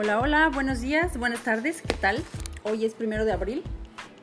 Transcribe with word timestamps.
Hola, 0.00 0.20
hola, 0.20 0.48
buenos 0.54 0.80
días, 0.80 1.18
buenas 1.18 1.42
tardes, 1.42 1.82
¿qué 1.82 1.92
tal? 1.92 2.22
Hoy 2.62 2.84
es 2.84 2.94
primero 2.94 3.24
de 3.24 3.32
abril 3.32 3.64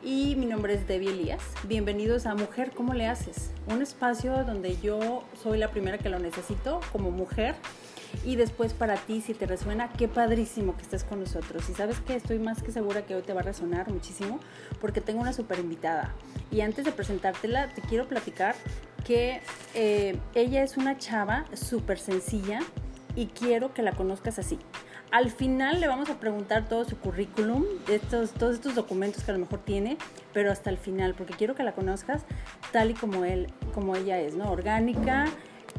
y 0.01 0.37
mi 0.37 0.45
nombre 0.45 0.73
es 0.73 0.87
Debbie 0.87 1.09
Elías. 1.09 1.41
Bienvenidos 1.67 2.25
a 2.27 2.33
Mujer, 2.33 2.71
¿cómo 2.73 2.93
le 2.93 3.07
haces? 3.07 3.51
Un 3.67 3.81
espacio 3.81 4.45
donde 4.45 4.77
yo 4.77 5.25
soy 5.43 5.57
la 5.57 5.71
primera 5.71 5.97
que 5.97 6.07
lo 6.07 6.17
necesito 6.17 6.79
como 6.93 7.11
mujer 7.11 7.55
y 8.23 8.37
después 8.37 8.73
para 8.73 8.95
ti, 8.95 9.19
si 9.19 9.33
te 9.33 9.47
resuena, 9.47 9.91
qué 9.91 10.07
padrísimo 10.07 10.77
que 10.77 10.83
estés 10.83 11.03
con 11.03 11.19
nosotros. 11.19 11.67
Y 11.69 11.73
sabes 11.73 11.99
que 11.99 12.15
estoy 12.15 12.39
más 12.39 12.63
que 12.63 12.71
segura 12.71 13.05
que 13.05 13.13
hoy 13.13 13.23
te 13.23 13.33
va 13.33 13.41
a 13.41 13.43
resonar 13.43 13.91
muchísimo 13.91 14.39
porque 14.79 15.01
tengo 15.01 15.19
una 15.19 15.33
super 15.33 15.59
invitada. 15.59 16.13
Y 16.51 16.61
antes 16.61 16.85
de 16.85 16.93
presentártela, 16.93 17.67
te 17.73 17.81
quiero 17.81 18.07
platicar 18.07 18.55
que 19.03 19.41
eh, 19.73 20.17
ella 20.35 20.63
es 20.63 20.77
una 20.77 20.97
chava 20.97 21.43
súper 21.53 21.99
sencilla 21.99 22.61
y 23.13 23.27
quiero 23.27 23.73
que 23.73 23.81
la 23.81 23.91
conozcas 23.91 24.39
así. 24.39 24.57
Al 25.15 25.31
final 25.31 25.79
le 25.79 25.87
vamos 25.87 26.09
a 26.09 26.19
preguntar 26.19 26.67
todo 26.67 26.83
su 26.83 26.99
currículum, 26.99 27.63
estos, 27.87 28.31
todos 28.31 28.55
estos 28.55 28.75
documentos 28.75 29.23
que 29.23 29.31
a 29.31 29.33
lo 29.33 29.39
mejor 29.39 29.59
tiene, 29.59 29.97
pero 30.33 30.51
hasta 30.51 30.69
el 30.69 30.77
final, 30.77 31.15
porque 31.15 31.35
quiero 31.35 31.55
que 31.55 31.63
la 31.63 31.71
conozcas 31.71 32.25
tal 32.73 32.91
y 32.91 32.95
como, 32.95 33.23
él, 33.23 33.47
como 33.73 33.95
ella 33.95 34.19
es, 34.19 34.35
¿no? 34.35 34.51
Orgánica, 34.51 35.27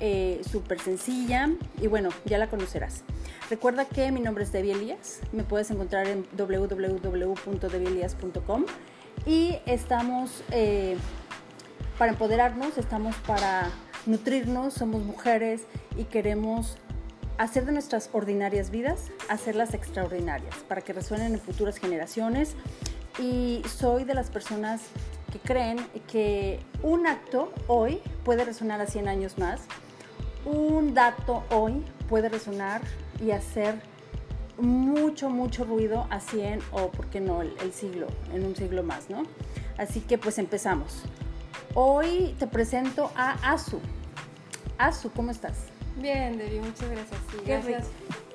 eh, 0.00 0.40
súper 0.50 0.80
sencilla 0.80 1.50
y 1.82 1.86
bueno, 1.86 2.09
ya 2.24 2.38
la 2.38 2.48
conocerás. 2.48 3.04
Recuerda 3.50 3.84
que 3.84 4.10
mi 4.10 4.20
nombre 4.20 4.42
es 4.42 4.52
Debbie 4.52 4.72
Elías, 4.72 5.20
me 5.32 5.45
puedes 5.45 5.70
encontrar 5.70 6.06
en 6.06 6.26
www.debielias.com 6.34 8.64
y 9.26 9.59
estamos 9.66 10.45
eh, 10.50 10.96
para 11.98 12.12
empoderarnos, 12.12 12.78
estamos 12.78 13.14
para 13.26 13.68
nutrirnos, 14.06 14.73
somos 14.73 15.02
mujeres 15.02 15.64
y 15.98 16.04
queremos 16.04 16.78
hacer 17.38 17.66
de 17.66 17.72
nuestras 17.72 18.10
ordinarias 18.12 18.70
vidas, 18.70 19.10
hacerlas 19.28 19.74
extraordinarias, 19.74 20.54
para 20.68 20.80
que 20.80 20.92
resuenen 20.92 21.34
en 21.34 21.40
futuras 21.40 21.79
generaciones. 21.79 22.54
Y 23.18 23.62
soy 23.79 24.04
de 24.04 24.15
las 24.15 24.30
personas 24.30 24.82
que 25.32 25.38
creen 25.38 25.79
que 26.07 26.60
un 26.82 27.07
acto 27.07 27.52
hoy 27.66 28.01
puede 28.24 28.45
resonar 28.45 28.80
a 28.80 28.87
100 28.87 29.09
años 29.09 29.38
más, 29.38 29.60
un 30.45 30.95
dato 30.95 31.42
hoy 31.51 31.84
puede 32.09 32.29
resonar 32.29 32.82
y 33.20 33.32
hacer 33.32 33.80
mucho, 34.59 35.29
mucho 35.29 35.64
ruido 35.64 36.07
a 36.10 36.20
100 36.20 36.60
o, 36.73 36.88
¿por 36.90 37.07
qué 37.07 37.20
no?, 37.20 37.42
el, 37.42 37.73
siglo, 37.73 38.07
en 38.32 38.45
un 38.45 38.54
siglo 38.54 38.82
más, 38.82 39.10
¿no? 39.10 39.24
Así 39.76 40.01
que 40.01 40.18
pues 40.18 40.38
empezamos. 40.38 41.02
Hoy 41.74 42.34
te 42.38 42.46
presento 42.46 43.10
a 43.16 43.32
Azu. 43.52 43.80
Azu, 44.79 45.10
¿cómo 45.10 45.30
estás? 45.30 45.76
Bien, 45.96 46.36
Debbie, 46.36 46.60
muchas 46.60 46.90
gracias. 46.90 47.20
gracias 47.46 47.86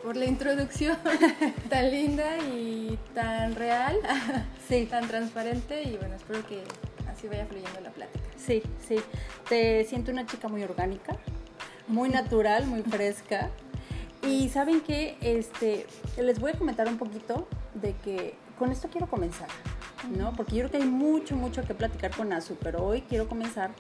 por 0.03 0.15
la 0.15 0.25
introducción 0.25 0.97
tan 1.69 1.91
linda 1.91 2.39
y 2.39 2.97
tan 3.13 3.53
real, 3.53 3.97
sí. 4.67 4.87
tan 4.87 5.07
transparente 5.07 5.83
y 5.83 5.95
bueno, 5.97 6.15
espero 6.15 6.45
que 6.47 6.63
así 7.07 7.27
vaya 7.27 7.45
fluyendo 7.45 7.79
la 7.81 7.91
plática. 7.91 8.25
Sí, 8.35 8.63
sí. 8.87 8.95
Te 9.47 9.83
siento 9.85 10.11
una 10.11 10.25
chica 10.25 10.47
muy 10.47 10.63
orgánica, 10.63 11.15
muy 11.87 12.09
natural, 12.19 12.65
muy 12.65 12.81
fresca. 12.81 13.51
Y 14.27 14.49
saben 14.49 14.81
que 14.81 15.17
este, 15.21 15.85
les 16.17 16.39
voy 16.39 16.51
a 16.51 16.57
comentar 16.57 16.87
un 16.87 16.97
poquito 16.97 17.47
de 17.75 17.93
que 17.97 18.35
con 18.57 18.71
esto 18.71 18.87
quiero 18.91 19.07
comenzar, 19.07 19.47
¿no? 20.15 20.33
Porque 20.33 20.55
yo 20.55 20.59
creo 20.67 20.71
que 20.71 20.77
hay 20.77 20.89
mucho, 20.89 21.35
mucho 21.35 21.63
que 21.63 21.73
platicar 21.75 22.15
con 22.15 22.33
Azu, 22.33 22.55
pero 22.61 22.83
hoy 22.83 23.01
quiero 23.01 23.27
comenzar 23.27 23.71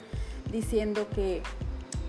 diciendo 0.51 1.07
que 1.13 1.43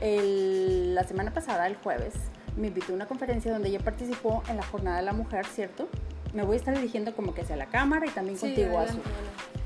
la 0.01 1.05
semana 1.05 1.33
pasada, 1.33 1.67
el 1.67 1.77
jueves, 1.77 2.15
me 2.57 2.69
invitó 2.69 2.93
a 2.93 2.97
una 2.97 3.07
conferencia 3.07 3.53
donde 3.53 3.69
ella 3.69 3.81
participó 3.81 4.43
en 4.49 4.57
la 4.57 4.63
Jornada 4.63 4.99
de 4.99 5.03
la 5.05 5.13
Mujer, 5.13 5.47
¿cierto? 5.47 5.89
Me 6.35 6.43
voy 6.43 6.55
a 6.55 6.59
estar 6.59 6.75
dirigiendo 6.75 7.15
como 7.15 7.35
que 7.35 7.43
hacia 7.43 7.57
la 7.57 7.67
cámara 7.67 8.07
y 8.07 8.11
también 8.11 8.39
contigo, 8.39 8.79
Azul. 8.79 9.03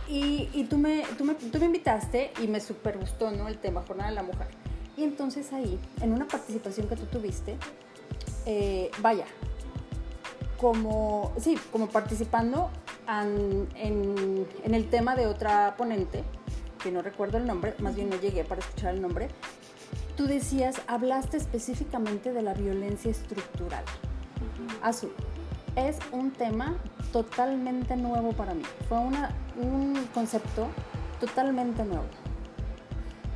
Y, 0.09 0.49
y 0.53 0.65
tú, 0.65 0.79
me, 0.79 1.05
tú, 1.19 1.25
me, 1.25 1.35
tú, 1.35 1.59
me, 1.59 1.67
invitaste 1.67 2.33
y 2.43 2.47
me 2.47 2.61
super 2.61 2.99
gustó, 2.99 3.31
¿no? 3.31 3.49
El 3.49 3.59
tema 3.59 3.83
Jornada 3.87 4.11
de 4.11 4.17
la 4.17 4.23
Mujer. 4.23 4.49
Y 4.97 5.05
entonces 5.05 5.53
ahí, 5.53 5.79
en 6.01 6.13
una 6.13 6.27
participación 6.27 6.89
que 6.89 6.97
tú 6.97 7.07
tuviste, 7.07 7.57
eh, 8.47 8.91
vaya, 9.01 9.27
como, 10.59 11.33
sí, 11.39 11.59
como 11.73 11.89
participando 11.89 12.71
en, 13.09 13.69
en, 13.75 14.47
en 14.65 14.75
el 14.75 14.89
tema 14.89 15.17
de 15.17 15.27
otra 15.27 15.75
ponente, 15.77 16.25
que 16.83 16.93
no 16.93 17.03
recuerdo 17.03 17.39
el 17.39 17.47
nombre, 17.47 17.75
más 17.81 17.97
bien 17.97 18.09
no 18.09 18.17
llegué 18.17 18.45
para 18.45 18.61
escuchar 18.61 18.95
el 18.95 19.03
nombre, 19.03 19.29
tú 20.17 20.27
decías, 20.27 20.81
hablaste 20.87 21.37
específicamente 21.37 22.33
de 22.33 22.43
la 22.43 22.55
violencia 22.55 23.11
estructural. 23.11 23.85
Azul, 24.83 25.13
es 25.77 25.99
un 26.11 26.31
tema 26.31 26.77
totalmente 27.13 27.97
nuevo 27.97 28.33
para 28.33 28.55
mí. 28.55 28.63
Fue 28.89 28.99
una, 28.99 29.31
un 29.57 30.09
concepto 30.15 30.69
totalmente 31.21 31.85
nuevo. 31.85 32.07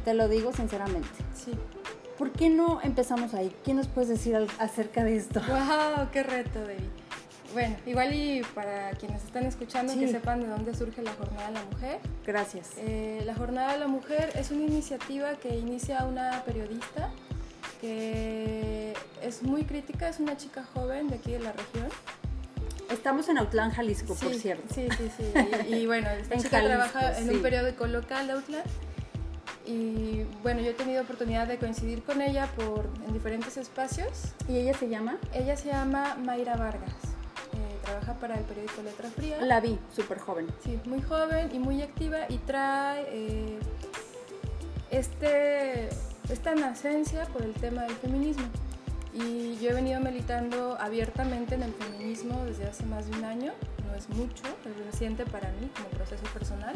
Te 0.04 0.14
lo 0.14 0.28
digo 0.28 0.52
sinceramente. 0.52 1.08
Sí. 1.34 1.52
¿Por 2.18 2.32
qué 2.32 2.50
no 2.50 2.80
empezamos 2.82 3.34
ahí? 3.34 3.54
¿Qué 3.64 3.72
nos 3.74 3.88
puedes 3.88 4.08
decir 4.08 4.36
acerca 4.58 5.04
de 5.04 5.16
esto? 5.16 5.40
¡Wow! 5.40 6.08
¡Qué 6.12 6.22
reto, 6.22 6.60
David! 6.60 6.88
Bueno, 7.52 7.76
igual 7.84 8.14
y 8.14 8.42
para 8.54 8.90
quienes 8.92 9.24
están 9.24 9.44
escuchando 9.44 9.92
que 9.94 10.08
sepan 10.08 10.40
de 10.40 10.46
dónde 10.46 10.74
surge 10.74 11.02
la 11.02 11.12
Jornada 11.12 11.48
de 11.48 11.54
la 11.54 11.64
Mujer. 11.64 11.98
Gracias. 12.26 12.70
Eh, 12.78 13.22
la 13.24 13.34
Jornada 13.34 13.72
de 13.72 13.78
la 13.78 13.88
Mujer 13.88 14.30
es 14.36 14.50
una 14.50 14.62
iniciativa 14.62 15.34
que 15.34 15.56
inicia 15.56 16.04
una 16.04 16.42
periodista 16.44 17.10
que 17.80 18.94
es 19.22 19.42
muy 19.42 19.64
crítica, 19.64 20.08
es 20.08 20.20
una 20.20 20.36
chica 20.36 20.64
joven 20.74 21.08
de 21.08 21.16
aquí 21.16 21.32
de 21.32 21.40
la 21.40 21.52
región. 21.52 21.88
Estamos 22.90 23.28
en 23.28 23.38
Autlán, 23.38 23.70
Jalisco, 23.70 24.14
por 24.14 24.34
cierto. 24.34 24.74
Sí, 24.74 24.88
sí, 24.96 25.10
sí. 25.16 25.24
Y, 25.74 25.86
bueno, 25.86 26.08
esta 26.10 26.36
chica 26.36 26.62
trabaja 26.62 27.18
en 27.18 27.30
un 27.30 27.42
periódico 27.42 27.86
local 27.86 28.26
de 28.26 28.32
Autlán. 28.34 28.62
Y 29.66 30.22
bueno, 30.42 30.60
yo 30.60 30.70
he 30.70 30.74
tenido 30.74 31.02
oportunidad 31.02 31.46
de 31.46 31.56
coincidir 31.58 32.02
con 32.02 32.20
ella 32.20 32.46
por, 32.56 32.88
en 33.06 33.12
diferentes 33.12 33.56
espacios. 33.56 34.34
¿Y 34.48 34.56
ella 34.56 34.74
se 34.74 34.88
llama? 34.88 35.18
Ella 35.32 35.56
se 35.56 35.68
llama 35.68 36.16
Mayra 36.16 36.56
Vargas 36.56 37.19
trabaja 37.80 38.14
para 38.14 38.36
el 38.36 38.44
periódico 38.44 38.82
Letra 38.82 39.10
Fría. 39.10 39.40
La 39.42 39.60
vi, 39.60 39.78
súper 39.94 40.18
joven. 40.18 40.46
Sí, 40.64 40.78
muy 40.84 41.02
joven 41.02 41.50
y 41.52 41.58
muy 41.58 41.82
activa 41.82 42.18
y 42.28 42.38
trae 42.38 43.06
eh, 43.08 43.58
este, 44.90 45.88
esta 46.30 46.54
nacencia 46.54 47.24
por 47.26 47.42
el 47.42 47.52
tema 47.54 47.82
del 47.82 47.96
feminismo. 47.96 48.44
Y 49.12 49.58
yo 49.58 49.70
he 49.70 49.72
venido 49.72 50.00
militando 50.00 50.76
abiertamente 50.78 51.56
en 51.56 51.64
el 51.64 51.72
feminismo 51.74 52.44
desde 52.44 52.66
hace 52.66 52.84
más 52.86 53.10
de 53.10 53.18
un 53.18 53.24
año, 53.24 53.52
no 53.86 53.94
es 53.96 54.08
mucho, 54.08 54.44
es 54.64 54.86
reciente 54.86 55.26
para 55.26 55.50
mí 55.52 55.68
como 55.74 55.88
proceso 55.88 56.22
personal, 56.32 56.74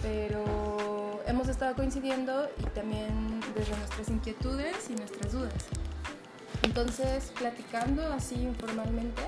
pero 0.00 1.20
hemos 1.26 1.48
estado 1.48 1.74
coincidiendo 1.74 2.48
y 2.58 2.64
también 2.66 3.40
desde 3.56 3.76
nuestras 3.76 4.08
inquietudes 4.08 4.90
y 4.90 4.94
nuestras 4.94 5.32
dudas. 5.32 5.54
Entonces, 6.62 7.32
platicando 7.36 8.06
así 8.12 8.36
informalmente, 8.36 9.22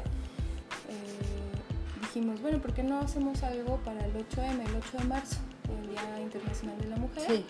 dijimos, 2.12 2.42
bueno, 2.42 2.58
¿por 2.58 2.74
qué 2.74 2.82
no 2.82 2.98
hacemos 2.98 3.42
algo 3.42 3.78
para 3.78 4.04
el 4.04 4.12
8M, 4.12 4.60
el 4.68 4.76
8 4.76 4.98
de 4.98 5.04
marzo, 5.04 5.38
el 5.80 5.88
Día 5.88 6.20
Internacional 6.20 6.78
de 6.78 6.88
la 6.88 6.96
Mujer? 6.96 7.24
Sí. 7.26 7.46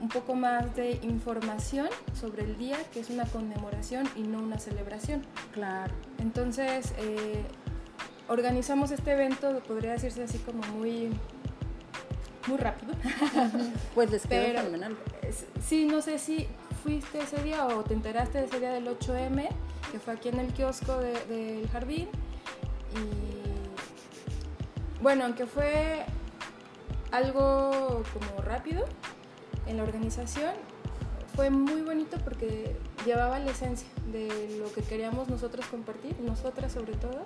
un 0.00 0.08
poco 0.08 0.34
más 0.34 0.74
de 0.74 0.98
información 1.02 1.86
sobre 2.18 2.42
el 2.42 2.58
día, 2.58 2.76
que 2.92 2.98
es 2.98 3.10
una 3.10 3.24
conmemoración 3.24 4.08
y 4.16 4.22
no 4.22 4.38
una 4.40 4.58
celebración. 4.58 5.22
Claro. 5.52 5.94
Entonces, 6.18 6.92
eh, 6.98 7.44
organizamos 8.28 8.90
este 8.90 9.12
evento, 9.12 9.62
podría 9.68 9.92
decirse 9.92 10.24
así 10.24 10.38
como 10.38 10.62
muy 10.78 11.10
muy 12.48 12.56
rápido. 12.56 12.94
pues 13.94 14.10
les 14.10 14.26
quedó 14.26 14.58
fenomenal. 14.58 14.96
Sí, 15.64 15.86
no 15.86 16.02
sé 16.02 16.18
si 16.18 16.48
fuiste 16.82 17.20
ese 17.20 17.40
día 17.44 17.64
o 17.66 17.84
te 17.84 17.94
enteraste 17.94 18.38
de 18.38 18.46
ese 18.46 18.58
día 18.58 18.72
del 18.72 18.88
8M, 18.88 19.48
que 19.92 20.00
fue 20.00 20.14
aquí 20.14 20.30
en 20.30 20.40
el 20.40 20.52
kiosco 20.52 20.98
del 20.98 21.68
jardín. 21.68 22.08
Y 22.94 23.41
bueno, 25.02 25.24
aunque 25.24 25.46
fue 25.46 26.04
algo 27.10 28.02
como 28.12 28.42
rápido 28.42 28.84
en 29.66 29.76
la 29.76 29.82
organización, 29.82 30.54
fue 31.34 31.50
muy 31.50 31.82
bonito 31.82 32.18
porque 32.24 32.76
llevaba 33.04 33.38
la 33.38 33.50
esencia 33.50 33.88
de 34.12 34.58
lo 34.58 34.72
que 34.72 34.82
queríamos 34.82 35.28
nosotros 35.28 35.66
compartir, 35.66 36.18
nosotras 36.20 36.72
sobre 36.72 36.94
todo, 36.94 37.22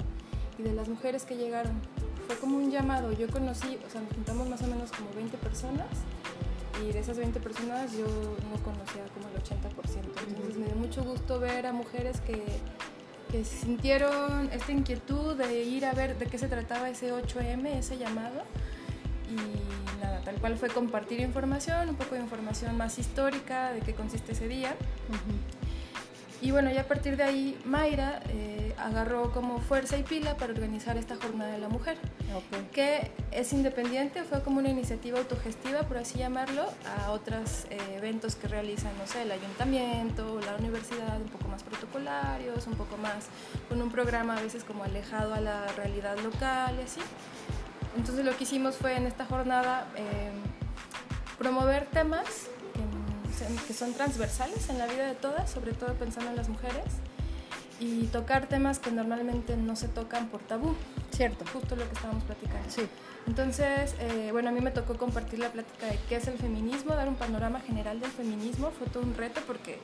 y 0.59 0.63
de 0.63 0.73
las 0.73 0.89
mujeres 0.89 1.25
que 1.25 1.37
llegaron. 1.37 1.81
Fue 2.27 2.37
como 2.37 2.57
un 2.57 2.71
llamado. 2.71 3.13
Yo 3.13 3.29
conocí, 3.29 3.79
o 3.87 3.91
sea, 3.91 4.01
nos 4.01 4.13
juntamos 4.15 4.49
más 4.49 4.63
o 4.63 4.67
menos 4.67 4.91
como 4.91 5.11
20 5.15 5.37
personas 5.39 5.87
y 6.83 6.93
de 6.93 6.99
esas 6.99 7.19
20 7.19 7.41
personas 7.41 7.93
yo 7.93 8.07
no 8.07 8.63
conocía 8.65 9.05
como 9.15 9.29
el 9.29 9.43
80%. 9.43 10.29
Entonces 10.29 10.57
me 10.57 10.67
dio 10.67 10.77
mucho 10.77 11.05
gusto 11.05 11.39
ver 11.39 11.67
a 11.67 11.73
mujeres 11.73 12.21
que 12.21 12.43
que 13.31 13.45
sintieron 13.45 14.49
esta 14.53 14.73
inquietud 14.73 15.37
de 15.37 15.63
ir 15.65 15.87
a 15.87 15.93
ver 15.93 16.19
de 16.19 16.27
qué 16.27 16.39
se 16.39 16.49
trataba 16.49 16.89
ese 16.91 17.13
8M, 17.13 17.67
ese 17.79 17.99
llamado. 17.99 18.43
Y 19.31 20.01
nada, 20.01 20.21
tal 20.25 20.37
cual 20.37 20.57
fue 20.57 20.69
compartir 20.69 21.21
información, 21.21 21.89
un 21.89 21.97
poco 21.97 22.15
de 22.15 22.21
información 22.21 22.77
más 22.77 22.99
histórica 22.99 23.73
de 23.73 23.81
qué 23.81 23.95
consiste 23.95 24.33
ese 24.33 24.49
día. 24.49 24.75
Y 26.43 26.51
bueno, 26.51 26.71
ya 26.71 26.83
a 26.83 26.85
partir 26.85 27.17
de 27.17 27.23
ahí 27.23 27.59
Mayra 27.65 28.21
eh, 28.29 28.75
agarró 28.79 29.33
como 29.33 29.59
fuerza 29.59 29.97
y 29.97 30.03
pila 30.03 30.37
para 30.37 30.53
organizar 30.53 30.99
esta 30.99 31.17
jornada 31.17 31.51
de 31.51 31.59
la 31.59 31.69
mujer, 31.69 31.97
que 32.73 33.11
es 33.33 33.53
independiente, 33.55 34.23
fue 34.23 34.43
como 34.43 34.59
una 34.59 34.69
iniciativa 34.69 35.19
autogestiva, 35.19 35.83
por 35.83 35.97
así 35.97 36.19
llamarlo, 36.19 36.67
a 36.99 37.11
otros 37.11 37.67
eh, 37.71 37.79
eventos 37.97 38.37
que 38.37 38.49
realizan, 38.49 38.93
no 38.99 39.07
sé, 39.07 39.23
el 39.23 39.33
ayuntamiento, 39.33 40.39
la 40.45 40.57
universidad, 40.57 41.21
un 41.21 41.29
poco 41.29 41.49
más 41.49 41.63
protocolarios, 41.63 42.67
un 42.67 42.75
poco 42.75 42.99
más 42.99 43.29
con 43.69 43.81
un 43.81 43.91
programa 43.91 44.37
a 44.37 44.43
veces 44.43 44.63
como 44.63 44.85
alejado 44.85 45.33
a 45.33 45.41
la 45.41 45.67
realidad 45.69 46.19
local 46.19 46.77
y 46.79 46.83
así. 46.83 47.01
Entonces 47.97 48.27
lo 48.27 48.37
que 48.37 48.45
hicimos 48.45 48.77
fue 48.77 48.95
en 48.95 49.07
esta 49.07 49.25
jornada 49.25 49.87
eh, 49.97 50.31
promover 51.39 51.87
temas 51.87 52.49
que 53.67 53.75
son 53.75 53.93
transversales 53.93 54.69
en 54.69 54.79
la 54.79 54.87
vida 54.87 55.07
de 55.07 55.15
todas, 55.15 55.51
sobre 55.51 55.73
todo 55.73 55.95
pensando 55.95 56.31
en 56.31 56.37
las 56.37 56.49
mujeres, 56.49 56.85
y 57.79 58.05
tocar 58.07 58.47
temas 58.47 58.79
que 58.79 58.91
normalmente 58.91 59.57
no 59.57 59.77
se 59.77 59.89
tocan 59.89 60.29
por 60.29 60.41
tabú. 60.41 60.75
Cierto. 61.11 61.45
Justo 61.53 61.77
lo 61.77 61.87
que 61.87 61.95
estábamos 61.95 62.25
platicando. 62.25 62.69
Sí. 62.71 62.83
Entonces, 63.27 63.95
eh, 63.99 64.31
bueno, 64.33 64.51
a 64.51 64.53
mí 64.53 64.61
me 64.61 64.71
tocó 64.71 64.97
compartir 64.97 65.41
la 65.41 65.51
plática 65.51 65.87
de 65.87 65.99
qué 66.09 66.17
es 66.17 66.29
el 66.29 66.39
feminismo, 66.39 66.95
dar 66.95 67.09
un 67.09 67.17
panorama 67.17 67.61
general 67.61 68.01
del 68.01 68.11
feminismo. 68.11 68.71
Fue 68.71 68.87
todo 68.87 69.03
un 69.03 69.15
reto 69.15 69.41
porque, 69.47 69.79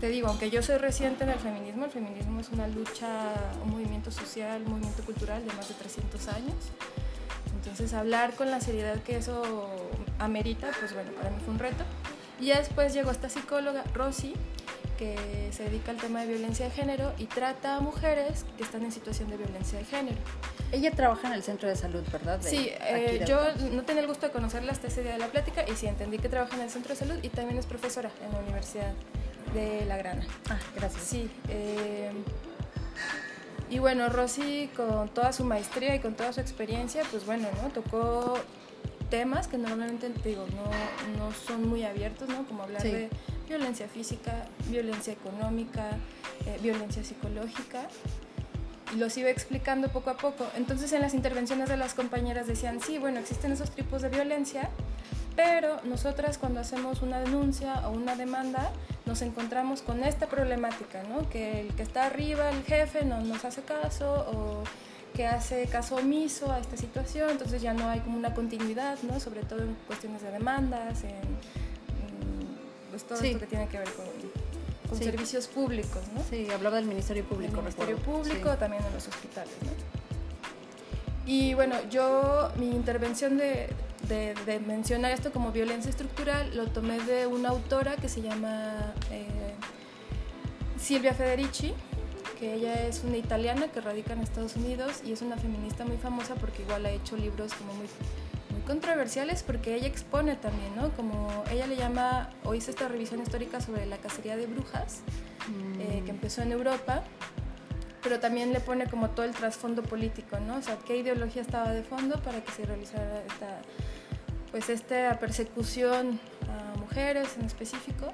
te 0.00 0.08
digo, 0.08 0.28
aunque 0.28 0.50
yo 0.50 0.62
soy 0.62 0.78
reciente 0.78 1.24
en 1.24 1.30
el 1.30 1.38
feminismo, 1.38 1.84
el 1.84 1.90
feminismo 1.90 2.40
es 2.40 2.48
una 2.50 2.66
lucha, 2.68 3.32
un 3.62 3.70
movimiento 3.70 4.10
social, 4.10 4.62
un 4.66 4.72
movimiento 4.72 5.02
cultural 5.04 5.46
de 5.46 5.52
más 5.54 5.68
de 5.68 5.74
300 5.74 6.28
años. 6.28 6.56
Entonces, 7.54 7.94
hablar 7.94 8.34
con 8.34 8.50
la 8.50 8.60
seriedad 8.60 9.00
que 9.02 9.16
eso 9.16 9.70
amerita, 10.18 10.70
pues 10.80 10.92
bueno, 10.92 11.12
para 11.12 11.30
mí 11.30 11.36
fue 11.44 11.54
un 11.54 11.60
reto. 11.60 11.84
Y 12.42 12.46
ya 12.46 12.58
después 12.58 12.92
llegó 12.92 13.12
esta 13.12 13.28
psicóloga, 13.28 13.84
Rosy, 13.94 14.34
que 14.98 15.16
se 15.52 15.62
dedica 15.62 15.92
al 15.92 15.98
tema 15.98 16.22
de 16.22 16.26
violencia 16.26 16.64
de 16.64 16.72
género 16.72 17.12
y 17.16 17.26
trata 17.26 17.76
a 17.76 17.80
mujeres 17.80 18.44
que 18.56 18.64
están 18.64 18.82
en 18.82 18.90
situación 18.90 19.30
de 19.30 19.36
violencia 19.36 19.78
de 19.78 19.84
género. 19.84 20.16
Ella 20.72 20.90
trabaja 20.90 21.28
en 21.28 21.34
el 21.34 21.44
centro 21.44 21.68
de 21.68 21.76
salud, 21.76 22.02
¿verdad? 22.10 22.40
sí, 22.42 22.68
eh, 22.80 23.24
yo 23.28 23.38
no 23.70 23.84
tenía 23.84 24.02
el 24.02 24.08
gusto 24.08 24.26
de 24.26 24.32
conocerla 24.32 24.72
hasta 24.72 24.88
ese 24.88 25.04
día 25.04 25.12
de 25.12 25.18
la 25.18 25.28
plática 25.28 25.64
y 25.70 25.76
sí 25.76 25.86
entendí 25.86 26.18
que 26.18 26.28
trabaja 26.28 26.56
en 26.56 26.62
el 26.62 26.70
centro 26.70 26.94
de 26.94 26.96
salud 26.96 27.14
y 27.22 27.28
también 27.28 27.60
es 27.60 27.66
profesora 27.66 28.10
en 28.26 28.32
la 28.32 28.40
Universidad 28.40 28.92
de 29.54 29.86
La 29.86 29.96
Grana. 29.96 30.26
Ah, 30.50 30.58
gracias. 30.74 31.04
Sí. 31.04 31.30
Eh, 31.48 32.10
y 33.70 33.78
bueno, 33.78 34.08
Rosy 34.08 34.68
con 34.76 35.08
toda 35.10 35.32
su 35.32 35.44
maestría 35.44 35.94
y 35.94 36.00
con 36.00 36.14
toda 36.14 36.32
su 36.32 36.40
experiencia, 36.40 37.04
pues 37.08 37.24
bueno, 37.24 37.46
¿no? 37.62 37.68
Tocó 37.68 38.34
temas 39.12 39.46
que 39.46 39.58
normalmente 39.58 40.10
digo, 40.24 40.46
no, 40.56 41.18
no 41.18 41.34
son 41.34 41.68
muy 41.68 41.84
abiertos, 41.84 42.30
¿no? 42.30 42.46
Como 42.46 42.62
hablar 42.62 42.82
de 42.82 43.10
violencia 43.46 43.86
física, 43.86 44.46
violencia 44.70 45.12
económica, 45.12 45.90
eh, 46.46 46.58
violencia 46.62 47.04
psicológica. 47.04 47.88
Y 48.94 48.96
los 48.96 49.14
iba 49.18 49.28
explicando 49.28 49.90
poco 49.90 50.08
a 50.08 50.16
poco. 50.16 50.46
Entonces 50.56 50.90
en 50.94 51.02
las 51.02 51.12
intervenciones 51.12 51.68
de 51.68 51.76
las 51.76 51.92
compañeras 51.92 52.46
decían, 52.46 52.80
sí, 52.80 52.96
bueno, 52.96 53.20
existen 53.20 53.52
esos 53.52 53.70
tipos 53.72 54.00
de 54.00 54.08
violencia, 54.08 54.70
pero 55.36 55.82
nosotras 55.84 56.38
cuando 56.38 56.60
hacemos 56.60 57.02
una 57.02 57.20
denuncia 57.20 57.86
o 57.86 57.90
una 57.90 58.16
demanda 58.16 58.70
nos 59.04 59.20
encontramos 59.20 59.82
con 59.82 60.04
esta 60.04 60.26
problemática, 60.26 61.02
¿no? 61.02 61.28
Que 61.28 61.60
el 61.60 61.74
que 61.74 61.82
está 61.82 62.06
arriba, 62.06 62.48
el 62.48 62.62
jefe, 62.64 63.04
no 63.04 63.20
nos 63.20 63.44
hace 63.44 63.60
caso 63.60 64.10
o 64.32 64.64
que 65.14 65.26
hace 65.26 65.66
caso 65.66 65.96
omiso 65.96 66.50
a 66.50 66.58
esta 66.58 66.76
situación, 66.76 67.30
entonces 67.30 67.62
ya 67.62 67.74
no 67.74 67.88
hay 67.88 68.00
como 68.00 68.16
una 68.16 68.34
continuidad, 68.34 68.98
¿no? 69.02 69.20
Sobre 69.20 69.42
todo 69.42 69.60
en 69.60 69.74
cuestiones 69.86 70.22
de 70.22 70.30
demandas, 70.30 71.04
en, 71.04 71.20
pues 72.90 73.04
todo 73.04 73.20
esto 73.20 73.38
que 73.38 73.46
tiene 73.46 73.68
que 73.68 73.78
ver 73.78 73.88
con, 73.92 74.06
servicios 74.98 75.46
públicos, 75.46 76.02
¿no? 76.14 76.22
Sí, 76.28 76.48
hablaba 76.50 76.76
del 76.76 76.84
Ministerio 76.84 77.24
Público. 77.24 77.54
El 77.56 77.62
Ministerio 77.62 77.96
Público, 77.96 78.50
también 78.58 78.84
en 78.84 78.92
los 78.92 79.08
hospitales, 79.08 79.54
¿no? 79.62 79.70
Y 81.24 81.54
bueno, 81.54 81.76
yo 81.88 82.50
mi 82.56 82.70
intervención 82.70 83.38
de, 83.38 83.70
de, 84.08 84.34
de, 84.44 84.60
mencionar 84.60 85.12
esto 85.12 85.32
como 85.32 85.50
violencia 85.50 85.88
estructural 85.88 86.54
lo 86.54 86.66
tomé 86.66 87.00
de 87.00 87.26
una 87.26 87.50
autora 87.50 87.96
que 87.96 88.08
se 88.08 88.20
llama 88.20 88.92
eh, 89.10 89.54
Silvia 90.78 91.14
Federici, 91.14 91.74
ella 92.50 92.86
es 92.86 93.04
una 93.04 93.16
italiana 93.16 93.68
que 93.68 93.80
radica 93.80 94.12
en 94.12 94.20
Estados 94.20 94.56
Unidos 94.56 95.02
y 95.04 95.12
es 95.12 95.22
una 95.22 95.36
feminista 95.36 95.84
muy 95.84 95.96
famosa 95.96 96.34
porque 96.34 96.62
igual 96.62 96.86
ha 96.86 96.90
hecho 96.90 97.16
libros 97.16 97.52
como 97.54 97.74
muy, 97.74 97.86
muy 98.50 98.60
controversiales 98.62 99.42
porque 99.42 99.74
ella 99.74 99.86
expone 99.86 100.36
también, 100.36 100.74
¿no? 100.76 100.90
Como 100.90 101.44
ella 101.50 101.66
le 101.66 101.76
llama, 101.76 102.30
o 102.44 102.54
hizo 102.54 102.70
esta 102.70 102.88
revisión 102.88 103.20
histórica 103.20 103.60
sobre 103.60 103.86
la 103.86 103.98
cacería 103.98 104.36
de 104.36 104.46
brujas 104.46 105.00
eh, 105.78 106.02
que 106.04 106.12
mm. 106.12 106.16
empezó 106.16 106.42
en 106.42 106.52
Europa 106.52 107.04
pero 108.02 108.18
también 108.18 108.52
le 108.52 108.60
pone 108.60 108.86
como 108.86 109.10
todo 109.10 109.24
el 109.24 109.32
trasfondo 109.32 109.82
político, 109.82 110.38
¿no? 110.40 110.56
O 110.56 110.62
sea, 110.62 110.76
qué 110.84 110.96
ideología 110.96 111.40
estaba 111.40 111.70
de 111.70 111.82
fondo 111.84 112.20
para 112.20 112.40
que 112.40 112.50
se 112.50 112.64
realizara 112.64 113.22
esta, 113.28 113.62
pues 114.50 114.68
esta 114.68 115.18
persecución 115.20 116.18
a 116.48 116.78
mujeres 116.78 117.28
en 117.38 117.46
específico. 117.46 118.12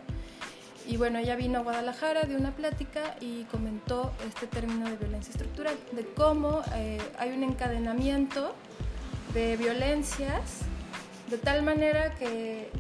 Y 0.88 0.96
bueno, 0.96 1.18
ella 1.18 1.36
vino 1.36 1.58
a 1.58 1.62
Guadalajara 1.62 2.22
de 2.22 2.34
una 2.34 2.52
plática 2.52 3.14
y 3.20 3.44
comentó 3.44 4.10
este 4.26 4.46
término 4.46 4.88
de 4.88 4.96
violencia 4.96 5.30
estructural, 5.32 5.76
de 5.92 6.06
cómo 6.14 6.62
eh, 6.74 6.98
hay 7.18 7.30
un 7.32 7.44
encadenamiento 7.44 8.54
de 9.34 9.58
violencias 9.58 10.62
de 11.28 11.36
tal 11.36 11.62
manera 11.62 12.14
que, 12.14 12.70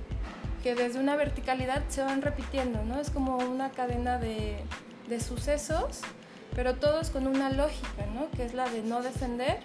que, 0.62 0.74
desde 0.74 0.98
una 0.98 1.16
verticalidad 1.16 1.82
se 1.90 2.02
van 2.02 2.22
repitiendo, 2.22 2.82
¿no? 2.82 2.98
Es 2.98 3.10
como 3.10 3.36
una 3.36 3.72
cadena 3.72 4.16
de, 4.16 4.56
de 5.06 5.20
sucesos, 5.20 6.00
pero 6.56 6.76
todos 6.76 7.10
con 7.10 7.26
una 7.26 7.50
lógica, 7.50 8.06
¿no? 8.14 8.30
Que 8.30 8.46
es 8.46 8.54
la 8.54 8.70
de 8.70 8.82
no 8.84 9.02
defender 9.02 9.58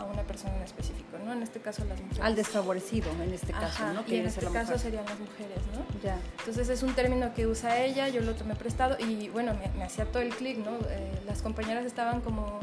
a 0.00 0.04
una 0.04 0.22
persona 0.22 0.56
en 0.56 0.62
específico, 0.62 1.18
¿no? 1.24 1.32
En 1.32 1.42
este 1.42 1.60
caso 1.60 1.84
las 1.84 2.00
mujeres. 2.00 2.24
Al 2.24 2.34
desfavorecido, 2.34 3.10
en 3.22 3.32
este 3.32 3.52
caso, 3.52 3.92
¿no? 3.92 4.02
Y 4.06 4.16
en 4.16 4.26
este 4.26 4.46
caso 4.46 4.78
serían 4.78 5.04
las 5.04 5.18
mujeres, 5.18 5.58
¿no? 5.74 6.00
Ya. 6.02 6.18
Entonces 6.38 6.68
es 6.68 6.82
un 6.82 6.94
término 6.94 7.34
que 7.34 7.46
usa 7.46 7.82
ella, 7.84 8.08
yo 8.08 8.20
lo 8.22 8.34
tomé 8.34 8.54
prestado 8.54 8.96
y 8.98 9.28
bueno, 9.28 9.52
me, 9.76 9.84
hacía 9.84 10.06
todo 10.06 10.22
el 10.22 10.30
clic, 10.30 10.58
¿no? 10.58 10.78
Eh, 10.88 11.20
las 11.26 11.42
compañeras 11.42 11.84
estaban 11.84 12.20
como 12.20 12.58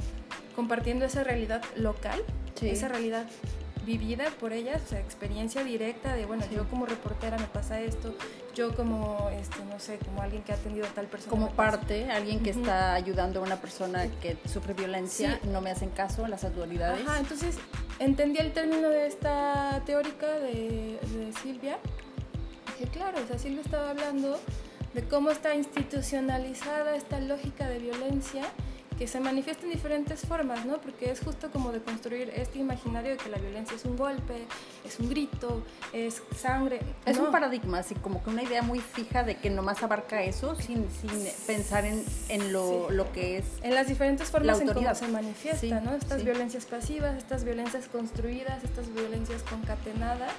compartiendo 0.56 1.06
esa 1.06 1.24
realidad 1.24 1.64
local, 1.76 2.24
esa 2.62 2.88
realidad 2.88 3.28
vivida 3.86 4.26
por 4.40 4.52
ellas, 4.52 4.82
o 4.86 4.90
sea, 4.90 5.00
experiencia 5.00 5.64
directa 5.64 6.14
de, 6.14 6.26
bueno, 6.26 6.44
yo 6.52 6.68
como 6.68 6.86
reportera 6.86 7.38
me 7.38 7.46
pasa 7.46 7.80
esto, 7.80 8.16
yo 8.58 8.76
como, 8.76 9.30
este, 9.30 9.64
no 9.66 9.80
sé, 9.80 10.00
como 10.00 10.22
alguien 10.22 10.42
que 10.42 10.52
ha 10.52 10.56
atendido 10.56 10.88
a 10.88 10.90
tal 10.90 11.06
persona. 11.06 11.30
Como 11.30 11.52
parte, 11.52 12.10
alguien 12.10 12.42
que 12.42 12.50
está 12.50 12.94
ayudando 12.94 13.40
a 13.40 13.44
una 13.44 13.58
persona 13.58 14.08
que 14.20 14.36
sufre 14.46 14.74
violencia, 14.74 15.40
no 15.44 15.62
me 15.62 15.70
hacen 15.70 15.90
caso 15.90 16.28
las 16.28 16.44
autoridades. 16.44 17.08
Ajá, 17.08 17.20
entonces 17.20 17.58
entendí 18.00 18.40
el 18.40 18.54
término 18.54 18.90
de 18.90 19.06
esta 19.06 19.84
teórica 19.86 20.28
de, 20.28 21.00
de 21.02 21.34
Silvia. 21.44 21.78
Dije, 22.80 22.90
claro, 22.92 23.20
o 23.24 23.28
sea, 23.28 23.38
Silvia 23.38 23.62
estaba 23.62 23.92
hablando 23.92 24.40
de 24.96 25.04
cómo 25.04 25.30
está 25.30 25.54
institucionalizada 25.54 26.96
esta 26.96 27.20
lógica 27.20 27.68
de 27.70 27.78
violencia 27.78 28.44
que 28.98 29.08
se 29.08 29.20
manifiesta 29.20 29.64
en 29.66 29.72
diferentes 29.72 30.22
formas, 30.22 30.66
¿no? 30.66 30.80
Porque 30.80 31.12
es 31.12 31.20
justo 31.20 31.52
como 31.52 31.72
de 31.72 31.82
construir 31.82 32.32
este 32.36 32.60
imaginario 32.60 33.12
de 33.12 33.18
que 33.18 33.30
la 33.30 33.38
violencia 33.38 33.76
es 33.76 33.86
un 33.86 33.96
golpe, 33.96 34.46
es 34.86 35.00
un 35.00 35.10
grito, 35.10 35.64
es 35.94 36.22
sangre. 36.36 36.80
Es 37.06 37.18
un 37.18 37.32
paradigma, 37.32 37.80
así 37.80 37.96
como 37.96 38.24
que 38.24 38.30
una 38.30 38.44
idea 38.44 38.62
muy 38.62 38.80
fija 38.80 39.24
de 39.24 39.38
que 39.38 39.50
nomás 39.50 39.84
abarca 39.84 40.24
eso 40.24 40.56
sin, 40.56 40.88
sin 40.90 41.12
pensar 41.46 41.86
en, 41.86 42.04
en 42.30 42.52
lo, 42.52 42.90
lo, 42.90 43.12
que 43.12 43.38
es. 43.38 43.46
En 43.62 43.76
las 43.76 43.88
diferentes 43.88 44.30
formas 44.30 44.60
en 44.60 44.68
cómo 44.68 44.96
se 44.96 45.08
manifiesta, 45.08 45.80
¿no? 45.82 45.94
Estas 45.94 46.24
violencias 46.24 46.66
pasivas, 46.66 47.18
estas 47.18 47.44
violencias 47.44 47.88
construidas, 47.88 48.64
estas 48.64 48.94
violencias 48.94 49.44
concatenadas 49.44 50.32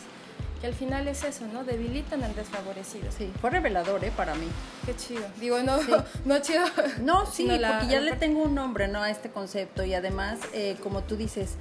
que 0.61 0.67
al 0.67 0.75
final 0.75 1.07
es 1.09 1.25
eso, 1.25 1.47
¿no? 1.53 1.65
Debilitan 1.65 2.23
al 2.25 2.35
desfavorecido. 2.35 3.11
Sí, 3.17 3.31
fue 3.41 3.51
revelador, 3.51 4.05
¿eh? 4.05 4.13
Para 4.17 4.35
mí. 4.35 4.47
Qué 4.87 4.97
chido. 4.97 5.23
Digo, 5.41 5.63
no, 5.63 5.79
no 6.25 6.39
chido. 6.41 6.65
No, 7.03 7.27
sí, 7.27 7.47
porque 7.49 7.89
ya 7.89 8.01
le 8.01 8.17
tengo 8.17 8.43
un 8.43 8.55
nombre, 8.55 8.89
¿no? 8.89 9.03
A 9.03 9.11
este 9.11 9.31
concepto 9.31 9.85
y 9.85 9.95
además, 9.95 10.41
eh, 10.53 10.77
como 10.83 11.03
tú 11.03 11.17
dices, 11.17 11.57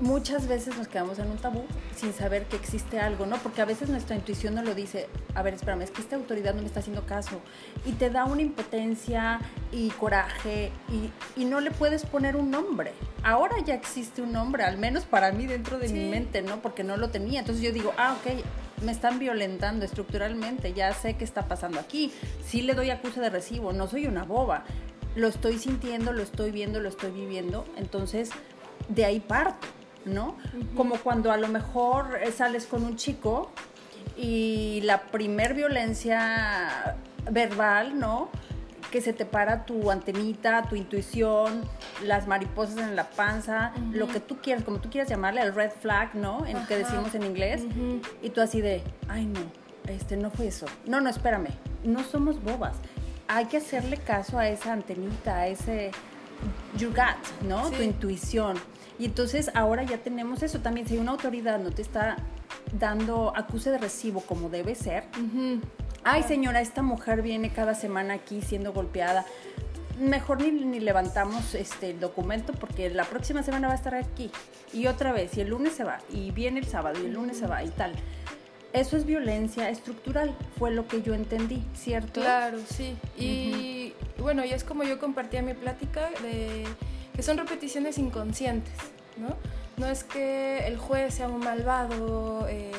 muchas 0.00 0.48
veces 0.48 0.76
nos 0.76 0.88
quedamos 0.88 1.18
en 1.18 1.30
un 1.30 1.38
tabú 1.38 1.64
sin 1.96 2.12
saber 2.12 2.46
que 2.46 2.56
existe 2.56 3.00
algo, 3.00 3.26
¿no? 3.26 3.36
Porque 3.38 3.62
a 3.62 3.64
veces 3.64 3.88
nuestra 3.88 4.16
intuición 4.16 4.54
nos 4.54 4.64
lo 4.64 4.74
dice, 4.74 5.08
a 5.34 5.42
ver, 5.42 5.54
espérame, 5.54 5.82
es 5.82 5.90
que 5.90 6.00
esta 6.00 6.16
autoridad 6.16 6.54
no 6.54 6.60
me 6.60 6.66
está 6.66 6.80
haciendo 6.80 7.06
caso. 7.06 7.40
Y 7.84 7.92
te 7.92 8.10
da 8.10 8.24
una 8.24 8.42
impotencia 8.42 9.40
y 9.72 9.90
coraje 9.90 10.70
y, 10.88 11.40
y 11.40 11.44
no 11.44 11.60
le 11.60 11.70
puedes 11.70 12.04
poner 12.06 12.36
un 12.36 12.50
nombre. 12.50 12.92
Ahora 13.22 13.56
ya 13.64 13.74
existe 13.74 14.22
un 14.22 14.32
nombre, 14.32 14.64
al 14.64 14.78
menos 14.78 15.04
para 15.04 15.32
mí 15.32 15.46
dentro 15.46 15.78
de 15.78 15.88
mi 15.88 16.08
mente, 16.10 16.42
¿no? 16.42 16.60
Porque 16.60 16.84
no 16.84 16.96
lo 16.96 17.10
tenía. 17.10 17.40
Entonces 17.40 17.62
yo 17.62 17.72
digo, 17.72 17.92
ah, 17.96 18.16
ok, 18.20 18.44
me 18.84 18.92
están 18.92 19.18
violentando 19.18 19.84
estructuralmente, 19.84 20.72
ya 20.72 20.92
sé 20.92 21.14
qué 21.14 21.24
está 21.24 21.48
pasando 21.48 21.80
aquí. 21.80 22.12
Sí 22.44 22.62
le 22.62 22.74
doy 22.74 22.90
acusa 22.90 23.20
de 23.20 23.30
recibo, 23.30 23.72
no 23.72 23.88
soy 23.88 24.06
una 24.06 24.24
boba. 24.24 24.64
Lo 25.16 25.28
estoy 25.28 25.58
sintiendo, 25.58 26.12
lo 26.12 26.22
estoy 26.22 26.50
viendo, 26.50 26.80
lo 26.80 26.88
estoy 26.88 27.12
viviendo. 27.12 27.64
Entonces 27.76 28.30
de 28.88 29.04
ahí 29.04 29.20
parto, 29.20 29.66
¿no? 30.04 30.36
Como 30.76 30.96
cuando 30.96 31.32
a 31.32 31.36
lo 31.36 31.48
mejor 31.48 32.18
sales 32.36 32.66
con 32.66 32.84
un 32.84 32.96
chico 32.96 33.50
y 34.16 34.80
la 34.82 35.02
primer 35.02 35.54
violencia 35.54 36.96
verbal, 37.30 37.98
¿no? 37.98 38.28
Que 38.90 39.00
se 39.00 39.12
te 39.12 39.24
para 39.24 39.64
tu 39.64 39.90
antenita, 39.90 40.62
tu 40.68 40.76
intuición, 40.76 41.62
las 42.04 42.28
mariposas 42.28 42.78
en 42.78 42.94
la 42.94 43.10
panza, 43.10 43.72
lo 43.92 44.06
que 44.06 44.20
tú 44.20 44.36
quieras, 44.40 44.62
como 44.62 44.78
tú 44.78 44.90
quieras 44.90 45.08
llamarle, 45.08 45.40
el 45.40 45.54
red 45.54 45.70
flag, 45.70 46.14
¿no? 46.14 46.46
En 46.46 46.64
que 46.66 46.76
decimos 46.76 47.14
en 47.14 47.24
inglés. 47.24 47.62
Y 48.22 48.30
tú 48.30 48.40
así 48.40 48.60
de, 48.60 48.82
ay 49.08 49.26
no, 49.26 49.40
este 49.88 50.16
no 50.16 50.30
fue 50.30 50.46
eso. 50.48 50.66
No, 50.86 51.00
no, 51.00 51.10
espérame, 51.10 51.48
no 51.82 52.04
somos 52.04 52.40
bobas. 52.42 52.76
Hay 53.26 53.46
que 53.46 53.56
hacerle 53.56 53.96
caso 53.96 54.38
a 54.38 54.48
esa 54.48 54.72
antenita, 54.72 55.38
a 55.38 55.46
ese 55.48 55.90
your 56.78 56.90
gut, 56.90 57.42
¿no? 57.48 57.70
Tu 57.70 57.82
intuición. 57.82 58.56
Y 58.98 59.06
entonces 59.06 59.50
ahora 59.54 59.82
ya 59.82 59.98
tenemos 59.98 60.42
eso 60.42 60.60
también. 60.60 60.86
Si 60.86 60.98
una 60.98 61.12
autoridad 61.12 61.58
no 61.58 61.70
te 61.70 61.82
está 61.82 62.16
dando 62.78 63.32
acuse 63.36 63.70
de 63.70 63.78
recibo 63.78 64.20
como 64.20 64.48
debe 64.48 64.74
ser, 64.74 65.04
ay 66.04 66.22
señora, 66.22 66.60
esta 66.60 66.82
mujer 66.82 67.22
viene 67.22 67.52
cada 67.52 67.74
semana 67.74 68.14
aquí 68.14 68.42
siendo 68.42 68.72
golpeada. 68.72 69.24
Mejor 69.98 70.42
ni, 70.42 70.50
ni, 70.50 70.80
levantamos 70.80 71.54
este 71.54 71.90
el 71.90 72.00
documento 72.00 72.52
porque 72.52 72.90
la 72.90 73.04
próxima 73.04 73.42
semana 73.44 73.68
va 73.68 73.74
a 73.74 73.76
estar 73.76 73.94
aquí. 73.94 74.30
Y 74.72 74.88
otra 74.88 75.12
vez, 75.12 75.36
y 75.36 75.40
el 75.40 75.50
lunes 75.50 75.74
se 75.74 75.84
va, 75.84 75.98
y 76.10 76.32
viene 76.32 76.58
el 76.58 76.66
sábado, 76.66 77.00
y 77.00 77.06
el 77.06 77.12
lunes 77.12 77.38
se 77.38 77.46
va, 77.46 77.62
y 77.62 77.68
tal. 77.68 77.92
Eso 78.74 78.96
es 78.96 79.06
violencia 79.06 79.70
estructural, 79.70 80.34
fue 80.58 80.72
lo 80.72 80.88
que 80.88 81.00
yo 81.00 81.14
entendí, 81.14 81.62
¿cierto? 81.76 82.20
Claro, 82.20 82.58
sí. 82.68 82.96
Y 83.16 83.92
bueno, 84.18 84.44
y 84.44 84.50
es 84.50 84.64
como 84.64 84.82
yo 84.82 84.98
compartía 84.98 85.42
mi 85.42 85.54
plática 85.54 86.10
de 86.22 86.64
que 87.14 87.22
son 87.22 87.38
repeticiones 87.38 87.98
inconscientes, 87.98 88.74
¿no? 89.16 89.36
No 89.76 89.86
es 89.86 90.02
que 90.02 90.66
el 90.66 90.76
juez 90.76 91.14
sea 91.14 91.28
un 91.28 91.38
malvado, 91.38 92.48
eh, 92.48 92.72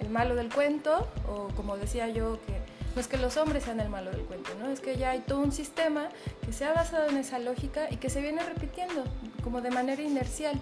el 0.00 0.08
malo 0.08 0.34
del 0.36 0.48
cuento, 0.48 1.06
o 1.28 1.48
como 1.54 1.76
decía 1.76 2.08
yo, 2.08 2.40
que 2.46 2.54
no 2.94 3.00
es 3.02 3.06
que 3.06 3.18
los 3.18 3.36
hombres 3.36 3.64
sean 3.64 3.78
el 3.80 3.90
malo 3.90 4.10
del 4.10 4.22
cuento, 4.22 4.52
¿no? 4.58 4.70
Es 4.70 4.80
que 4.80 4.96
ya 4.96 5.10
hay 5.10 5.20
todo 5.20 5.40
un 5.40 5.52
sistema 5.52 6.08
que 6.46 6.54
se 6.54 6.64
ha 6.64 6.72
basado 6.72 7.10
en 7.10 7.18
esa 7.18 7.38
lógica 7.38 7.88
y 7.90 7.96
que 7.96 8.08
se 8.08 8.22
viene 8.22 8.42
repitiendo 8.42 9.04
como 9.44 9.60
de 9.60 9.70
manera 9.70 10.00
inercial. 10.00 10.58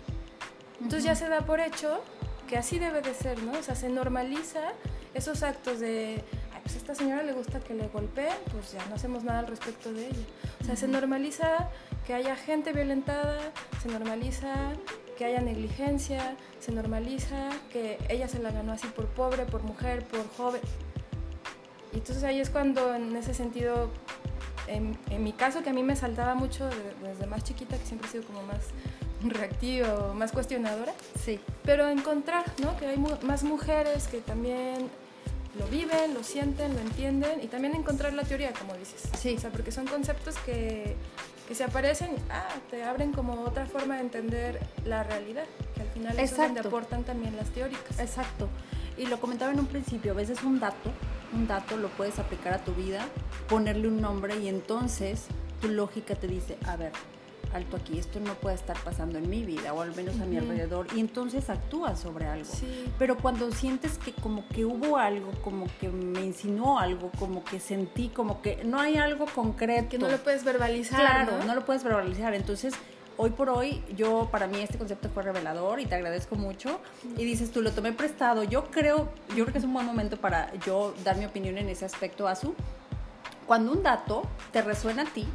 Entonces 0.81 1.05
ya 1.05 1.15
se 1.15 1.29
da 1.29 1.43
por 1.43 1.61
hecho 1.61 2.03
que 2.49 2.57
así 2.57 2.78
debe 2.78 3.02
de 3.02 3.14
ser, 3.14 3.40
¿no? 3.43 3.52
O 3.52 3.62
sea, 3.62 3.76
se 3.76 3.88
normaliza 3.88 4.73
esos 5.14 5.43
actos 5.45 5.78
de, 5.78 6.25
ay, 6.52 6.61
pues 6.62 6.75
a 6.75 6.78
esta 6.78 6.95
señora 6.95 7.23
le 7.23 7.33
gusta 7.33 7.61
que 7.61 7.75
le 7.75 7.87
golpeen, 7.88 8.35
pues 8.50 8.73
ya 8.73 8.85
no 8.87 8.97
hacemos 8.97 9.23
nada 9.23 9.40
al 9.40 9.47
respecto 9.47 9.93
de 9.93 10.09
ella. 10.09 10.26
O 10.61 10.64
sea, 10.64 10.75
se 10.75 10.88
normaliza 10.88 11.71
que 12.07 12.14
haya 12.14 12.35
gente 12.35 12.73
violentada, 12.73 13.38
se 13.83 13.88
normaliza 13.88 14.73
que 15.17 15.26
haya 15.26 15.40
negligencia, 15.40 16.37
se 16.59 16.73
normaliza 16.73 17.50
que 17.73 17.99
ella 18.09 18.28
se 18.28 18.38
la 18.38 18.50
ganó 18.50 18.73
así 18.73 18.87
por 18.88 19.07
pobre, 19.07 19.45
por 19.45 19.62
mujer, 19.62 20.05
por 20.05 20.26
joven. 20.37 20.62
Y 21.93 21.99
entonces 21.99 22.25
ahí 22.25 22.40
es 22.40 22.50
cuando 22.50 22.95
en 22.95 23.14
ese 23.14 23.35
sentido, 23.35 23.90
en, 24.69 24.97
mi 25.23 25.33
caso 25.33 25.62
que 25.62 25.71
a 25.71 25.73
mí 25.73 25.83
me 25.83 25.97
saltaba 25.97 26.35
mucho 26.35 26.69
desde 27.02 27.26
más 27.26 27.45
chiquita, 27.45 27.76
que 27.76 27.85
siempre 27.85 28.09
he 28.09 28.12
sido 28.12 28.25
como 28.25 28.43
más 28.43 28.61
reactiva, 29.25 30.13
más 30.15 30.33
cuestionadora. 30.33 30.93
Sí. 31.23 31.41
Pero 31.65 31.89
encontrar, 31.89 32.45
¿no? 32.63 32.77
Que 32.77 32.87
hay 32.87 32.99
más 33.23 33.43
mujeres 33.43 34.09
que 34.09 34.21
también 34.21 34.89
lo 35.59 35.67
viven, 35.67 36.15
lo 36.15 36.23
sienten, 36.23 36.75
lo 36.75 36.81
entienden 36.81 37.43
y 37.43 37.49
también 37.49 37.75
encontrar 37.75 38.13
la 38.13 38.23
teoría, 38.23 38.53
como 38.53 38.75
dices. 38.75 39.03
Sí. 39.19 39.35
O 39.37 39.41
sea, 39.41 39.51
porque 39.51 39.73
son 39.73 39.87
conceptos 39.87 40.37
que, 40.39 40.97
que 41.47 41.55
se 41.55 41.65
aparecen, 41.65 42.11
ah, 42.31 42.49
te 42.71 42.85
abren 42.85 43.13
como 43.13 43.43
otra 43.43 43.67
forma 43.67 43.97
de 43.97 44.03
entender 44.03 44.61
la 44.85 45.03
realidad, 45.03 45.45
que 45.75 45.83
al 45.83 45.89
final 45.89 46.19
es 46.19 46.37
donde 46.37 46.61
aportan 46.61 47.05
también 47.05 47.37
las 47.37 47.49
teóricas. 47.51 47.99
Exacto. 47.99 48.49
Y 48.97 49.07
lo 49.07 49.21
comentaba 49.21 49.53
en 49.53 49.61
un 49.61 49.67
principio, 49.67 50.13
a 50.13 50.15
veces 50.15 50.43
un 50.43 50.59
dato, 50.61 50.91
un 51.33 51.47
dato 51.47 51.77
lo 51.77 51.89
puedes 51.89 52.19
aplicar 52.19 52.53
a 52.55 52.59
tu 52.65 52.75
vida, 52.75 53.07
ponerle 53.49 53.89
un 53.89 54.01
nombre 54.01 54.37
y 54.39 54.49
entonces 54.49 55.27
tu 55.61 55.69
lógica 55.69 56.15
te 56.15 56.27
dice, 56.27 56.57
a 56.67 56.77
ver, 56.77 56.93
alto 57.52 57.76
aquí, 57.76 57.99
esto 57.99 58.21
no 58.21 58.35
puede 58.35 58.57
estar 58.57 58.76
pasando 58.85 59.19
en 59.19 59.28
mi 59.28 59.45
vida 59.45 59.73
o 59.73 59.81
al 59.81 59.95
menos 59.95 60.21
a 60.21 60.25
mi 60.25 60.37
alrededor 60.37 60.87
y 60.95 61.00
entonces 61.00 61.50
actúas 61.50 61.99
sobre 62.00 62.26
algo. 62.26 62.50
Pero 62.99 63.17
cuando 63.17 63.50
sientes 63.52 63.99
que 63.99 64.12
como 64.12 64.47
que 64.49 64.64
hubo 64.64 64.97
algo, 64.97 65.31
como 65.43 65.67
que 65.81 65.88
me 65.88 66.23
insinuó 66.25 66.78
algo, 66.78 67.11
como 67.19 67.45
que 67.45 67.61
sentí, 67.61 68.09
como 68.09 68.43
que 68.43 68.64
no 68.64 68.81
hay 68.81 68.97
algo 68.97 69.26
concreto. 69.26 69.88
Que 69.88 69.99
no 69.99 70.09
lo 70.09 70.19
puedes 70.19 70.45
verbalizar. 70.45 71.00
Claro, 71.00 71.45
no, 71.45 71.55
lo 71.55 71.64
puedes 71.64 71.85
verbalizar. 71.85 72.35
Entonces, 72.35 72.75
hoy 73.17 73.31
por 73.31 73.50
hoy, 73.50 73.83
yo 73.97 74.28
para 74.31 74.47
mí 74.47 74.61
este 74.61 74.78
concepto 74.78 75.09
fue 75.09 75.23
revelador 75.23 75.81
y 75.81 75.87
te 75.87 75.95
agradezco 75.95 76.37
mucho. 76.37 76.81
Y 77.17 77.25
dices, 77.25 77.50
tú 77.50 77.62
lo 77.62 77.73
tomé 77.73 77.93
prestado. 77.93 78.45
Yo 78.45 78.71
creo, 78.71 79.09
yo 79.28 79.45
creo 79.45 79.52
que 79.52 79.59
es 79.59 79.64
un 79.64 79.75
buen 79.75 79.87
momento 79.87 80.17
para 80.17 80.52
yo 80.67 80.95
dar 81.05 81.17
mi 81.17 81.25
opinión 81.25 81.59
en 81.59 81.69
ese 81.69 81.85
aspecto, 81.85 82.28
Azu. 82.28 82.55
Cuando 83.47 83.73
un 83.73 83.83
dato 83.83 84.23
te 84.52 84.61
resuena 84.61 85.02
a 85.02 85.07
ti, 85.07 85.26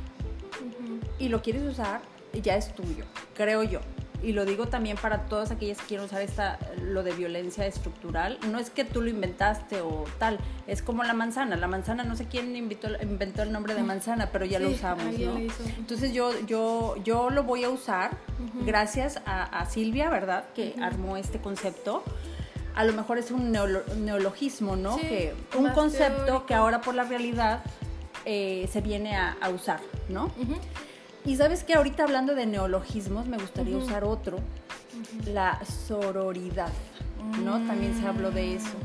y 1.20 1.30
lo 1.30 1.42
quieres 1.42 1.64
usar, 1.64 2.02
ya 2.42 2.56
es 2.56 2.74
tuyo, 2.74 3.06
creo 3.36 3.64
yo. 3.64 3.80
Y 4.24 4.32
lo 4.32 4.46
digo 4.46 4.68
también 4.68 4.96
para 4.96 5.26
todas 5.26 5.52
aquellas 5.52 5.78
que 5.80 5.88
quieren 5.88 6.06
usar 6.06 6.22
esta, 6.22 6.58
lo 6.82 7.04
de 7.04 7.12
violencia 7.12 7.66
estructural. 7.66 8.40
No 8.50 8.58
es 8.58 8.70
que 8.70 8.86
tú 8.86 9.02
lo 9.02 9.10
inventaste 9.10 9.82
o 9.82 10.06
tal, 10.18 10.40
es 10.66 10.82
como 10.82 11.04
la 11.04 11.14
manzana. 11.14 11.58
La 11.58 11.68
manzana, 11.68 12.06
no 12.06 12.16
sé 12.16 12.28
quién 12.28 12.56
inventó, 12.56 12.88
inventó 13.02 13.44
el 13.44 13.52
nombre 13.52 13.76
de 13.76 13.84
manzana, 13.84 14.30
pero 14.32 14.46
ya 14.46 14.60
lo 14.60 14.70
usamos, 14.70 15.20
¿no? 15.20 15.38
Entonces 15.78 16.14
yo, 16.14 16.32
yo, 16.48 16.96
yo 17.04 17.30
lo 17.32 17.44
voy 17.44 17.66
a 17.66 17.70
usar 17.70 18.12
gracias 18.66 19.22
a, 19.26 19.66
Silvia, 19.66 20.10
¿verdad? 20.10 20.46
Que 20.56 20.74
armó 20.82 21.18
este 21.18 21.40
concepto 21.40 22.04
a 22.76 22.86
lo 22.86 22.94
mejor 22.94 23.20
es 23.20 23.30
un 23.30 23.52
neologismo, 23.52 24.76
¿no? 24.76 24.98
que 24.98 25.36
un 25.56 25.70
concepto 25.72 26.48
que 26.48 26.56
ahora 26.56 26.82
por 26.82 26.96
la 26.96 27.04
realidad 27.04 27.64
eh, 28.26 28.68
se 28.72 28.82
viene 28.82 29.16
a, 29.16 29.38
usar, 29.54 29.80
¿no? 30.10 30.32
Y 31.26 31.38
sabes 31.38 31.64
que 31.64 31.74
ahorita 31.74 32.04
hablando 32.04 32.36
de 32.36 32.46
neologismos, 32.46 33.28
me 33.28 33.38
gustaría 33.38 33.78
usar 33.78 34.04
otro, 34.04 34.40
la 35.26 35.64
sororidad, 35.66 36.72
¿no? 37.44 37.66
También 37.66 37.98
se 37.98 38.06
habló 38.06 38.32
de 38.32 38.56
eso. 38.56 38.78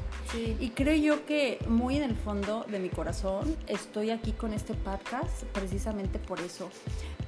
Y 0.60 0.70
creo 0.70 0.94
yo 0.94 1.26
que 1.26 1.58
muy 1.68 1.96
en 1.96 2.02
el 2.02 2.14
fondo 2.14 2.64
de 2.68 2.78
mi 2.78 2.90
corazón 2.90 3.56
estoy 3.66 4.10
aquí 4.10 4.32
con 4.32 4.52
este 4.52 4.74
podcast 4.74 5.44
precisamente 5.52 6.18
por 6.18 6.40
eso. 6.40 6.70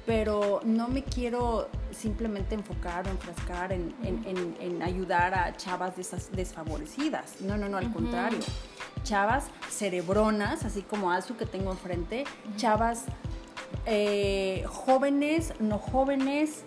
Pero 0.05 0.61
no 0.63 0.87
me 0.87 1.03
quiero 1.03 1.69
simplemente 1.91 2.55
enfocar 2.55 3.07
o 3.07 3.11
enfrascar 3.11 3.73
en, 3.73 3.93
en, 4.03 4.81
ayudar 4.81 5.33
a 5.33 5.55
chavas 5.57 5.93
desfavorecidas. 6.31 7.41
No, 7.41 7.57
no, 7.57 7.67
no, 7.67 7.77
al 7.77 7.91
contrario. 7.91 8.39
Chavas 9.03 9.47
cerebronas, 9.69 10.63
así 10.63 10.81
como 10.81 11.11
Azu 11.11 11.35
que 11.35 11.45
tengo 11.45 11.71
enfrente, 11.71 12.23
chavas 12.55 13.05
eh, 13.85 14.63
jóvenes, 14.67 15.53
no 15.59 15.77
jóvenes, 15.77 16.63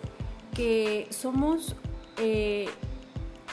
que 0.53 1.07
somos, 1.11 1.75
eh, 2.17 2.67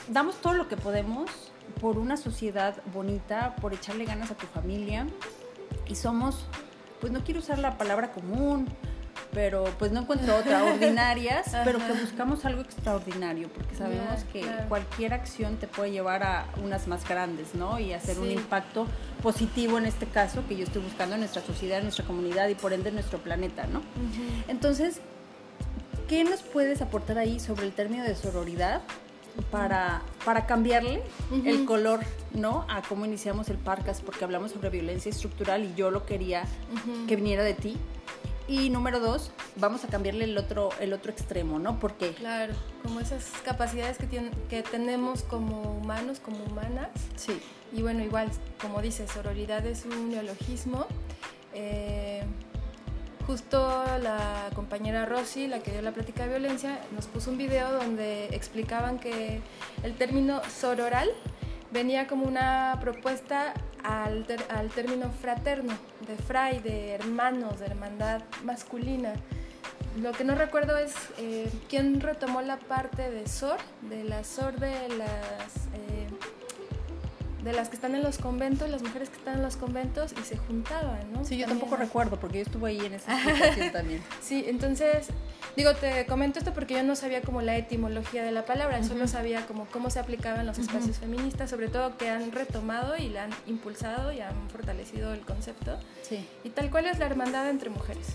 damos 0.08 0.36
todo 0.36 0.54
lo 0.54 0.68
que 0.68 0.76
podemos 0.76 1.52
por 1.80 1.98
una 1.98 2.16
sociedad 2.16 2.76
bonita, 2.92 3.56
por 3.56 3.74
echarle 3.74 4.04
ganas 4.04 4.30
a 4.30 4.36
tu 4.36 4.46
familia 4.46 5.06
y 5.88 5.96
somos, 5.96 6.46
pues 7.00 7.12
no 7.12 7.24
quiero 7.24 7.40
usar 7.40 7.58
la 7.58 7.76
palabra 7.76 8.12
común, 8.12 8.68
pero 9.32 9.64
pues 9.78 9.92
no 9.92 10.00
encuentro 10.00 10.36
otra, 10.36 10.64
ordinarias, 10.72 11.50
pero 11.64 11.78
que 11.78 11.92
buscamos 11.92 12.44
algo 12.44 12.60
extraordinario, 12.60 13.48
porque 13.48 13.74
sabemos 13.74 14.24
que 14.32 14.44
cualquier 14.68 15.14
acción 15.14 15.56
te 15.56 15.66
puede 15.66 15.90
llevar 15.90 16.22
a 16.22 16.46
unas 16.62 16.86
más 16.86 17.08
grandes, 17.08 17.54
¿no? 17.54 17.78
Y 17.78 17.92
hacer 17.92 18.18
un 18.18 18.30
impacto 18.30 18.86
positivo 19.22 19.78
en 19.78 19.86
este 19.86 20.06
caso 20.06 20.42
que 20.46 20.56
yo 20.56 20.64
estoy 20.64 20.82
buscando 20.82 21.14
en 21.14 21.20
nuestra 21.20 21.42
sociedad, 21.42 21.78
en 21.78 21.84
nuestra 21.84 22.04
comunidad 22.04 22.48
y 22.48 22.54
por 22.54 22.72
ende 22.72 22.90
en 22.90 22.96
nuestro 22.96 23.18
planeta, 23.18 23.66
¿no? 23.66 23.82
Entonces, 24.48 25.00
¿qué 26.08 26.24
nos 26.24 26.42
puedes 26.42 26.82
aportar 26.82 27.18
ahí 27.18 27.40
sobre 27.40 27.64
el 27.66 27.72
término 27.72 28.04
de 28.04 28.14
sororidad? 28.14 28.82
Para, 29.50 30.02
para 30.26 30.44
cambiarle 30.44 31.02
el 31.46 31.64
color, 31.64 32.00
¿no? 32.34 32.66
A 32.68 32.82
cómo 32.82 33.06
iniciamos 33.06 33.48
el 33.48 33.56
podcast, 33.56 34.02
porque 34.02 34.24
hablamos 34.24 34.50
sobre 34.50 34.68
violencia 34.68 35.08
estructural 35.08 35.64
y 35.64 35.72
yo 35.74 35.90
lo 35.90 36.04
quería 36.04 36.44
que 37.08 37.16
viniera 37.16 37.42
de 37.42 37.54
ti. 37.54 37.78
Y 38.52 38.68
número 38.68 39.00
dos, 39.00 39.30
vamos 39.56 39.82
a 39.82 39.88
cambiarle 39.88 40.26
el 40.26 40.36
otro, 40.36 40.68
el 40.78 40.92
otro 40.92 41.10
extremo, 41.10 41.58
¿no? 41.58 41.78
Porque... 41.78 42.10
Claro, 42.10 42.52
como 42.82 43.00
esas 43.00 43.24
capacidades 43.46 43.96
que, 43.96 44.06
tienen, 44.06 44.30
que 44.50 44.62
tenemos 44.62 45.22
como 45.22 45.78
humanos, 45.78 46.20
como 46.20 46.44
humanas. 46.44 46.90
Sí. 47.16 47.40
Y 47.72 47.80
bueno, 47.80 48.04
igual, 48.04 48.28
como 48.60 48.82
dices, 48.82 49.10
sororidad 49.10 49.64
es 49.64 49.86
un 49.86 50.10
neologismo. 50.10 50.86
Eh, 51.54 52.24
justo 53.26 53.58
la 54.02 54.50
compañera 54.54 55.06
Rosy, 55.06 55.46
la 55.46 55.60
que 55.60 55.70
dio 55.70 55.80
la 55.80 55.92
plática 55.92 56.24
de 56.24 56.38
violencia, 56.38 56.78
nos 56.94 57.06
puso 57.06 57.30
un 57.30 57.38
video 57.38 57.72
donde 57.72 58.26
explicaban 58.36 58.98
que 58.98 59.40
el 59.82 59.94
término 59.94 60.42
sororal 60.60 61.08
venía 61.70 62.06
como 62.06 62.26
una 62.26 62.76
propuesta 62.82 63.54
al, 63.84 64.26
al 64.48 64.68
término 64.70 65.10
fraterno, 65.10 65.74
de 66.06 66.16
fray, 66.16 66.60
de 66.60 66.92
hermanos, 66.92 67.60
de 67.60 67.66
hermandad 67.66 68.22
masculina. 68.44 69.12
Lo 70.00 70.12
que 70.12 70.24
no 70.24 70.34
recuerdo 70.34 70.78
es 70.78 70.94
eh, 71.18 71.50
quién 71.68 72.00
retomó 72.00 72.40
la 72.40 72.58
parte 72.58 73.10
de 73.10 73.28
Sor, 73.28 73.58
de 73.82 74.04
la 74.04 74.24
Sor 74.24 74.58
de 74.58 74.88
las... 74.88 75.66
Eh, 75.74 76.08
de 77.42 77.52
las 77.52 77.68
que 77.68 77.76
están 77.76 77.94
en 77.94 78.02
los 78.02 78.18
conventos, 78.18 78.70
las 78.70 78.82
mujeres 78.82 79.10
que 79.10 79.16
están 79.16 79.34
en 79.34 79.42
los 79.42 79.56
conventos 79.56 80.12
y 80.12 80.24
se 80.24 80.36
juntaban, 80.36 81.12
¿no? 81.12 81.24
Sí, 81.24 81.36
yo 81.36 81.46
También 81.46 81.60
tampoco 81.60 81.76
recuerdo 81.76 82.20
porque 82.20 82.38
yo 82.38 82.44
estuve 82.44 82.70
ahí 82.70 82.80
en 82.80 82.94
esa 82.94 83.18
situación 83.24 83.72
también. 83.72 84.02
Sí, 84.22 84.44
entonces, 84.46 85.08
digo, 85.56 85.74
te 85.74 86.06
comento 86.06 86.38
esto 86.38 86.52
porque 86.52 86.74
yo 86.74 86.82
no 86.84 86.94
sabía 86.94 87.20
como 87.22 87.42
la 87.42 87.56
etimología 87.56 88.22
de 88.22 88.30
la 88.30 88.44
palabra, 88.44 88.82
solo 88.84 89.08
sabía 89.08 89.46
como 89.46 89.66
cómo 89.66 89.90
se 89.90 89.98
aplicaba 89.98 90.40
en 90.40 90.46
los 90.46 90.58
espacios 90.58 90.98
feministas, 90.98 91.50
sobre 91.50 91.68
todo 91.68 91.96
que 91.98 92.08
han 92.08 92.30
retomado 92.32 92.96
y 92.96 93.08
la 93.08 93.24
han 93.24 93.30
impulsado 93.46 94.12
y 94.12 94.20
han 94.20 94.48
fortalecido 94.50 95.12
el 95.12 95.20
concepto. 95.20 95.78
Sí. 96.02 96.26
Y 96.44 96.50
tal 96.50 96.70
cual 96.70 96.86
es 96.86 96.98
la 96.98 97.06
hermandad 97.06 97.48
entre 97.50 97.70
mujeres. 97.70 98.06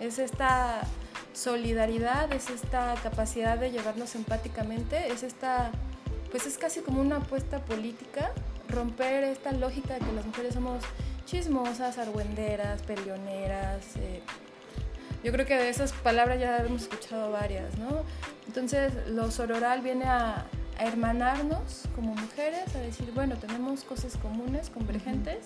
Es 0.00 0.18
esta 0.18 0.82
solidaridad, 1.32 2.32
es 2.32 2.50
esta 2.50 2.94
capacidad 3.02 3.58
de 3.58 3.70
llevarnos 3.70 4.14
empáticamente, 4.14 5.10
es 5.12 5.22
esta, 5.22 5.70
pues 6.30 6.46
es 6.46 6.58
casi 6.58 6.80
como 6.80 7.00
una 7.00 7.16
apuesta 7.16 7.60
política, 7.60 8.32
romper 8.68 9.24
esta 9.24 9.52
lógica 9.52 9.94
de 9.94 10.00
que 10.00 10.12
las 10.12 10.24
mujeres 10.26 10.54
somos 10.54 10.82
chismosas, 11.26 11.98
argüenderas, 11.98 12.82
peleoneras. 12.82 13.96
eh, 13.96 14.22
yo 15.24 15.32
creo 15.32 15.46
que 15.46 15.56
de 15.56 15.68
esas 15.68 15.92
palabras 15.92 16.38
ya 16.38 16.58
hemos 16.58 16.82
escuchado 16.82 17.32
varias, 17.32 17.76
¿no? 17.78 18.04
Entonces, 18.46 18.92
lo 19.08 19.30
sororal 19.32 19.80
viene 19.82 20.04
a, 20.04 20.46
a 20.78 20.84
hermanarnos 20.86 21.82
como 21.96 22.14
mujeres, 22.14 22.74
a 22.76 22.78
decir, 22.78 23.10
bueno, 23.14 23.36
tenemos 23.36 23.82
cosas 23.82 24.16
comunes, 24.16 24.70
convergentes, 24.70 25.38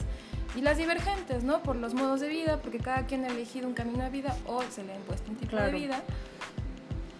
y 0.54 0.60
las 0.60 0.76
divergentes, 0.76 1.42
¿no? 1.42 1.62
Por 1.62 1.76
los 1.76 1.94
modos 1.94 2.20
de 2.20 2.28
vida, 2.28 2.58
porque 2.60 2.78
cada 2.78 3.06
quien 3.06 3.24
ha 3.24 3.28
elegido 3.28 3.66
un 3.66 3.72
camino 3.72 4.04
de 4.04 4.10
vida 4.10 4.36
o 4.46 4.62
se 4.70 4.84
le 4.84 4.92
ha 4.92 4.96
impuesto 4.96 5.30
un 5.30 5.36
tipo 5.38 5.52
Claro. 5.52 5.66
de 5.72 5.72
vida. 5.72 6.02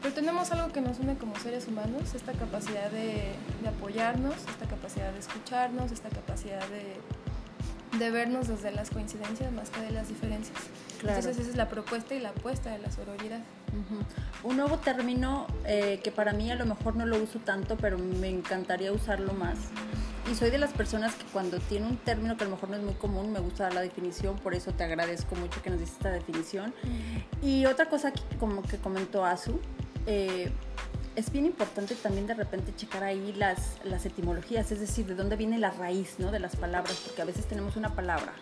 Pero 0.02 0.14
tenemos 0.14 0.50
algo 0.50 0.73
que 0.73 0.80
nos 0.80 0.99
une 0.99 1.16
como 1.16 1.38
seres 1.38 1.68
humanos, 1.68 2.14
esta 2.14 2.32
capacidad 2.32 2.90
de, 2.90 3.32
de 3.62 3.68
apoyarnos, 3.68 4.35
esta 4.35 4.66
capacidad 4.66 5.12
de 5.12 5.21
escucharnos, 5.21 5.92
esta 5.92 6.09
capacidad 6.09 6.66
de, 6.68 7.99
de 7.99 8.11
vernos 8.11 8.49
desde 8.49 8.73
las 8.73 8.90
coincidencias 8.90 9.52
más 9.52 9.71
que 9.71 9.80
de 9.80 9.92
las 9.92 10.09
diferencias. 10.09 10.59
Claro. 10.99 11.18
Entonces 11.18 11.40
esa 11.40 11.50
es 11.50 11.56
la 11.56 11.68
propuesta 11.68 12.14
y 12.14 12.21
la 12.21 12.30
apuesta 12.30 12.71
de 12.71 12.78
la 12.80 12.90
sororidad. 12.90 13.40
Ujú. 13.68 14.49
Un 14.49 14.56
nuevo 14.56 14.78
término 14.78 15.47
eh, 15.64 16.00
que 16.02 16.11
para 16.11 16.32
mí 16.32 16.50
a 16.50 16.56
lo 16.56 16.66
mejor 16.66 16.97
no 16.97 17.06
lo 17.06 17.23
uso 17.23 17.38
tanto, 17.38 17.76
pero 17.76 17.97
me 17.97 18.28
encantaría 18.28 18.92
usarlo 18.92 19.32
más. 19.35 19.56
Y 20.30 20.35
soy 20.35 20.50
de 20.50 20.59
las 20.59 20.73
personas 20.73 21.14
que 21.14 21.25
cuando 21.32 21.59
tiene 21.59 21.87
un 21.87 21.97
término 21.97 22.37
que 22.37 22.44
a 22.44 22.47
lo 22.47 22.54
mejor 22.54 22.71
no 22.71 22.76
es 22.76 22.82
muy 22.82 22.94
común, 22.94 23.32
me 23.32 23.40
gusta 23.40 23.64
dar 23.64 23.75
la 23.75 23.80
definición, 23.80 24.37
por 24.37 24.54
eso 24.54 24.73
te 24.73 24.85
agradezco 24.85 25.35
mucho 25.35 25.61
que 25.62 25.71
nos 25.71 25.80
diste 25.80 25.97
esta 25.97 26.11
definición. 26.11 26.73
Y 27.42 27.66
otra 27.66 27.87
cosa 27.87 28.12
que, 28.12 28.23
como 28.38 28.62
que 28.62 28.78
comentó 28.78 29.25
Azu, 29.25 29.61
eh, 30.06 30.50
es 31.14 31.30
bien 31.30 31.47
importante 31.47 31.94
también 31.94 32.26
de 32.26 32.35
repente 32.35 32.75
checar 32.75 33.04
ahí 33.04 33.32
las, 33.35 33.78
las 33.85 34.06
etimologías, 34.06 34.73
es 34.73 34.80
decir, 34.80 35.06
de 35.06 35.14
dónde 35.14 35.37
viene 35.37 35.59
la 35.59 35.71
raíz 35.71 36.16
¿no? 36.18 36.30
de 36.30 36.40
las 36.40 36.56
palabras, 36.56 37.00
porque 37.04 37.23
a 37.23 37.25
veces 37.25 37.47
tenemos 37.47 37.76
una 37.76 37.94
palabra 37.94 38.32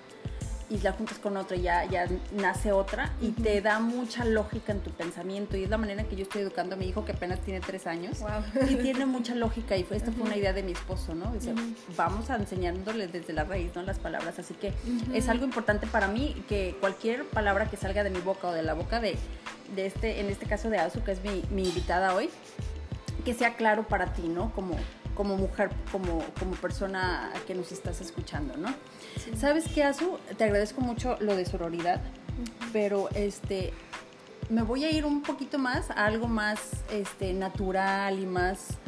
y 0.70 0.78
la 0.78 0.92
juntas 0.92 1.18
con 1.18 1.36
otra 1.36 1.56
y 1.56 1.62
ya, 1.62 1.84
ya 1.86 2.06
nace 2.32 2.70
otra 2.72 3.10
y 3.20 3.30
te 3.32 3.60
da 3.60 3.80
mucha 3.80 4.24
lógica 4.24 4.70
en 4.72 4.80
tu 4.80 4.90
pensamiento 4.90 5.56
y 5.56 5.64
es 5.64 5.70
la 5.70 5.76
manera 5.78 6.02
en 6.02 6.06
que 6.08 6.14
yo 6.16 6.22
estoy 6.22 6.42
educando 6.42 6.76
a 6.76 6.78
mi 6.78 6.86
hijo 6.86 7.04
que 7.04 7.12
apenas 7.12 7.40
tiene 7.40 7.60
tres 7.60 7.86
años 7.86 8.20
Wow. 8.20 8.68
y 8.70 8.76
tiene 8.76 9.04
mucha 9.04 9.34
lógica 9.34 9.76
y 9.76 9.82
fue, 9.84 9.96
esta 9.96 10.12
fue 10.12 10.22
una 10.22 10.36
idea 10.36 10.52
de 10.52 10.62
mi 10.62 10.72
esposo, 10.72 11.14
¿no? 11.14 11.32
Dice, 11.32 11.52
vamos 11.96 12.30
a 12.30 12.36
enseñándole 12.36 13.08
desde 13.08 13.32
la 13.32 13.44
raíz, 13.44 13.74
¿no? 13.74 13.82
Las 13.82 13.98
palabras, 13.98 14.38
así 14.38 14.54
que 14.54 14.72
es 15.12 15.28
algo 15.28 15.44
importante 15.44 15.86
para 15.88 16.06
mí 16.08 16.44
que 16.48 16.76
cualquier 16.80 17.24
palabra 17.24 17.68
que 17.68 17.76
salga 17.76 18.04
de 18.04 18.10
mi 18.10 18.20
boca 18.20 18.48
o 18.48 18.52
de 18.52 18.62
la 18.62 18.74
boca 18.74 19.00
de, 19.00 19.16
de 19.74 19.86
este, 19.86 20.20
en 20.20 20.30
este 20.30 20.46
caso 20.46 20.70
de 20.70 20.78
Azu, 20.78 21.02
que 21.02 21.12
es 21.12 21.22
mi, 21.22 21.42
mi 21.50 21.64
invitada 21.68 22.14
hoy, 22.14 22.30
que 23.24 23.34
sea 23.34 23.56
claro 23.56 23.88
para 23.88 24.12
ti, 24.12 24.28
¿no? 24.28 24.52
Como, 24.54 24.76
como 25.20 25.36
mujer, 25.36 25.68
como, 25.92 26.24
como 26.38 26.52
persona 26.52 27.30
que 27.46 27.54
nos 27.54 27.72
estás 27.72 28.00
escuchando, 28.00 28.56
¿no? 28.56 28.72
¿Sabes 29.36 29.66
qué, 29.68 29.84
Azu? 29.84 30.16
Te 30.38 30.44
agradezco 30.44 30.80
mucho 30.80 31.18
lo 31.20 31.36
de 31.36 31.44
sororidad, 31.44 32.00
pero 32.72 33.10
este, 33.10 33.74
me 34.48 34.62
voy 34.62 34.86
a 34.86 34.90
ir 34.90 35.04
un 35.04 35.20
poquito 35.20 35.58
más 35.58 35.90
a 35.90 36.06
algo 36.06 36.26
más 36.26 36.58
este, 36.90 37.34
natural 37.34 38.18
y 38.18 38.24
más 38.24 38.78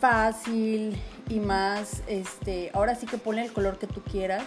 fácil 0.00 1.00
y 1.28 1.38
más, 1.38 2.02
este, 2.08 2.72
ahora 2.74 2.96
sí 2.96 3.06
que 3.06 3.16
ponle 3.16 3.44
el 3.44 3.52
color 3.52 3.78
que 3.78 3.86
tú 3.86 4.02
quieras 4.02 4.46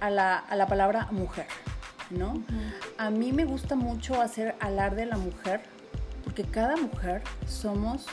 a 0.00 0.10
la, 0.10 0.38
a 0.38 0.56
la 0.56 0.66
palabra 0.66 1.06
mujer, 1.12 1.46
¿no? 2.10 2.42
A 2.98 3.10
mí 3.10 3.32
me 3.32 3.44
gusta 3.44 3.76
mucho 3.76 4.20
hacer 4.20 4.56
alarde 4.58 5.02
de 5.02 5.06
la 5.06 5.18
mujer, 5.18 5.60
porque 6.24 6.42
cada 6.42 6.74
mujer 6.76 7.22
somos, 7.46 8.06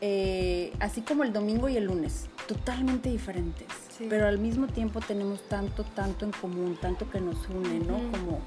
eh, 0.00 0.72
así 0.80 1.00
como 1.02 1.24
el 1.24 1.32
domingo 1.32 1.68
y 1.68 1.76
el 1.76 1.84
lunes, 1.84 2.26
totalmente 2.46 3.08
diferentes, 3.10 3.66
Sí. 3.96 4.06
pero 4.08 4.26
al 4.28 4.38
mismo 4.38 4.66
tiempo 4.68 5.00
tenemos 5.00 5.42
tanto, 5.48 5.82
tanto 5.84 6.24
en 6.24 6.30
común, 6.32 6.78
tanto 6.80 7.10
que 7.10 7.20
nos 7.20 7.48
une, 7.48 7.80
¿no? 7.80 7.94
Como, 8.12 8.40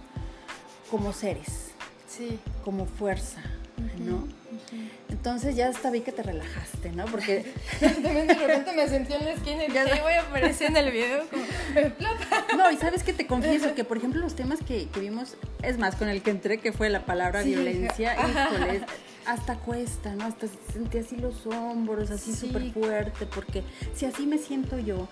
como 0.89 1.11
seres, 1.13 1.71
Sí. 2.07 2.39
como 2.63 2.85
fuerza, 2.85 3.41
¿no? 3.99 4.27
Entonces 5.09 5.55
ya 5.55 5.67
hasta 5.69 5.89
vi 5.91 6.01
que 6.01 6.11
te 6.11 6.23
relajaste, 6.23 6.91
¿no? 6.91 7.05
Porque 7.05 7.45
También 7.79 8.27
de 8.27 8.33
repente 8.33 8.71
me 8.73 8.87
sentí 8.87 9.13
en 9.13 9.25
la 9.25 9.31
esquina 9.33 9.65
y 9.65 9.71
Ya 9.71 9.83
dije, 9.83 9.97
sé. 9.97 10.01
voy 10.03 10.13
a 10.13 10.21
aparecer 10.21 10.67
en 10.71 10.77
el 10.77 10.91
video 10.91 11.23
como... 11.29 11.43
No, 12.57 12.71
y 12.71 12.77
sabes 12.77 13.03
que 13.03 13.13
te 13.13 13.27
confieso 13.27 13.73
que, 13.75 13.83
por 13.83 13.97
ejemplo, 13.97 14.19
los 14.21 14.35
temas 14.35 14.59
que, 14.65 14.87
que 14.89 14.99
vimos, 14.99 15.35
es 15.63 15.77
más, 15.77 15.95
con 15.95 16.09
el 16.09 16.21
que 16.21 16.31
entré, 16.31 16.59
que 16.59 16.71
fue 16.73 16.89
la 16.89 17.05
palabra 17.05 17.43
Sí, 17.43 17.49
violencia, 17.49 18.15
híjole, 18.29 18.81
hasta 19.25 19.57
cuesta, 19.60 20.13
¿no? 20.15 20.25
Hasta 20.25 20.47
sentí 20.73 20.97
así 20.99 21.15
los 21.17 21.45
hombros, 21.47 22.12
así 22.12 22.34
Sí. 22.34 22.47
súper 22.47 22.71
fuerte, 22.71 23.25
porque 23.25 23.63
si 23.95 24.05
así 24.05 24.25
me 24.25 24.38
siento 24.38 24.79
yo, 24.79 25.07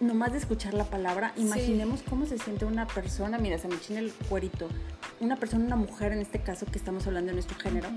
nomás 0.00 0.32
de 0.32 0.38
escuchar 0.38 0.74
la 0.74 0.84
palabra, 0.84 1.32
Sí. 1.36 1.42
imaginemos 1.42 2.02
cómo 2.08 2.26
se 2.26 2.38
siente 2.38 2.64
una 2.64 2.86
persona, 2.86 3.38
mira, 3.38 3.58
se 3.58 3.68
me 3.68 3.78
china 3.80 4.00
el 4.00 4.12
cuerito, 4.28 4.68
una 5.20 5.36
persona, 5.36 5.64
una 5.64 5.76
mujer 5.76 6.12
en 6.12 6.18
este 6.20 6.40
caso 6.40 6.66
que 6.66 6.78
estamos 6.78 7.06
hablando 7.06 7.28
de 7.28 7.34
nuestro 7.34 7.58
género, 7.58 7.88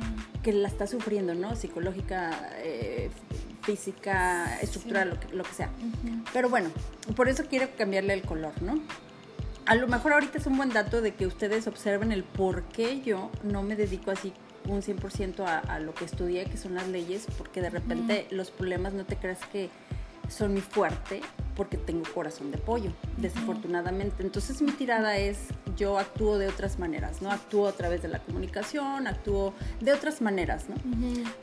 que 0.44 0.54
la 0.54 0.68
está 0.68 0.88
sufriendo, 0.88 1.34
¿no? 1.36 1.56
Psicológica, 1.56 2.32
eh, 2.58 3.10
física, 3.64 4.60
estructural, 4.62 5.10
lo, 5.10 5.20
que, 5.20 5.36
lo 5.36 5.44
que 5.44 5.54
sea. 5.54 5.70
Pero 6.34 6.50
bueno, 6.50 6.70
por 7.16 7.28
eso 7.30 7.46
quiero 7.50 7.68
cambiarle 7.78 8.14
el 8.14 8.22
color, 8.22 8.62
¿no? 8.62 8.80
A 9.66 9.74
lo 9.74 9.88
mejor 9.88 10.14
ahorita 10.14 10.38
es 10.38 10.46
un 10.46 10.58
buen 10.58 10.70
dato 10.70 11.02
de 11.02 11.16
que 11.16 11.26
ustedes 11.26 11.66
observen 11.66 12.12
el 12.12 12.24
por 12.24 12.62
qué 12.66 13.02
yo 13.02 13.32
no 13.44 13.64
me 13.64 13.76
dedico 13.76 14.12
así 14.12 14.32
un 14.68 14.82
100% 14.82 15.46
a, 15.46 15.60
a 15.60 15.80
lo 15.80 15.94
que 15.94 16.06
estudié, 16.06 16.46
que 16.46 16.58
son 16.58 16.76
las 16.76 16.88
leyes, 16.88 17.28
porque 17.38 17.62
de 17.62 17.70
repente 17.70 18.28
los 18.32 18.52
problemas 18.52 18.94
no 18.94 19.06
te 19.06 19.16
creas 19.16 19.40
que 19.52 19.70
son 20.30 20.54
mi 20.54 20.62
fuerte, 20.62 21.22
porque 21.56 21.78
tengo 21.78 22.04
corazón 22.14 22.52
de 22.52 22.58
pollo, 22.58 22.92
desafortunadamente. 23.18 24.24
Entonces 24.24 24.62
mi 24.62 24.72
tirada 24.72 25.18
es, 25.18 25.40
yo 25.78 25.98
actúo 26.00 26.38
de 26.38 26.48
otras 26.48 26.80
maneras, 26.80 27.22
¿no? 27.22 27.32
Actúo 27.32 27.68
a 27.68 27.72
través 27.72 28.02
de 28.02 28.08
la 28.08 28.20
comunicación, 28.20 29.08
actúo 29.08 29.54
de 29.82 29.94
otras 29.94 30.22
maneras, 30.22 30.66
¿no? 30.70 30.76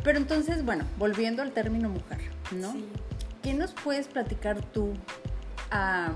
Pero 0.03 0.19
entonces, 0.19 0.65
bueno, 0.65 0.85
volviendo 0.99 1.43
al 1.43 1.53
término 1.53 1.89
mujer, 1.89 2.19
¿no? 2.53 2.73
Sí. 2.73 2.85
¿Qué 3.43 3.55
nos 3.55 3.73
puedes 3.73 4.07
platicar 4.07 4.63
tú, 4.67 4.93
a, 5.71 6.13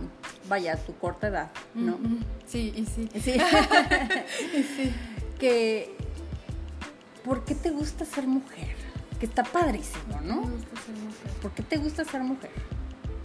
vaya, 0.48 0.74
a 0.74 0.76
tu 0.76 0.94
corta 0.96 1.28
edad, 1.28 1.50
¿no? 1.74 1.98
Sí, 2.46 2.72
y 2.76 2.86
sí. 2.86 3.08
Sí. 3.20 3.36
Que, 5.38 5.94
¿por 7.26 7.44
qué 7.44 7.54
te 7.54 7.70
gusta 7.70 8.04
ser 8.06 8.26
mujer? 8.26 8.74
Que 9.20 9.26
está 9.26 9.42
padrísimo, 9.42 10.20
Me 10.22 10.26
¿no? 10.28 10.40
gusta 10.42 10.80
ser 10.86 10.94
mujer. 10.94 11.30
¿Por 11.42 11.50
qué 11.52 11.62
te 11.62 11.76
gusta 11.76 12.04
ser 12.04 12.22
mujer? 12.22 12.50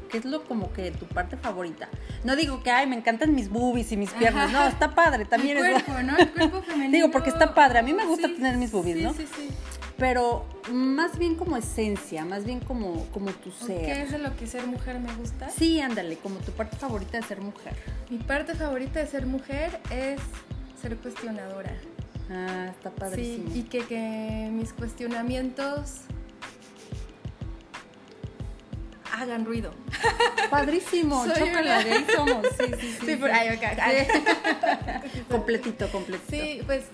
¿Qué 0.10 0.18
es 0.18 0.26
lo 0.26 0.44
como 0.44 0.74
que 0.74 0.92
tu 0.92 1.06
parte 1.06 1.38
favorita? 1.38 1.88
No 2.26 2.36
digo 2.36 2.62
que, 2.64 2.72
ay, 2.72 2.86
me 2.88 2.98
encantan 2.98 3.34
mis 3.34 3.48
boobies 3.50 3.92
y 3.94 3.98
mis 3.98 4.10
piernas. 4.12 4.52
No, 4.52 4.68
está 4.68 4.94
padre, 4.94 5.24
también 5.26 5.58
el 5.58 5.66
es... 5.68 5.84
cuerpo, 5.84 6.04
¿no? 6.04 6.18
El 6.18 6.32
cuerpo 6.32 6.62
femenino. 6.68 6.92
Digo, 6.92 7.12
porque 7.12 7.30
está 7.30 7.54
padre. 7.54 7.80
A 7.80 7.84
mí 7.84 7.94
me 7.94 8.06
gusta 8.06 8.28
Sí, 8.28 8.34
tener 8.36 8.58
mis 8.58 8.72
boobies, 8.72 8.98
sí, 8.98 9.04
¿no? 9.04 9.14
Sí, 9.14 9.26
sí, 9.38 9.48
Pero 9.98 10.46
más 10.72 11.18
bien 11.18 11.36
como 11.36 11.56
esencia, 11.56 12.26
más 12.26 12.44
bien 12.44 12.60
como, 12.60 13.06
como 13.12 13.32
tu 13.32 13.50
¿O 13.50 13.54
ser. 13.54 13.86
¿Qué 13.86 14.02
es 14.02 14.12
de 14.12 14.18
lo 14.18 14.36
que 14.36 14.48
ser 14.48 14.66
mujer 14.68 15.00
me 15.00 15.14
gusta? 15.16 15.50
Sí, 15.50 15.80
ándale, 15.80 16.18
como 16.18 16.40
tu 16.40 16.52
parte 16.52 16.76
favorita 16.76 17.18
de 17.18 17.24
ser 17.24 17.40
mujer. 17.40 17.76
Mi 18.10 18.18
parte 18.18 18.56
favorita 18.56 19.00
de 19.00 19.08
ser 19.08 19.26
mujer 19.26 19.80
es 19.92 20.20
ser 20.82 20.98
cuestionadora. 20.98 21.72
Ah, 22.30 22.68
está 22.70 22.90
Sí, 22.90 22.96
padrísimo. 23.00 23.56
y 23.56 23.64
que, 23.64 23.86
que 23.86 24.50
mis 24.52 24.72
cuestionamientos 24.74 26.02
hagan 29.14 29.46
ruido. 29.46 29.72
Padrísimo, 30.50 31.26
chócala, 31.36 31.62
una- 31.62 31.84
de 31.84 31.92
ahí 31.94 32.06
somos. 32.16 32.46
Sí, 32.58 32.66
sí, 32.66 32.72
sí. 32.80 32.98
Sí, 33.00 33.06
sí. 33.06 33.16
por 33.18 33.32
ahí, 33.32 33.50
acá. 33.50 33.76
completito, 35.30 35.88
completito. 35.92 36.30
Sí, 36.32 36.62
pues 36.66 36.86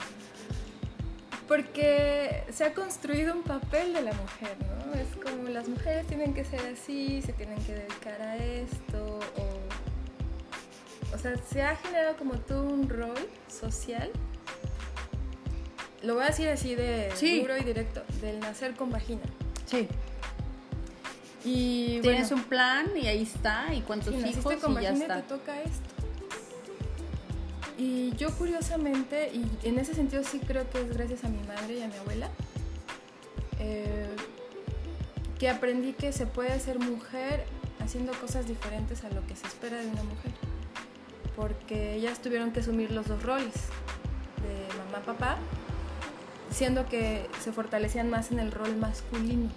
porque 1.47 2.43
se 2.51 2.65
ha 2.65 2.73
construido 2.73 3.33
un 3.33 3.43
papel 3.43 3.93
de 3.93 4.01
la 4.01 4.11
mujer, 4.11 4.57
¿no? 4.67 4.93
Es 4.99 5.07
como 5.23 5.47
las 5.47 5.69
mujeres 5.69 6.05
tienen 6.07 6.33
que 6.33 6.43
ser 6.43 6.59
así, 6.73 7.21
se 7.21 7.31
tienen 7.31 7.57
que 7.63 7.73
dedicar 7.73 8.21
a 8.21 8.35
esto, 8.35 9.19
o, 9.37 11.15
o 11.15 11.17
sea, 11.17 11.35
se 11.49 11.61
ha 11.61 11.77
generado 11.77 12.17
como 12.17 12.33
todo 12.33 12.63
un 12.63 12.89
rol 12.89 13.15
social. 13.47 14.11
Lo 16.03 16.13
voy 16.15 16.23
a 16.23 16.27
decir 16.27 16.47
así 16.49 16.75
de 16.75 17.12
Sí. 17.15 17.41
duro 17.41 17.57
y 17.57 17.63
directo, 17.63 18.03
del 18.21 18.39
nacer 18.39 18.75
con 18.75 18.91
vagina. 18.91 19.21
Sí. 19.65 19.88
Y 21.43 21.99
Tienes 22.01 22.31
un 22.31 22.43
plan 22.43 22.88
y 22.95 23.07
ahí 23.07 23.23
está, 23.23 23.73
y 23.73 23.81
cuántos 23.81 24.13
si 24.13 24.29
hijos 24.29 24.55
con 24.57 24.79
y 24.79 24.83
ya 24.83 24.91
está. 24.91 25.15
te 25.17 25.21
toca 25.23 25.62
esto. 25.62 25.89
Y 27.77 28.15
yo 28.15 28.31
curiosamente, 28.36 29.31
y 29.33 29.45
en 29.67 29.77
ese 29.77 29.93
sentido 29.93 30.23
sí 30.23 30.39
creo 30.39 30.67
que 30.69 30.81
es 30.81 30.89
gracias 30.95 31.23
a 31.23 31.29
mi 31.29 31.39
madre 31.47 31.75
y 31.79 31.83
a 31.83 31.88
mi 31.88 31.95
abuela, 31.95 32.29
eh, 33.60 34.07
que 35.39 35.49
aprendí 35.49 35.93
que 35.93 36.12
se 36.12 36.25
puede 36.25 36.60
ser 36.60 36.79
mujer 36.79 37.45
haciendo 37.79 38.12
cosas 38.13 38.47
diferentes 38.47 39.03
a 39.03 39.10
lo 39.10 39.25
que 39.27 39.36
se 39.36 39.45
espera 39.47 39.77
de 39.77 39.88
una 39.88 40.03
mujer. 40.03 40.31
Porque 41.36 41.93
ellas 41.93 42.19
tuvieron 42.19 42.51
que 42.51 42.62
asumir 42.62 42.91
los 42.91 43.07
dos 43.07 43.21
roles, 43.21 43.53
de 44.41 44.75
mamá, 44.79 45.05
papá, 45.05 45.38
siendo 46.49 46.86
que 46.86 47.29
se 47.39 47.51
fortalecían 47.51 48.10
más 48.10 48.31
en 48.31 48.39
el 48.39 48.51
rol 48.51 48.75
masculino, 48.77 49.49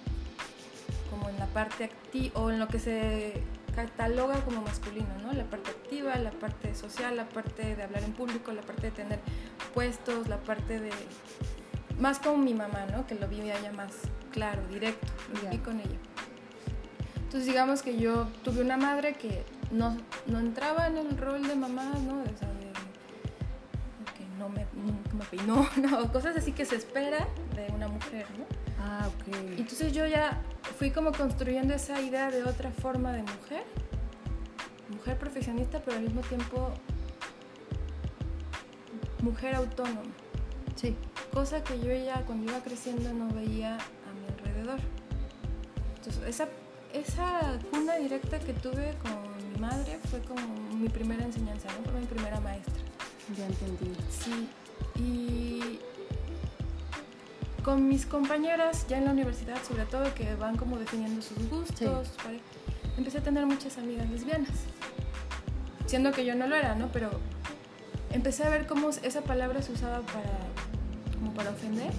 como 1.11 1.29
en 1.29 1.38
la 1.38 1.46
parte 1.46 1.85
activa, 1.85 2.40
o 2.40 2.50
en 2.50 2.59
lo 2.59 2.68
que 2.68 2.79
se 2.79 3.42
cataloga 3.74 4.44
como 4.44 4.62
masculino, 4.62 5.09
¿no? 5.22 5.33
La 5.33 5.44
parte 5.44 5.70
activa, 5.70 6.16
la 6.16 6.31
parte 6.31 6.74
social, 6.74 7.16
la 7.16 7.29
parte 7.29 7.76
de 7.76 7.83
hablar 7.83 8.03
en 8.03 8.12
público, 8.12 8.53
la 8.53 8.62
parte 8.62 8.83
de 8.87 8.90
tener 8.90 9.20
puestos, 9.74 10.29
la 10.29 10.38
parte 10.38 10.81
de... 10.81 10.90
Más 11.98 12.18
como 12.18 12.38
mi 12.38 12.55
mamá, 12.55 12.87
¿no? 12.90 13.07
Que 13.07 13.14
lo 13.14 13.29
vi 13.29 13.38
ya 13.38 13.72
más 13.72 13.92
claro, 14.31 14.62
directo, 14.68 15.07
vi 15.50 15.59
con 15.59 15.81
ella. 15.81 15.98
Entonces 17.16 17.46
digamos 17.46 17.83
que 17.83 17.96
yo 17.96 18.26
tuve 18.42 18.61
una 18.62 18.76
madre 18.76 19.14
que 19.14 19.44
no, 19.70 19.96
no 20.26 20.40
entraba 20.40 20.88
en 20.88 20.96
el 20.96 21.16
rol 21.16 21.46
de 21.46 21.55
mamá, 21.55 21.92
¿no? 22.07 22.22
O 22.22 22.38
sea, 22.38 22.49
no 24.40 24.48
me, 24.48 24.66
peinó, 25.31 25.68
no, 25.76 26.11
cosas 26.11 26.35
así 26.37 26.53
que 26.53 26.64
se 26.64 26.76
espera 26.76 27.29
de 27.55 27.72
una 27.74 27.88
mujer, 27.88 28.26
¿no? 28.38 28.46
Ah, 28.83 29.07
ok. 29.07 29.35
Entonces 29.59 29.92
yo 29.92 30.07
ya 30.07 30.40
fui 30.79 30.90
como 30.90 31.12
construyendo 31.12 31.74
esa 31.74 32.00
idea 32.00 32.31
de 32.31 32.42
otra 32.44 32.70
forma 32.70 33.12
de 33.12 33.22
mujer, 33.22 33.64
mujer 34.88 35.18
profesionista, 35.18 35.81
pero 35.85 35.98
al 35.98 36.03
mismo 36.05 36.22
tiempo 36.22 36.72
mujer 39.22 39.55
autónoma, 39.55 40.00
Sí. 40.76 40.96
cosa 41.31 41.62
que 41.62 41.79
yo 41.79 41.92
ya 41.92 42.22
cuando 42.24 42.50
iba 42.50 42.61
creciendo 42.62 43.12
no 43.12 43.29
veía 43.35 43.74
a 43.76 44.12
mi 44.18 44.26
alrededor. 44.33 44.81
Entonces 45.96 46.22
esa, 46.26 46.48
esa 46.94 47.59
cuna 47.70 47.96
directa 47.96 48.38
que 48.38 48.55
tuve 48.55 48.94
con 49.03 49.12
mi 49.53 49.59
madre 49.61 49.98
fue 50.09 50.20
como 50.20 50.40
mi 50.79 50.88
primera 50.88 51.22
enseñanza, 51.22 51.68
¿no? 51.76 51.90
fue 51.90 52.00
mi 52.00 52.07
primera 52.07 52.40
maestra. 52.40 52.89
Ya 53.37 53.47
entendí. 53.47 53.93
Sí, 54.11 54.49
y 55.01 55.79
con 57.62 57.88
mis 57.88 58.07
compañeras 58.07 58.87
ya 58.88 58.99
en 58.99 59.05
la 59.05 59.12
universidad, 59.12 59.59
sobre 59.66 59.85
todo, 59.85 60.12
que 60.14 60.35
van 60.35 60.57
como 60.57 60.79
definiendo 60.79 61.23
sus 61.23 61.38
gustos, 61.49 61.79
Sí. 61.79 61.87
sus 62.14 62.23
pare- 62.25 62.40
empecé 62.97 63.19
a 63.19 63.23
tener 63.23 63.47
muchas 63.47 63.79
amigas 63.79 64.09
lesbianas. 64.11 64.51
Siendo 65.87 66.12
que 66.12 66.25
yo 66.25 66.35
no 66.35 66.47
lo 66.47 66.57
era, 66.57 66.75
¿no? 66.75 66.88
Pero 66.93 67.11
empecé 68.11 68.45
a 68.45 68.49
ver 68.51 68.66
cómo 68.66 68.88
esa 68.90 69.21
palabra 69.23 69.62
se 69.62 69.73
usaba 69.73 70.01
para, 70.01 70.31
como 71.19 71.33
para 71.35 71.51
ofender. 71.51 71.93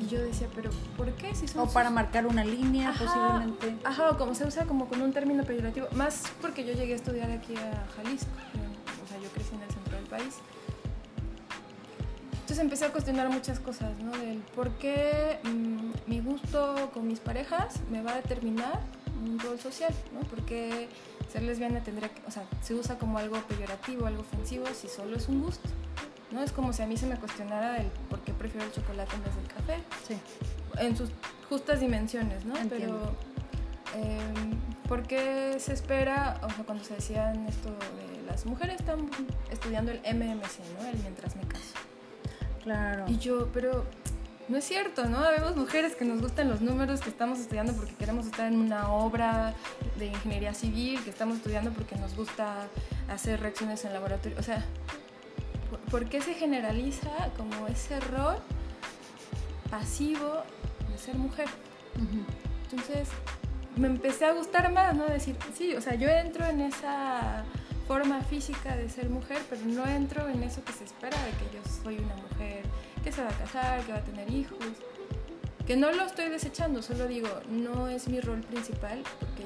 Y 0.00 0.08
yo 0.08 0.20
decía, 0.20 0.46
pero 0.54 0.70
¿por 0.96 1.10
qué? 1.14 1.34
Si 1.34 1.48
son 1.48 1.62
O 1.62 1.72
para 1.72 1.88
sus- 1.88 1.94
marcar 1.94 2.26
una 2.26 2.44
línea, 2.44 2.90
Ajá, 2.90 3.04
posiblemente. 3.04 3.76
Ajá, 3.84 4.10
o 4.10 4.18
como 4.18 4.34
se 4.34 4.44
usa 4.46 4.64
como 4.66 4.88
con 4.88 5.00
un 5.02 5.12
término 5.12 5.42
peyorativo. 5.44 5.88
Más 5.92 6.22
porque 6.42 6.64
yo 6.66 6.74
llegué 6.74 6.92
a 6.92 6.96
estudiar 6.96 7.30
aquí 7.30 7.54
a 7.56 7.86
Jalisco. 7.96 8.28
El 10.06 10.10
país. 10.10 10.34
Entonces 12.32 12.58
empecé 12.58 12.84
a 12.84 12.92
cuestionar 12.92 13.28
muchas 13.28 13.58
cosas, 13.58 13.98
¿no? 13.98 14.12
Del 14.12 14.38
por 14.54 14.70
qué 14.78 15.38
mm, 15.42 15.90
mi 16.10 16.20
gusto 16.20 16.90
con 16.94 17.08
mis 17.08 17.18
parejas 17.18 17.80
me 17.90 18.02
va 18.02 18.12
a 18.12 18.16
determinar 18.16 18.80
un 19.24 19.38
rol 19.40 19.58
social, 19.58 19.92
¿no? 20.14 20.20
Porque 20.28 20.88
ser 21.32 21.42
lesbiana 21.42 21.80
tendría 21.82 22.08
que, 22.08 22.22
o 22.26 22.30
sea, 22.30 22.44
se 22.62 22.74
usa 22.74 22.98
como 22.98 23.18
algo 23.18 23.36
peyorativo, 23.48 24.06
algo 24.06 24.20
ofensivo, 24.20 24.64
si 24.80 24.86
solo 24.88 25.16
es 25.16 25.26
un 25.28 25.42
gusto, 25.42 25.68
¿no? 26.30 26.40
Es 26.42 26.52
como 26.52 26.72
si 26.72 26.82
a 26.82 26.86
mí 26.86 26.96
se 26.96 27.06
me 27.06 27.16
cuestionara 27.16 27.78
el 27.78 27.88
por 28.08 28.20
qué 28.20 28.32
prefiero 28.32 28.64
el 28.64 28.72
chocolate 28.72 29.16
en 29.16 29.24
vez 29.24 29.34
del 29.36 29.46
café 29.48 29.82
Sí. 30.06 30.16
en 30.78 30.96
sus 30.96 31.10
justas 31.48 31.80
dimensiones, 31.80 32.44
¿no? 32.44 32.56
Entiendo. 32.56 32.96
Pero, 33.00 33.16
eh, 33.94 34.18
¿por 34.88 35.02
qué 35.04 35.56
se 35.58 35.72
espera, 35.72 36.40
o 36.42 36.50
sea, 36.50 36.64
cuando 36.64 36.84
se 36.84 36.94
decían 36.94 37.46
esto 37.46 37.70
de 37.70 38.22
las 38.26 38.44
mujeres 38.46 38.76
están 38.80 39.08
estudiando 39.50 39.92
el 39.92 39.98
MMC, 40.00 40.58
¿no? 40.80 40.88
El 40.88 40.98
mientras 40.98 41.36
me 41.36 41.42
caso. 41.46 41.74
Claro. 42.62 43.04
Y 43.08 43.18
yo, 43.18 43.48
pero 43.52 43.84
no 44.48 44.56
es 44.58 44.64
cierto, 44.64 45.04
¿no? 45.06 45.20
Vemos 45.30 45.56
mujeres 45.56 45.94
que 45.96 46.04
nos 46.04 46.20
gustan 46.20 46.48
los 46.48 46.60
números, 46.60 47.00
que 47.00 47.10
estamos 47.10 47.38
estudiando 47.38 47.72
porque 47.74 47.94
queremos 47.94 48.26
estar 48.26 48.46
en 48.46 48.58
una 48.58 48.90
obra 48.92 49.54
de 49.98 50.06
ingeniería 50.06 50.52
civil, 50.54 51.02
que 51.04 51.10
estamos 51.10 51.36
estudiando 51.36 51.70
porque 51.72 51.96
nos 51.96 52.14
gusta 52.16 52.66
hacer 53.08 53.40
reacciones 53.40 53.84
en 53.84 53.92
laboratorio. 53.92 54.36
O 54.38 54.42
sea, 54.42 54.64
¿por- 55.70 55.80
¿por 55.80 56.08
qué 56.08 56.20
se 56.20 56.34
generaliza 56.34 57.10
como 57.36 57.66
ese 57.68 57.98
rol 58.00 58.36
pasivo 59.70 60.42
de 60.90 60.98
ser 60.98 61.16
mujer? 61.16 61.48
Ujú. 61.96 62.24
Entonces 62.70 63.08
me 63.76 63.88
empecé 63.88 64.24
a 64.24 64.32
gustar 64.32 64.72
más, 64.72 64.94
¿no? 64.94 65.06
Decir, 65.06 65.36
sí, 65.54 65.74
o 65.74 65.80
sea, 65.80 65.94
yo 65.94 66.08
entro 66.08 66.44
en 66.46 66.60
esa 66.60 67.44
forma 67.86 68.20
física 68.22 68.74
de 68.74 68.88
ser 68.88 69.08
mujer, 69.08 69.38
pero 69.48 69.62
no 69.64 69.86
entro 69.86 70.28
en 70.28 70.42
eso 70.42 70.64
que 70.64 70.72
se 70.72 70.84
espera 70.84 71.16
de 71.22 71.30
que 71.32 71.56
yo 71.56 71.62
soy 71.82 71.98
una 71.98 72.16
mujer 72.16 72.64
que 73.04 73.12
se 73.12 73.22
va 73.22 73.28
a 73.28 73.38
casar, 73.38 73.80
que 73.82 73.92
va 73.92 73.98
a 73.98 74.04
tener 74.04 74.30
hijos. 74.30 74.58
Que 75.66 75.76
no 75.76 75.92
lo 75.92 76.04
estoy 76.04 76.28
desechando, 76.28 76.82
solo 76.82 77.06
digo, 77.06 77.28
no 77.50 77.88
es 77.88 78.08
mi 78.08 78.20
rol 78.20 78.40
principal 78.40 79.02
porque 79.20 79.44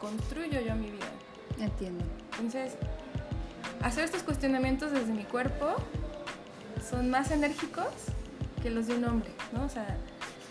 construyo 0.00 0.60
yo 0.60 0.74
mi 0.74 0.90
vida. 0.90 1.10
Entiendo. 1.58 2.04
Entonces, 2.32 2.74
hacer 3.82 4.04
estos 4.04 4.22
cuestionamientos 4.22 4.92
desde 4.92 5.12
mi 5.12 5.24
cuerpo 5.24 5.74
son 6.88 7.10
más 7.10 7.30
enérgicos 7.30 7.88
que 8.62 8.70
los 8.70 8.86
de 8.86 8.94
un 8.94 9.04
hombre, 9.04 9.30
¿no? 9.52 9.64
O 9.64 9.68
sea, 9.68 9.96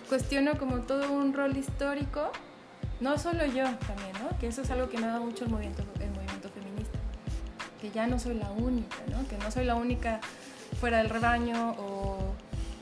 cuestiono 0.10 0.58
como 0.58 0.82
todo 0.82 1.12
un 1.12 1.34
rol 1.34 1.58
histórico, 1.58 2.32
no 3.00 3.18
solo 3.18 3.46
yo 3.46 3.64
también, 3.64 4.14
¿no? 4.24 4.38
Que 4.40 4.48
eso 4.48 4.62
es 4.62 4.70
algo 4.72 4.90
que 4.90 4.98
me 4.98 5.06
ha 5.06 5.10
dado 5.10 5.24
mucho 5.26 5.46
el 5.46 5.52
movimiento, 5.52 5.84
el 6.00 6.10
movimiento 6.12 6.50
feminista, 6.50 6.98
que 7.82 7.92
ya 7.92 8.08
no 8.08 8.20
soy 8.20 8.36
la 8.36 8.50
única, 8.52 8.96
¿no? 9.12 9.28
Que 9.28 9.38
no 9.38 9.52
soy 9.52 9.66
la 9.66 9.76
única 9.76 10.20
fuera 10.80 10.98
del 11.00 11.10
rebaño 11.10 11.72
o 11.80 12.18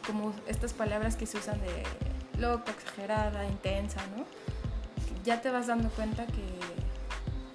como 0.07 0.33
estas 0.47 0.73
palabras 0.73 1.15
que 1.15 1.25
se 1.25 1.37
usan 1.37 1.59
de 1.61 1.83
loca, 2.39 2.71
exagerada, 2.71 3.45
intensa, 3.47 4.01
¿no? 4.15 4.25
Ya 5.23 5.41
te 5.41 5.49
vas 5.49 5.67
dando 5.67 5.89
cuenta 5.89 6.25
que, 6.27 6.43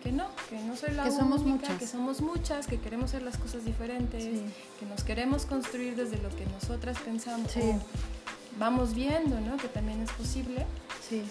que 0.03 0.13
no, 0.13 0.27
que 0.49 0.59
no 0.61 0.77
soy 0.77 0.91
la 0.95 1.05
Que 1.05 1.11
única, 1.11 1.23
somos 1.25 1.43
muchas. 1.45 1.79
que 1.79 1.87
somos 1.87 2.21
muchas, 2.21 2.67
que 2.67 2.79
queremos 2.81 3.11
hacer 3.11 3.23
las 3.23 3.37
cosas 3.39 3.65
diferentes, 3.65 4.23
Sí. 4.25 4.45
que 4.81 4.87
nos 4.87 5.05
queremos 5.05 5.47
construir 5.47 5.95
desde 5.97 6.19
lo 6.19 6.29
que 6.31 6.45
nosotras 6.47 6.99
pensamos. 6.99 7.51
Sí. 7.53 7.73
Vamos 8.59 8.95
viendo, 8.95 9.41
¿no? 9.41 9.57
Que 9.57 9.69
también 9.69 10.03
es 10.03 10.11
posible. 10.13 10.67
Sí. 11.09 11.23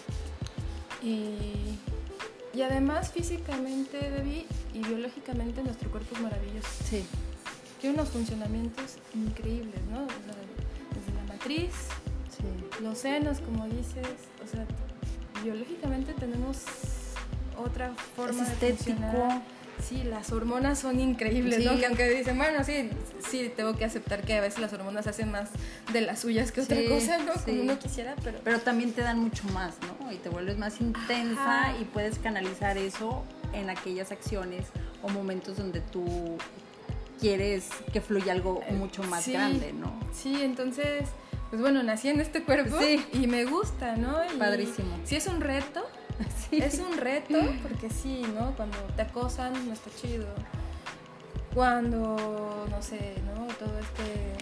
Y, 1.02 1.78
y 2.54 2.62
además 2.62 3.12
físicamente, 3.12 3.98
Debbie, 3.98 4.46
y 4.74 4.80
biológicamente 4.80 5.64
nuestro 5.64 5.90
cuerpo 5.92 6.16
es 6.16 6.22
maravilloso. 6.22 6.68
Sí. 6.90 7.06
Tiene 7.80 7.96
unos 7.96 8.10
funcionamientos 8.10 8.96
increíbles, 9.16 9.82
¿no? 9.92 10.04
O 10.04 10.08
sea, 10.10 10.36
desde 10.96 11.14
la 11.16 11.34
matriz, 11.34 11.72
Sí. 12.36 12.82
los 12.84 12.98
senos, 12.98 13.40
como 13.40 13.66
dices, 13.66 14.08
o 14.44 14.48
sea, 14.48 14.66
biológicamente 15.44 16.14
tenemos 16.14 16.64
otra 17.58 17.94
forma 18.16 18.32
Es 18.44 18.60
de 18.62 18.70
estético. 18.70 19.00
funcionar. 19.00 19.42
Sí, 19.88 20.04
las 20.04 20.32
hormonas 20.32 20.80
son 20.80 21.00
increíbles, 21.00 21.64
¿no? 21.66 21.78
Que 21.80 21.86
aunque 21.86 22.10
dicen, 22.10 22.38
bueno, 22.38 22.64
sí, 22.64 22.90
sí, 23.30 23.52
tengo 23.56 23.76
que 23.76 23.86
aceptar 23.86 24.22
que 24.24 24.36
a 24.36 24.42
veces 24.42 24.60
las 24.60 24.74
hormonas 24.74 25.08
hacen 25.08 25.32
más 25.32 25.50
de 25.94 26.02
las 26.02 26.20
suyas 26.20 26.52
que 26.52 26.62
otra 26.62 26.78
cosa, 26.88 27.18
¿no? 27.20 27.34
sí. 27.34 27.40
Como 27.46 27.62
uno 27.64 27.80
quisiera, 27.80 28.16
pero... 28.24 28.40
Pero 28.44 28.60
también 28.60 28.92
te 28.94 29.02
dan 29.02 29.20
mucho 29.20 29.44
más, 29.54 29.76
¿no? 30.02 30.12
Y 30.12 30.18
te 30.18 30.30
vuelves 30.30 30.58
más 30.58 30.80
intensa 30.82 31.62
Ajá. 31.70 31.78
y 31.80 31.86
puedes 31.86 32.20
canalizar 32.20 32.78
eso 32.78 33.24
en 33.54 33.70
aquellas 33.70 34.12
acciones 34.12 34.66
o 35.02 35.10
momentos 35.10 35.58
donde 35.58 35.82
tú 35.82 36.38
quieres 37.20 37.68
que 37.92 38.02
fluya 38.02 38.32
algo 38.34 38.62
mucho 38.72 39.04
más 39.04 39.28
grande, 39.28 39.74
¿no? 39.74 39.98
Sí, 40.14 40.42
entonces, 40.42 41.10
pues 41.50 41.62
bueno, 41.62 41.84
nací 41.84 42.10
en 42.10 42.20
este 42.22 42.44
cuerpo 42.44 42.78
Sí. 42.80 43.04
y 43.14 43.28
me 43.28 43.46
gusta, 43.46 43.96
¿no? 43.96 44.18
Y 44.34 44.38
Padrísimo. 44.38 44.98
Sí, 45.04 45.16
es 45.16 45.28
un 45.28 45.42
reto, 45.42 45.86
Sí. 46.50 46.58
es 46.58 46.80
un 46.80 46.98
reto, 46.98 47.40
porque 47.62 47.90
sí, 47.90 48.24
¿no? 48.36 48.56
Cuando 48.56 48.78
te 48.96 49.04
acosan 49.04 49.54
no 49.68 49.74
está 49.74 49.90
chido. 49.92 50.28
Cuando, 51.54 52.68
no 52.70 52.82
sé, 52.82 53.16
¿no? 53.26 53.48
Todo 53.56 53.78
este 53.80 54.34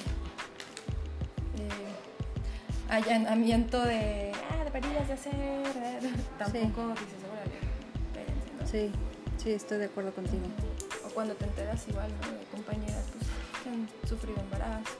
eh, 1.64 1.88
allanamiento 2.90 3.82
de, 3.82 4.32
ah, 4.50 4.64
deberías 4.64 5.08
de 5.08 5.14
hacer, 5.14 5.34
eh, 5.36 6.00
tampoco 6.38 6.90
dices, 6.90 7.24
órale, 7.32 7.58
espérense, 8.08 8.52
¿no? 8.60 8.68
Sí, 8.68 8.92
sí, 9.42 9.52
estoy 9.52 9.78
de 9.80 9.86
acuerdo 9.86 10.14
contigo. 10.14 10.46
O 11.06 11.10
cuando 11.10 11.36
te 11.36 11.46
enteras 11.46 11.88
igual, 11.88 12.12
¿no? 12.22 12.38
De 12.38 12.44
compañeras 12.46 13.06
pues, 13.12 13.26
que 13.64 13.70
han 13.70 13.88
sufrido 14.08 14.40
embarazos 14.42 14.96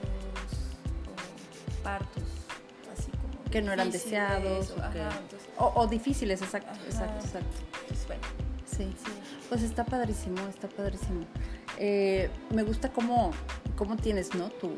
o 1.06 1.82
partos, 1.82 2.47
que 3.50 3.62
no 3.62 3.72
eran 3.72 3.90
deseados 3.90 4.74
o, 5.56 5.86
difíciles, 5.86 6.42
exacto, 6.42 6.78
exacto, 6.84 7.24
exacto. 7.24 7.56
Pues 7.88 8.06
bueno. 8.06 8.22
Sí. 8.64 8.84
sí. 9.04 9.12
Pues 9.48 9.62
está 9.62 9.84
padrísimo, 9.84 10.46
está 10.48 10.68
padrísimo. 10.68 11.24
Eh, 11.78 12.28
me 12.54 12.62
gusta 12.62 12.90
cómo, 12.90 13.32
cómo 13.76 13.96
tienes, 13.96 14.34
¿no? 14.34 14.50
Tu, 14.50 14.70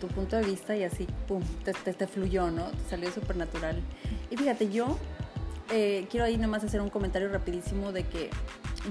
tu 0.00 0.06
punto 0.08 0.36
de 0.36 0.44
vista 0.44 0.76
y 0.76 0.84
así, 0.84 1.06
pum, 1.26 1.42
te, 1.64 1.72
te, 1.72 2.06
fluyó, 2.06 2.50
¿no? 2.50 2.66
Te 2.66 2.90
salió 2.90 3.10
súper 3.10 3.36
natural. 3.36 3.80
Y 4.30 4.36
fíjate, 4.36 4.70
yo 4.70 4.98
eh, 5.70 6.06
quiero 6.10 6.26
ahí 6.26 6.36
nomás 6.36 6.64
hacer 6.64 6.80
un 6.80 6.90
comentario 6.90 7.28
rapidísimo 7.28 7.92
de 7.92 8.04
que 8.04 8.30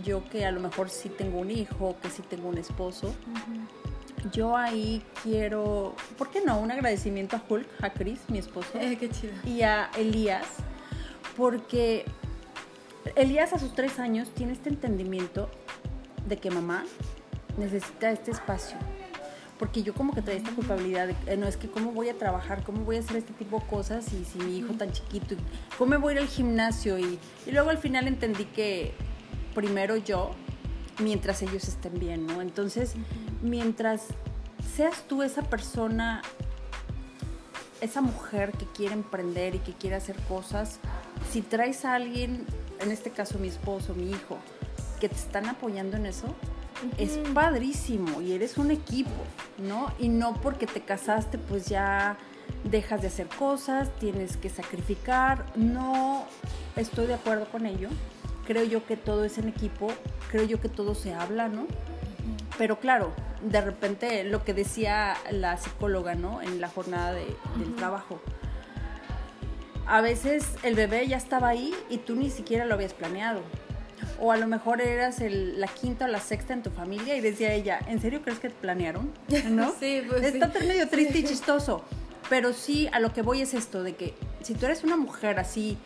yo 0.04 0.28
que 0.30 0.46
a 0.46 0.52
lo 0.52 0.60
mejor 0.60 0.90
sí 0.90 1.10
tengo 1.10 1.40
un 1.40 1.52
hijo, 1.52 1.96
que 2.02 2.10
sí 2.10 2.22
tengo 2.22 2.50
un 2.50 2.58
esposo, 2.58 3.14
yo 4.32 4.56
ahí 4.56 5.04
quiero, 5.24 5.96
¿por 6.18 6.30
qué 6.30 6.42
no? 6.42 6.60
Un 6.60 6.72
agradecimiento 6.72 7.36
a 7.36 7.44
Hulk, 7.48 7.68
a 7.82 7.92
Chris, 7.92 8.20
mi 8.30 8.40
esposo. 8.40 8.70
Eh, 8.80 8.98
qué 9.00 9.10
chido. 9.10 9.34
Y 9.46 9.62
a 9.62 9.90
Elías, 9.98 10.46
porque 11.36 12.06
Elías 13.16 13.54
a 13.54 13.60
sus 13.60 13.74
tres 13.74 14.00
años 14.00 14.30
tiene 14.34 14.54
este 14.54 14.70
entendimiento 14.70 15.50
de 16.28 16.38
que 16.38 16.52
mamá 16.52 16.84
necesita 17.58 18.12
este 18.12 18.32
espacio. 18.32 18.78
Porque 19.60 19.82
yo 19.82 19.96
como 19.96 20.14
que 20.14 20.22
traía 20.22 20.40
esta 20.40 20.52
culpabilidad 20.52 21.08
de, 21.08 21.16
eh, 21.26 21.36
no 21.36 21.48
es 21.48 21.58
que 21.58 21.68
cómo 21.68 21.92
voy 21.92 22.10
a 22.10 22.14
trabajar, 22.18 22.64
cómo 22.64 22.84
voy 22.84 22.98
a 22.98 23.00
hacer 23.00 23.18
este 23.18 23.34
tipo 23.34 23.60
de 23.60 23.66
cosas 23.66 24.14
y 24.14 24.24
si 24.24 24.38
mi 24.38 24.60
hijo 24.60 24.74
tan 24.74 24.92
chiquito, 24.92 25.36
cómo 25.80 25.92
me 25.92 25.98
voy 25.98 26.12
a 26.12 26.18
ir 26.18 26.22
al 26.22 26.28
gimnasio 26.28 27.00
y, 27.00 27.18
y 27.48 27.52
luego 27.52 27.72
al 27.72 27.80
final 27.80 28.08
entendí 28.08 28.46
que 28.46 28.94
primero 29.56 29.98
yo, 29.98 30.32
mientras 31.00 31.42
ellos 31.42 31.68
estén 31.68 32.00
bien, 32.00 32.28
¿no? 32.28 32.44
Entonces, 32.44 32.94
mientras 33.42 34.06
seas 34.76 35.04
tú 35.08 35.24
esa 35.24 35.44
persona, 35.44 36.22
esa 37.82 38.02
mujer 38.02 38.52
que 38.52 38.66
quiere 38.66 38.94
emprender 38.94 39.56
y 39.56 39.60
que 39.60 39.74
quiere 39.74 39.96
hacer 39.96 40.16
cosas, 40.28 40.80
si 41.32 41.42
traes 41.42 41.86
a 41.86 41.96
alguien, 41.96 42.46
en 42.80 42.92
este 42.92 43.12
caso 43.12 43.40
mi 43.40 43.48
esposo, 43.48 43.94
mi 43.96 44.10
hijo, 44.10 44.38
que 45.00 45.10
te 45.10 45.16
están 45.16 45.48
apoyando 45.48 45.98
en 45.98 46.06
eso, 46.06 46.28
es 46.98 47.18
padrísimo 47.34 48.22
y 48.22 48.34
eres 48.34 48.58
un 48.58 48.72
equipo, 48.72 49.10
¿no? 49.58 49.92
Y 50.00 50.10
no 50.10 50.36
porque 50.42 50.68
te 50.68 50.82
casaste 50.82 51.38
pues 51.38 51.68
ya 51.68 52.18
dejas 52.64 53.02
de 53.02 53.08
hacer 53.08 53.28
cosas, 53.28 53.90
tienes 54.00 54.38
que 54.38 54.50
sacrificar, 54.50 55.46
no 55.56 56.26
estoy 56.76 57.08
de 57.08 57.16
acuerdo 57.16 57.46
con 57.46 57.66
ello. 57.66 57.90
Creo 58.46 58.64
yo 58.64 58.86
que 58.86 58.96
todo 58.96 59.26
es 59.26 59.38
en 59.38 59.50
equipo, 59.50 59.90
creo 60.32 60.44
yo 60.44 60.62
que 60.62 60.70
todo 60.70 60.96
se 60.96 61.14
habla, 61.14 61.50
¿no? 61.50 61.68
Pero 62.58 62.80
claro, 62.80 63.12
de 63.42 63.62
repente 63.62 64.24
lo 64.24 64.44
que 64.44 64.54
decía 64.54 65.16
la 65.32 65.58
psicóloga, 65.58 66.16
¿no? 66.16 66.42
En 66.42 66.60
la 66.60 66.70
jornada 66.70 67.14
de, 67.14 67.26
del 67.58 67.76
trabajo. 67.76 68.20
A 69.86 70.02
veces 70.02 70.46
el 70.64 70.76
bebé 70.76 71.08
ya 71.08 71.18
estaba 71.18 71.48
ahí 71.48 71.74
y 71.90 71.98
tú 71.98 72.16
ni 72.16 72.30
siquiera 72.30 72.66
lo 72.66 72.74
habías 72.74 72.94
planeado 72.94 73.42
o 74.20 74.32
a 74.32 74.38
lo 74.38 74.48
mejor 74.48 74.82
eras 74.82 75.22
el, 75.22 75.60
la 75.60 75.68
quinta 75.68 76.06
o 76.06 76.08
la 76.08 76.20
sexta 76.20 76.54
en 76.54 76.64
tu 76.64 76.72
familia 76.72 77.16
y 77.16 77.22
decía 77.22 77.54
ella, 77.54 77.80
¿en 77.88 78.02
serio 78.02 78.22
crees 78.22 78.40
que 78.40 78.50
te 78.50 78.56
planearon? 78.56 79.12
¿No? 79.50 79.74
sí, 79.80 80.02
pues 80.08 80.24
Está 80.24 80.48
medio 80.60 80.88
triste 80.88 81.20
y 81.20 81.24
chistoso, 81.24 81.84
pero 82.30 82.54
sí 82.54 82.90
a 82.92 83.00
lo 83.00 83.14
que 83.14 83.22
voy 83.22 83.42
es 83.42 83.54
esto, 83.54 83.84
de 83.84 83.96
que 83.96 84.14
si 84.42 84.54
tú 84.54 84.66
eres 84.66 84.84
una 84.84 84.98
mujer 84.98 85.40
así 85.40 85.78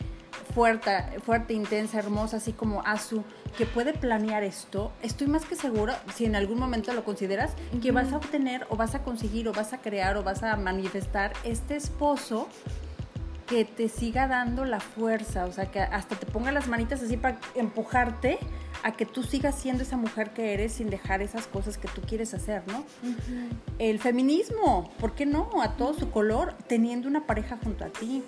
fuerte, 0.54 0.92
fuerte, 1.26 1.54
intensa, 1.54 2.00
hermosa, 2.00 2.38
así 2.38 2.54
como 2.54 2.82
Azu, 2.86 3.24
que 3.58 3.66
puede 3.66 3.94
planear 3.94 4.44
esto, 4.44 4.92
estoy 5.02 5.28
más 5.28 5.46
que 5.46 5.56
segura, 5.56 6.02
si 6.16 6.26
en 6.26 6.36
algún 6.36 6.60
momento 6.60 6.94
lo 6.94 7.04
consideras, 7.04 7.54
que 7.82 7.92
vas 7.92 8.14
a 8.14 8.18
obtener 8.18 8.66
o 8.70 8.76
vas 8.76 8.96
a 8.96 9.04
conseguir 9.04 9.48
o 9.48 9.54
vas 9.54 9.74
a 9.74 9.80
crear 9.80 10.18
o 10.18 10.24
vas 10.24 10.44
a 10.44 10.56
manifestar 10.56 11.34
este 11.44 11.76
esposo 11.76 12.48
que 13.48 13.66
te 13.66 13.90
siga 13.90 14.28
dando 14.28 14.64
la 14.64 14.80
fuerza, 14.80 15.46
o 15.46 15.52
sea, 15.52 15.66
que 15.66 15.82
hasta 15.82 16.16
te 16.16 16.26
ponga 16.26 16.54
las 16.54 16.68
manitas 16.68 17.04
así 17.04 17.18
para 17.18 17.38
empujarte 17.56 18.40
a 18.84 18.94
que 18.94 19.06
tú 19.06 19.24
sigas 19.24 19.56
siendo 19.60 19.84
esa 19.84 19.98
mujer 19.98 20.32
que 20.32 20.54
eres 20.54 20.74
sin 20.74 20.90
dejar 20.90 21.22
esas 21.22 21.48
cosas 21.48 21.78
que 21.78 21.88
tú 21.88 22.02
quieres 22.02 22.34
hacer, 22.34 22.64
¿no? 22.68 22.86
El 23.80 24.00
feminismo, 24.00 24.92
¿por 25.00 25.14
qué 25.14 25.26
no? 25.26 25.50
A 25.62 25.76
todo 25.78 25.94
su 25.94 26.10
color, 26.12 26.56
teniendo 26.68 27.08
una 27.08 27.26
pareja 27.26 27.58
junto 27.64 27.86
a 27.86 27.90
ti. 27.90 28.24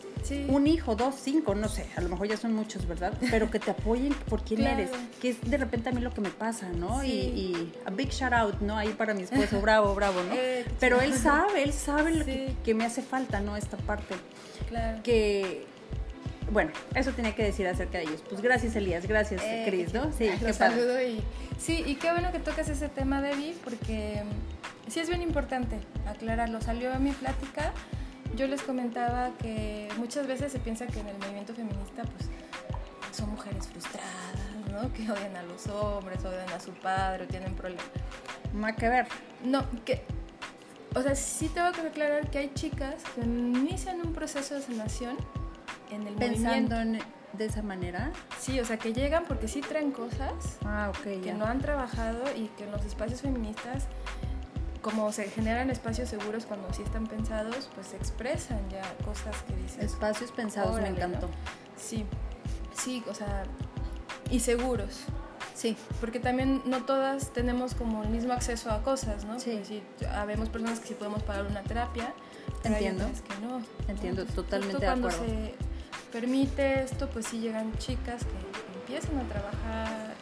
Un 0.47 0.67
hijo, 0.67 0.95
dos, 0.95 1.15
cinco, 1.21 1.55
no 1.55 1.67
sé, 1.67 1.85
a 1.95 2.01
lo 2.01 2.09
mejor 2.09 2.27
ya 2.27 2.37
son 2.37 2.53
muchos, 2.53 2.87
¿verdad? 2.87 3.13
Pero 3.29 3.51
que 3.51 3.59
te 3.59 3.71
apoyen 3.71 4.13
por 4.29 4.43
quién 4.43 4.61
eres, 4.61 4.89
que 5.21 5.29
es 5.29 5.41
de 5.41 5.57
repente 5.57 5.89
a 5.89 5.91
mí 5.91 6.01
lo 6.01 6.11
que 6.11 6.21
me 6.21 6.29
pasa, 6.29 6.69
¿no? 6.69 7.03
Y, 7.03 7.71
a 7.85 7.91
big 7.91 8.09
shout 8.09 8.33
out, 8.33 8.59
¿no? 8.61 8.77
Ahí 8.77 8.89
para 8.89 9.13
mi 9.13 9.23
esposo, 9.23 9.59
bravo, 9.61 9.93
bravo, 9.95 10.21
¿no? 10.23 10.33
Eh, 10.43 10.65
Pero 10.79 10.99
él 10.99 11.13
sabe, 11.13 11.63
él 11.63 11.73
sabe 11.73 12.11
lo 12.11 12.25
que, 12.25 12.55
que 12.63 12.73
me 12.73 12.83
hace 12.85 13.01
falta, 13.01 13.39
¿no? 13.39 13.55
Esta 13.55 13.77
parte. 13.77 14.15
Que, 15.03 15.65
bueno, 16.53 16.71
eso 16.95 17.11
tenía 17.11 17.35
que 17.35 17.43
decir 17.43 17.67
acerca 17.67 17.97
de 17.97 18.05
ellos. 18.05 18.23
Pues 18.29 18.41
gracias, 18.41 18.75
Elías, 18.75 19.07
gracias, 19.07 19.41
eh, 19.43 19.63
Cris, 19.67 19.93
¿no? 19.93 20.11
Sí, 20.17 20.29
qué 20.39 20.53
saludo 20.53 21.01
y 21.01 21.21
sí, 21.57 21.83
y 21.85 21.95
qué 21.95 22.11
bueno 22.11 22.31
que 22.31 22.39
tocas 22.39 22.69
ese 22.69 22.87
tema, 22.89 23.21
Debbie, 23.21 23.55
porque 23.63 24.23
mm, 24.23 24.89
sí 24.89 24.99
es 24.99 25.09
bien 25.09 25.21
importante 25.21 25.79
aclararlo. 26.07 26.61
Salió 26.61 26.93
en 26.93 27.03
mi 27.03 27.11
plática, 27.11 27.73
yo 28.35 28.47
les 28.47 28.61
comentaba 28.61 29.31
que 29.41 29.89
muchas 29.97 30.27
veces 30.27 30.51
se 30.51 30.59
piensa 30.59 30.87
que 30.87 30.99
en 30.99 31.09
el 31.09 31.17
movimiento 31.17 31.53
feminista, 31.53 32.03
pues, 32.03 32.29
son 33.11 33.31
mujeres 33.31 33.67
frustradas, 33.67 34.11
¿no? 34.71 34.93
Que 34.93 35.11
odian 35.11 35.35
a 35.35 35.43
los 35.43 35.67
hombres, 35.67 36.23
odian 36.23 36.49
a 36.49 36.59
su 36.59 36.71
padre, 36.71 37.25
tienen 37.25 37.55
problemas. 37.55 37.85
Más 38.53 38.75
que 38.75 38.87
ver. 38.87 39.07
No, 39.43 39.65
que 39.83 40.03
o 40.95 41.01
sea, 41.01 41.15
sí 41.15 41.49
tengo 41.49 41.71
que 41.71 41.81
aclarar 41.81 42.29
que 42.29 42.37
hay 42.37 42.51
chicas 42.53 43.01
que 43.15 43.21
inician 43.21 43.99
un 44.05 44.13
proceso 44.13 44.53
de 44.53 44.61
sanación 44.61 45.17
en 45.93 46.07
el 46.07 46.15
Pensando 46.15 46.75
de 47.33 47.45
esa 47.45 47.61
manera. 47.61 48.11
Sí, 48.39 48.59
o 48.59 48.65
sea, 48.65 48.77
que 48.77 48.93
llegan 48.93 49.25
porque 49.27 49.47
sí 49.47 49.61
traen 49.61 49.91
cosas 49.91 50.57
ah, 50.65 50.91
que 51.03 51.33
no 51.33 51.45
han 51.45 51.59
trabajado 51.59 52.23
y 52.35 52.47
que 52.57 52.65
en 52.65 52.71
los 52.71 52.85
espacios 52.85 53.21
feministas, 53.21 53.87
como 54.81 55.11
se 55.11 55.29
generan 55.29 55.69
espacios 55.69 56.09
seguros 56.09 56.45
cuando 56.45 56.71
sí 56.73 56.83
están 56.83 57.07
pensados, 57.07 57.69
pues 57.73 57.87
se 57.87 57.97
expresan 57.97 58.69
ya 58.69 58.83
cosas 59.03 59.35
que 59.43 59.55
dicen. 59.55 59.81
Espacios 59.81 60.31
pensados, 60.31 60.79
me 60.79 60.89
encantó. 60.89 61.29
Sí, 61.75 62.05
sí, 62.75 63.03
o 63.09 63.13
sea, 63.13 63.43
y 64.29 64.39
seguros. 64.39 65.05
Sí. 65.55 65.77
Porque 66.01 66.19
también 66.19 66.61
no 66.65 66.83
todas 66.83 67.31
tenemos 67.31 67.75
como 67.75 68.03
el 68.03 68.09
mismo 68.09 68.33
acceso 68.33 68.71
a 68.71 68.81
cosas, 68.81 69.23
¿no? 69.25 69.39
Sí. 69.39 69.83
Habemos 70.11 70.49
personas 70.49 70.79
que 70.79 70.87
sí 70.87 70.93
podemos 70.93 71.23
pagar 71.23 71.45
una 71.45 71.61
terapia, 71.63 72.13
Entiendo. 72.63 73.05
que 73.05 73.45
no. 73.45 73.61
Entiendo, 73.87 74.25
totalmente 74.25 74.79
de 74.79 74.87
acuerdo. 74.87 75.17
Cuando 75.17 75.33
se 75.33 75.55
permite 76.13 76.83
esto, 76.83 77.09
pues 77.09 77.25
sí 77.25 77.39
llegan 77.39 77.75
chicas 77.79 78.23
que 78.23 78.79
empiezan 78.79 79.17
a 79.17 79.23
trabajar 79.27 80.13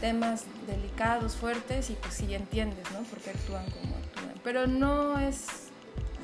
temas 0.00 0.44
delicados, 0.68 1.34
fuertes 1.34 1.90
y 1.90 1.94
pues 1.94 2.14
sí 2.14 2.32
entiendes, 2.32 2.88
¿no? 2.92 3.00
Porque 3.10 3.30
actúan 3.30 3.64
como 3.70 3.96
actúan. 3.96 4.34
Pero 4.44 4.68
no 4.68 5.18
es 5.18 5.46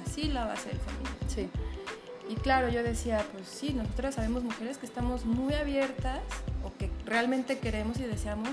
así 0.06 0.28
la 0.28 0.46
base 0.46 0.68
del 0.68 0.78
feminismo. 0.78 1.16
Sí. 1.28 1.48
Y 2.30 2.36
claro, 2.36 2.68
yo 2.68 2.84
decía, 2.84 3.22
pues 3.32 3.48
sí, 3.48 3.74
nosotras 3.74 4.14
sabemos 4.14 4.44
mujeres 4.44 4.78
que 4.78 4.86
estamos 4.86 5.24
muy 5.24 5.54
abiertas 5.54 6.20
o 6.62 6.72
que 6.78 6.88
realmente 7.04 7.58
queremos 7.58 7.98
y 7.98 8.04
deseamos 8.04 8.50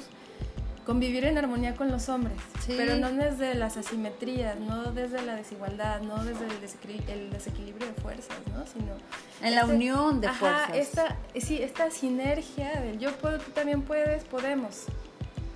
convivir 0.92 1.24
en 1.24 1.38
armonía 1.38 1.74
con 1.74 1.90
los 1.90 2.10
hombres, 2.10 2.38
pero 2.68 2.98
no 2.98 3.10
desde 3.14 3.56
las 3.56 3.78
asimetrías, 3.78 4.60
no 4.60 4.92
desde 4.92 5.22
la 5.22 5.38
desigualdad, 5.38 6.02
no 6.02 6.22
desde 6.26 6.44
el, 6.48 7.30
desequilibrio 7.32 7.88
de 7.88 7.94
fuerzas, 7.94 8.36
¿no? 8.54 8.66
sino 8.68 8.98
en 9.42 9.56
la 9.56 9.62
este, 9.62 9.74
unión 9.74 10.20
de 10.20 10.28
fuerzas. 10.28 10.72
Esta, 10.76 11.18
sí, 11.40 11.62
esta 11.62 11.90
sinergia 11.92 12.82
del 12.82 13.00
yo 13.00 13.14
puedo, 13.14 13.40
tú 13.40 13.52
también 13.52 13.84
puedes, 13.84 14.26
podemos. 14.26 14.88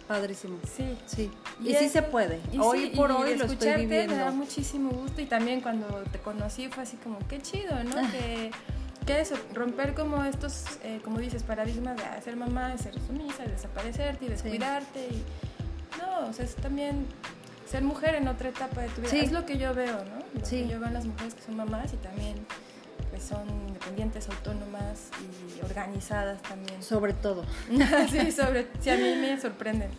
Padrísimo. 0.07 0.57
Sí. 0.73 0.97
Sí. 1.05 1.29
Y, 1.61 1.73
sí 1.73 1.89
se 1.89 2.01
puede. 2.01 2.39
hoy 2.57 2.91
por 2.95 3.11
hoy 3.11 3.35
lo 3.35 3.43
estoy 3.43 3.75
viviendo. 3.75 4.13
me 4.13 4.21
da 4.21 4.31
muchísimo 4.31 4.91
gusto 4.91 5.19
y 5.21 5.25
también 5.25 5.59
cuando 5.59 5.87
te 6.13 6.19
conocí 6.19 6.69
fue 6.69 6.83
así 6.83 6.95
como, 6.95 7.19
qué 7.27 7.41
chido, 7.41 7.83
¿no? 7.83 7.97
Ah. 7.97 8.09
que, 8.11 8.51
que 9.05 9.21
eso, 9.21 9.35
romper 9.53 9.93
como 9.93 10.23
estos, 10.23 10.63
eh, 10.83 10.99
como 11.03 11.19
dices, 11.19 11.43
paradigmas 11.43 11.97
de 11.97 12.21
ser 12.21 12.35
mamá, 12.35 12.69
de 12.69 12.77
ser 12.77 12.93
sumisa, 12.99 13.43
de 13.43 13.51
desaparecerte 13.51 14.25
y 14.25 14.29
descuidarte. 14.29 15.07
Y, 15.07 15.23
no, 15.99 16.27
o 16.27 16.33
sea, 16.33 16.45
es 16.45 16.55
también 16.55 17.05
ser 17.69 17.83
mujer 17.83 18.15
en 18.15 18.27
otra 18.27 18.49
etapa 18.49 18.81
de 18.81 18.89
tu 18.89 19.01
vida. 19.01 19.11
Es 19.13 19.31
lo 19.31 19.45
que 19.45 19.57
yo 19.57 19.73
veo, 19.73 20.03
¿no? 20.05 20.39
Lo 20.39 20.45
sí. 20.45 20.67
yo 20.69 20.79
veo 20.79 20.87
en 20.87 20.93
las 20.93 21.05
mujeres 21.05 21.35
que 21.35 21.41
son 21.41 21.55
mamás 21.55 21.93
y 21.93 21.97
también 21.97 22.35
pues 23.09 23.23
son 23.23 23.47
independientes, 23.67 24.27
autónomas 24.29 25.09
y 25.57 25.63
organizadas 25.63 26.41
también. 26.41 26.81
Sobre 26.81 27.13
todo. 27.13 27.45
sí, 28.09 28.31
sobre, 28.31 28.67
sí, 28.79 28.89
a 28.89 28.97
mí 28.97 29.15
me 29.21 29.39
sorprende. 29.39 29.89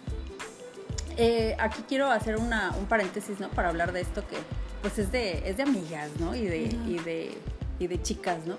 Eh, 1.17 1.57
aquí 1.59 1.83
quiero 1.89 2.11
hacer 2.11 2.37
una, 2.37 2.73
un 2.79 2.87
paréntesis, 2.87 3.41
¿no? 3.41 3.49
Para 3.49 3.71
hablar 3.71 3.93
de 3.93 4.03
esto 4.03 4.27
que, 4.27 4.37
pues, 4.83 4.99
es 4.99 5.11
de, 5.13 5.49
es 5.49 5.57
de 5.57 5.63
amigas, 5.63 6.11
¿no? 6.19 6.35
Y 6.35 6.45
de, 6.45 6.59
y, 6.87 6.99
de, 7.05 7.39
y 7.79 7.87
de 7.87 8.03
chicas, 8.03 8.45
¿no? 8.47 8.59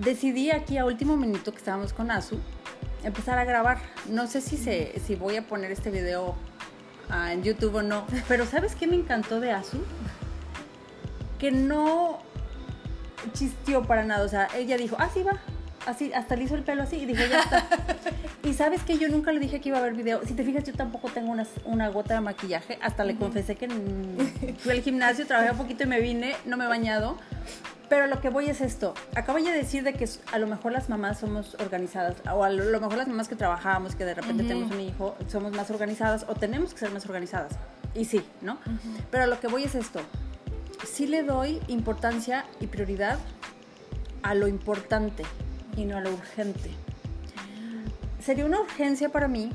Decidí 0.00 0.50
aquí 0.50 0.78
a 0.78 0.86
último 0.86 1.14
minuto 1.18 1.52
que 1.52 1.58
estábamos 1.58 1.92
con 1.92 2.10
Azu 2.10 2.38
empezar 3.04 3.38
a 3.38 3.44
grabar. 3.44 3.82
No 4.08 4.26
sé 4.26 4.40
si, 4.40 4.56
se, 4.56 4.98
si 4.98 5.14
voy 5.14 5.36
a 5.36 5.46
poner 5.46 5.70
este 5.72 5.90
video 5.90 6.36
ah, 7.10 7.34
en 7.34 7.42
YouTube 7.42 7.74
o 7.74 7.82
no, 7.82 8.06
pero 8.26 8.46
¿sabes 8.46 8.74
qué 8.74 8.86
me 8.86 8.96
encantó 8.96 9.40
de 9.40 9.52
Azu? 9.52 9.76
Que 11.38 11.50
no 11.50 12.18
chistió 13.34 13.82
para 13.82 14.02
nada. 14.06 14.24
O 14.24 14.28
sea, 14.28 14.48
ella 14.56 14.78
dijo, 14.78 14.96
ah, 14.98 15.10
sí, 15.12 15.22
va. 15.22 15.38
Así, 15.86 16.12
hasta 16.12 16.36
le 16.36 16.44
hizo 16.44 16.54
el 16.54 16.62
pelo 16.62 16.82
así 16.82 16.96
y 16.96 17.06
dijo, 17.06 17.22
ya 17.28 17.40
está. 17.40 17.66
y 18.44 18.52
sabes 18.52 18.82
que 18.82 18.98
yo 18.98 19.08
nunca 19.08 19.32
le 19.32 19.40
dije 19.40 19.60
que 19.60 19.70
iba 19.70 19.78
a 19.78 19.80
haber 19.80 19.94
video. 19.94 20.20
Si 20.26 20.34
te 20.34 20.44
fijas, 20.44 20.64
yo 20.64 20.74
tampoco 20.74 21.08
tengo 21.08 21.32
una, 21.32 21.46
una 21.64 21.88
gota 21.88 22.14
de 22.14 22.20
maquillaje. 22.20 22.78
Hasta 22.82 23.04
le 23.04 23.16
confesé 23.16 23.56
que 23.56 23.68
fui 24.58 24.72
al 24.72 24.82
gimnasio, 24.82 25.26
trabajé 25.26 25.52
un 25.52 25.58
poquito 25.58 25.84
y 25.84 25.86
me 25.86 26.00
vine, 26.00 26.36
no 26.44 26.56
me 26.56 26.64
he 26.64 26.68
bañado. 26.68 27.16
Pero 27.88 28.06
lo 28.06 28.20
que 28.20 28.28
voy 28.28 28.46
es 28.46 28.60
esto. 28.60 28.94
Acabo 29.16 29.38
de 29.38 29.50
decir 29.50 29.82
de 29.82 29.94
que 29.94 30.08
a 30.30 30.38
lo 30.38 30.46
mejor 30.46 30.70
las 30.70 30.88
mamás 30.88 31.18
somos 31.18 31.56
organizadas, 31.58 32.16
o 32.32 32.44
a 32.44 32.50
lo 32.50 32.80
mejor 32.80 32.96
las 32.96 33.08
mamás 33.08 33.28
que 33.28 33.34
trabajamos, 33.34 33.96
que 33.96 34.04
de 34.04 34.14
repente 34.14 34.44
tenemos 34.44 34.70
un 34.70 34.80
hijo, 34.80 35.16
somos 35.26 35.50
más 35.52 35.70
organizadas 35.72 36.24
o 36.28 36.34
tenemos 36.34 36.72
que 36.72 36.78
ser 36.78 36.92
más 36.92 37.04
organizadas. 37.06 37.54
Y 37.94 38.04
sí, 38.04 38.22
¿no? 38.42 38.58
Pero 39.10 39.26
lo 39.26 39.40
que 39.40 39.48
voy 39.48 39.64
es 39.64 39.74
esto. 39.74 40.00
Sí 40.86 41.08
le 41.08 41.24
doy 41.24 41.60
importancia 41.66 42.44
y 42.60 42.68
prioridad 42.68 43.18
a 44.22 44.34
lo 44.34 44.46
importante 44.46 45.24
y 45.80 45.84
no 45.84 45.96
a 45.96 46.00
lo 46.00 46.12
urgente. 46.12 46.70
Sería 48.22 48.44
una 48.44 48.60
urgencia 48.60 49.08
para 49.08 49.28
mí 49.28 49.50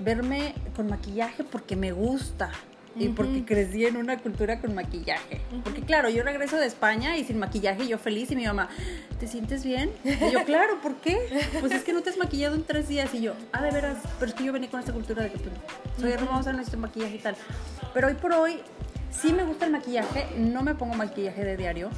verme 0.00 0.54
con 0.74 0.88
maquillaje 0.88 1.44
porque 1.44 1.76
me 1.76 1.92
gusta 1.92 2.50
y 2.96 3.08
porque 3.10 3.44
crecí 3.44 3.86
en 3.86 3.96
una 3.96 4.18
cultura 4.18 4.60
con 4.60 4.74
maquillaje. 4.74 5.40
Porque 5.62 5.82
claro, 5.82 6.08
yo 6.08 6.24
regreso 6.24 6.56
de 6.56 6.66
España 6.66 7.16
y 7.16 7.24
sin 7.24 7.38
maquillaje 7.38 7.86
yo 7.86 7.98
feliz 7.98 8.30
y 8.32 8.36
mi 8.36 8.46
mamá, 8.46 8.68
¿te 9.20 9.28
sientes 9.28 9.64
bien? 9.64 9.90
Y 10.04 10.32
yo, 10.32 10.44
claro, 10.44 10.80
¿por 10.80 10.96
qué? 10.96 11.16
Pues 11.60 11.72
es 11.72 11.84
que 11.84 11.92
no 11.92 12.02
te 12.02 12.10
has 12.10 12.18
maquillado 12.18 12.56
en 12.56 12.64
tres 12.64 12.88
días 12.88 13.14
y 13.14 13.20
yo, 13.20 13.34
ah, 13.52 13.62
de 13.62 13.70
veras, 13.70 13.98
pero 14.18 14.30
es 14.30 14.36
que 14.36 14.44
yo 14.44 14.52
venía 14.52 14.70
con 14.70 14.80
esta 14.80 14.92
cultura 14.92 15.22
de 15.22 15.30
que 15.30 15.38
pues, 15.38 15.54
soy 16.00 16.12
hermosa, 16.12 16.52
necesito 16.52 16.78
maquillaje 16.78 17.14
y 17.14 17.18
tal. 17.18 17.36
Pero 17.94 18.08
hoy 18.08 18.14
por 18.14 18.32
hoy 18.32 18.58
sí 19.10 19.32
me 19.32 19.44
gusta 19.44 19.66
el 19.66 19.72
maquillaje, 19.72 20.26
no 20.36 20.62
me 20.62 20.74
pongo 20.74 20.94
maquillaje 20.94 21.44
de 21.44 21.56
diario, 21.56 21.90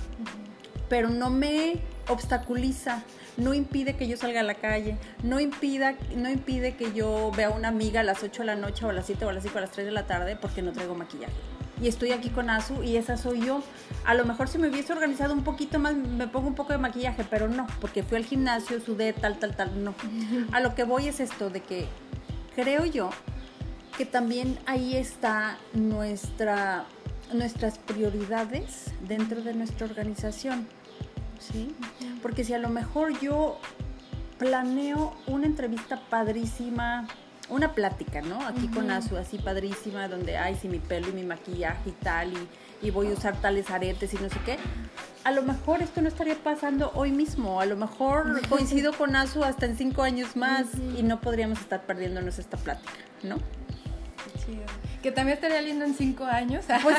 pero 0.88 1.08
no 1.08 1.30
me 1.30 1.80
obstaculiza 2.08 3.02
no 3.36 3.54
impide 3.54 3.96
que 3.96 4.08
yo 4.08 4.16
salga 4.16 4.40
a 4.40 4.42
la 4.42 4.54
calle, 4.54 4.96
no, 5.22 5.40
impida, 5.40 5.94
no 6.16 6.30
impide 6.30 6.76
que 6.76 6.92
yo 6.92 7.30
vea 7.36 7.48
a 7.48 7.50
una 7.50 7.68
amiga 7.68 8.00
a 8.00 8.02
las 8.02 8.22
8 8.22 8.42
de 8.42 8.46
la 8.46 8.56
noche 8.56 8.84
o 8.84 8.90
a 8.90 8.92
las 8.92 9.06
7 9.06 9.24
o 9.24 9.28
a 9.28 9.32
las 9.32 9.42
5 9.42 9.54
o 9.54 9.58
a 9.58 9.60
las 9.62 9.70
3 9.70 9.86
de 9.86 9.92
la 9.92 10.06
tarde 10.06 10.36
porque 10.36 10.62
no 10.62 10.72
traigo 10.72 10.94
maquillaje. 10.94 11.32
Y 11.80 11.88
estoy 11.88 12.12
aquí 12.12 12.28
con 12.28 12.48
Azu 12.48 12.82
y 12.84 12.96
esa 12.96 13.16
soy 13.16 13.44
yo. 13.44 13.62
A 14.04 14.14
lo 14.14 14.24
mejor 14.24 14.48
si 14.48 14.58
me 14.58 14.68
hubiese 14.68 14.92
organizado 14.92 15.34
un 15.34 15.42
poquito 15.42 15.80
más, 15.80 15.94
me 15.94 16.28
pongo 16.28 16.46
un 16.46 16.54
poco 16.54 16.72
de 16.72 16.78
maquillaje, 16.78 17.24
pero 17.28 17.48
no, 17.48 17.66
porque 17.80 18.04
fui 18.04 18.18
al 18.18 18.24
gimnasio, 18.24 18.80
sudé, 18.80 19.12
tal, 19.12 19.38
tal, 19.38 19.56
tal, 19.56 19.82
no. 19.82 19.94
A 20.52 20.60
lo 20.60 20.74
que 20.74 20.84
voy 20.84 21.08
es 21.08 21.18
esto, 21.18 21.50
de 21.50 21.60
que 21.60 21.86
creo 22.54 22.84
yo 22.84 23.10
que 23.96 24.06
también 24.06 24.58
ahí 24.66 24.96
está 24.96 25.58
nuestra, 25.74 26.84
nuestras 27.32 27.78
prioridades 27.78 28.92
dentro 29.06 29.42
de 29.42 29.54
nuestra 29.54 29.86
organización. 29.86 30.66
¿Sí? 31.42 31.74
Porque 32.22 32.44
si 32.44 32.54
a 32.54 32.58
lo 32.58 32.68
mejor 32.68 33.18
yo 33.20 33.58
planeo 34.38 35.14
una 35.26 35.46
entrevista 35.46 36.00
padrísima, 36.08 37.06
una 37.48 37.74
plática, 37.74 38.22
¿no? 38.22 38.44
Aquí 38.46 38.68
con 38.68 38.90
Azu, 38.90 39.16
así 39.16 39.38
padrísima, 39.38 40.08
donde, 40.08 40.36
ay, 40.36 40.56
sí, 40.60 40.68
mi 40.68 40.78
pelo 40.78 41.08
y 41.08 41.12
mi 41.12 41.22
maquillaje 41.22 41.90
y 41.90 41.92
tal, 41.92 42.32
y, 42.80 42.90
voy 42.90 43.08
a 43.08 43.12
usar 43.12 43.40
tales 43.40 43.70
aretes 43.70 44.12
y 44.14 44.16
no 44.16 44.28
sé 44.28 44.38
qué. 44.44 44.58
A 45.24 45.30
lo 45.30 45.42
mejor 45.42 45.82
esto 45.82 46.00
no 46.00 46.08
estaría 46.08 46.34
pasando 46.34 46.90
hoy 46.94 47.12
mismo, 47.12 47.60
a 47.60 47.66
lo 47.66 47.76
mejor 47.76 48.40
coincido 48.48 48.92
con 48.92 49.14
Azu 49.14 49.44
hasta 49.44 49.66
en 49.66 49.76
cinco 49.76 50.02
años 50.02 50.34
más 50.34 50.66
y 50.98 51.02
no 51.02 51.20
podríamos 51.20 51.60
estar 51.60 51.86
perdiéndonos 51.86 52.38
esta 52.38 52.56
plática, 52.56 52.92
¿no? 53.22 53.36
Que 55.02 55.10
también 55.10 55.36
estaría 55.36 55.60
lindo 55.60 55.84
en 55.84 55.94
cinco 55.94 56.24
años. 56.24 56.64
Pues 56.82 56.96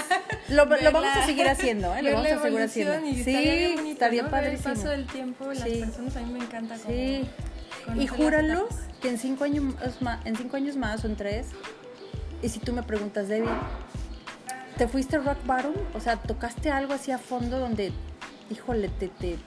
lo, 0.49 0.65
vamos 0.91 1.15
a 1.15 1.25
seguir 1.25 1.47
haciendo, 1.47 1.95
¿eh? 1.95 2.03
Lo 2.03 2.13
vamos 2.13 2.31
a 2.31 2.41
seguir 2.41 2.61
haciendo. 2.61 2.99
sí, 2.99 3.19
estaría, 3.19 3.75
bonito, 3.75 3.91
estaría 3.91 4.23
¿no? 4.23 4.37
El 4.37 4.57
paso 4.57 4.89
del 4.89 5.07
tiempo, 5.07 5.45
las 5.53 5.63
personas 5.63 6.15
a 6.17 6.21
mí 6.21 6.33
me 6.33 6.39
encanta. 6.39 6.77
Sí. 6.77 7.27
Y 7.97 8.07
júralo 8.07 8.67
que 9.01 9.09
en 9.09 9.17
cinco, 9.17 9.43
años 9.43 9.75
más, 10.01 10.25
en 10.25 10.35
cinco 10.35 10.57
años 10.57 10.75
más 10.75 11.03
o 11.03 11.07
en 11.07 11.15
tres, 11.15 11.47
y 12.41 12.49
si 12.49 12.59
tú 12.59 12.73
me 12.73 12.83
preguntas, 12.83 13.27
Debbie, 13.27 13.49
¿te 14.77 14.87
fuiste 14.87 15.17
rock 15.17 15.37
bottom? 15.45 15.73
O 15.93 15.99
sea, 15.99 16.17
¿tocaste 16.17 16.71
algo 16.71 16.93
así 16.93 17.11
a 17.11 17.17
fondo 17.17 17.59
donde, 17.59 17.93
híjole, 18.49 18.89
te, 18.89 19.07
te, 19.07 19.37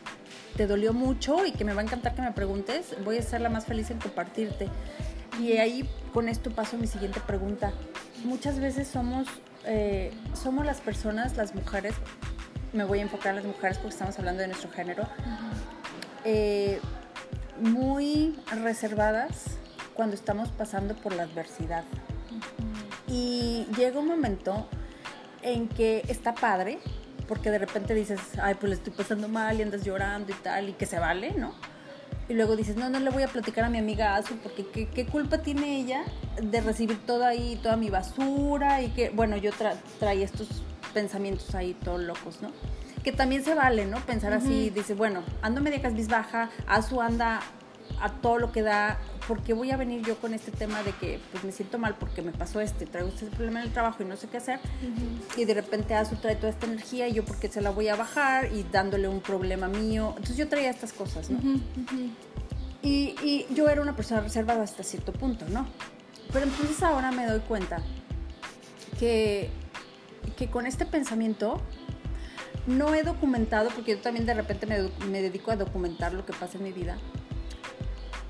te 0.57 0.67
dolió 0.67 0.93
mucho 0.95 1.45
y 1.45 1.53
que 1.53 1.65
me 1.65 1.75
va 1.75 1.83
a 1.83 1.85
encantar 1.85 2.15
que 2.15 2.23
me 2.23 2.33
preguntes? 2.33 2.95
Voy 3.05 3.19
a 3.19 3.23
ser 3.23 3.43
la 3.43 3.51
más 3.51 3.67
feliz 3.67 3.91
en 3.91 3.99
compartirte. 3.99 4.69
Y 5.41 5.53
ahí 5.59 5.89
con 6.15 6.29
esto 6.29 6.51
paso 6.51 6.77
a 6.77 6.79
mi 6.79 6.87
siguiente 6.87 7.21
pregunta 7.21 7.73
muchas 8.27 8.59
veces 8.59 8.89
somos, 8.89 9.27
eh, 9.65 10.13
somos 10.35 10.67
las 10.67 10.81
personas, 10.81 11.37
las 11.37 11.55
mujeres, 11.55 11.95
me 12.73 12.85
voy 12.85 12.99
a 12.99 13.03
enfocar 13.03 13.31
en 13.31 13.37
las 13.37 13.45
mujeres 13.45 13.79
porque 13.79 13.95
estamos 13.95 14.19
hablando 14.19 14.43
de 14.43 14.49
nuestro 14.49 14.71
género, 14.71 15.05
eh, 16.25 16.81
muy 17.61 18.39
reservadas 18.63 19.45
cuando 19.95 20.15
estamos 20.15 20.51
pasando 20.51 20.95
por 20.95 21.15
la 21.15 21.23
adversidad. 21.23 21.85
Y 23.07 23.67
llega 23.77 24.01
un 24.01 24.09
momento 24.09 24.69
en 25.43 25.69
que 25.69 26.03
está 26.09 26.35
padre, 26.35 26.79
porque 27.29 27.51
de 27.51 27.59
repente 27.59 27.95
dices, 27.95 28.21
ay, 28.43 28.55
pues 28.55 28.71
le 28.71 28.77
estoy 28.77 28.93
pasando 28.93 29.29
mal 29.29 29.59
y 29.59 29.63
andas 29.63 29.85
llorando 29.85 30.33
y 30.33 30.37
tal, 30.43 30.69
y 30.69 30.73
que 30.73 30.87
se 30.87 30.99
vale, 30.99 31.33
¿no? 31.33 31.55
Y 32.29 32.35
luego 32.35 32.57
dices, 32.57 32.77
no, 32.77 32.91
no 32.91 32.99
le 32.99 33.11
voy 33.11 33.23
a 33.23 33.29
platicar 33.29 33.65
a 33.65 33.71
mi 33.71 33.79
amiga 33.79 34.17
Azu 34.17 34.37
porque 34.37 34.67
¿qué, 34.67 35.07
culpa 35.07 35.39
tiene 35.39 35.79
ella 35.79 36.05
de 36.43 36.61
recibir 36.61 36.99
toda 37.07 37.29
ahí, 37.29 37.59
toda 37.63 37.77
mi 37.77 37.89
basura 37.89 38.83
y 38.83 38.89
que, 38.89 39.11
bueno, 39.11 39.37
yo 39.37 39.53
traía 40.01 40.25
estos 40.25 40.49
pensamientos 40.93 41.55
ahí 41.55 41.75
todos 41.75 42.01
locos, 42.01 42.43
¿no? 42.43 42.51
Que 43.05 43.13
también 43.13 43.45
se 43.45 43.55
vale, 43.55 43.87
¿no? 43.87 43.99
Pensar 44.01 44.33
así, 44.33 44.71
dice, 44.71 44.95
bueno, 44.95 45.23
ando 45.41 45.61
media 45.61 45.81
casbizbaja, 45.81 46.51
Azu 46.67 47.01
anda 47.01 47.41
a 48.01 48.11
todo 48.11 48.39
lo 48.39 48.53
que 48.53 48.63
da, 48.63 48.99
¿por 49.27 49.43
qué 49.43 49.53
voy 49.53 49.71
a 49.71 49.77
venir 49.77 50.03
yo 50.03 50.17
con 50.19 50.35
este 50.35 50.51
tema 50.51 50.83
de 50.83 50.93
que 50.93 51.21
pues 51.33 51.45
me 51.45 51.53
siento 51.53 51.79
mal 51.79 51.97
porque 51.99 52.23
me 52.23 52.33
pasó 52.33 52.61
este, 52.61 52.87
traigo 52.87 53.09
este 53.09 53.27
problema 53.27 53.61
en 53.61 53.67
el 53.67 53.73
trabajo 53.73 54.03
y 54.03 54.07
no 54.07 54.17
sé 54.17 54.29
qué 54.29 54.39
hacer? 54.39 54.61
Y 55.37 55.45
de 55.45 55.55
repente 55.55 55.95
Azu 55.95 56.17
trae 56.17 56.37
toda 56.37 56.51
esta 56.51 56.67
energía 56.67 57.09
y 57.09 57.15
yo 57.15 57.25
porque 57.25 57.49
se 57.49 57.61
la 57.61 57.71
voy 57.71 57.89
a 57.89 57.97
bajar 57.97 58.53
y 58.53 58.65
dándole 58.65 59.09
un 59.09 59.21
problema 59.21 59.69
mío. 59.69 60.09
Entonces 60.11 60.37
yo 60.37 60.49
traía 60.49 60.71
estas 60.71 60.93
cosas, 60.93 61.31
¿no? 61.31 61.41
y, 62.83 63.15
y, 63.23 63.47
yo 63.55 63.69
era 63.69 63.83
una 63.83 63.97
persona 63.97 64.21
reservada 64.21 64.63
hasta 64.63 64.83
cierto 64.83 65.13
punto, 65.13 65.47
¿no? 65.49 65.67
Pero 66.33 66.47
entonces 66.47 66.83
ahora 66.83 67.11
me 67.13 67.27
doy 67.27 67.41
cuenta 67.41 67.83
que, 68.99 69.51
que 70.37 70.49
con 70.49 70.67
este 70.67 70.87
pensamiento 70.87 71.61
no 72.67 72.95
he 72.95 73.03
documentado, 73.03 73.71
porque 73.71 73.93
yo 73.93 74.01
también 74.01 74.27
de 74.27 74.35
repente 74.35 74.67
me, 74.67 74.91
me 75.07 75.23
dedico 75.23 75.51
a 75.51 75.57
documentar 75.57 76.13
lo 76.13 76.27
que 76.27 76.33
pasa 76.33 76.59
en 76.59 76.65
mi 76.65 76.73
vida 76.73 76.99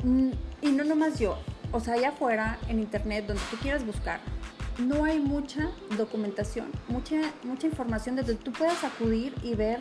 y 0.05 0.69
no 0.69 0.85
nomás 0.85 1.19
yo, 1.19 1.39
o 1.73 1.81
sea, 1.81 1.95
allá 1.95 2.11
afuera, 2.11 2.59
en 2.69 2.79
internet, 2.79 3.27
donde 3.27 3.43
tú 3.51 3.57
quieras 3.57 3.85
buscar, 3.85 4.21
no 4.79 5.05
hay 5.05 5.19
mucha 5.19 5.71
documentación, 5.97 6.67
mucha, 6.89 7.17
mucha 7.45 7.67
información 7.67 8.17
donde 8.17 8.35
tú 8.35 8.53
puedas 8.53 8.85
acudir 8.85 9.35
y 9.43 9.55
ver 9.55 9.81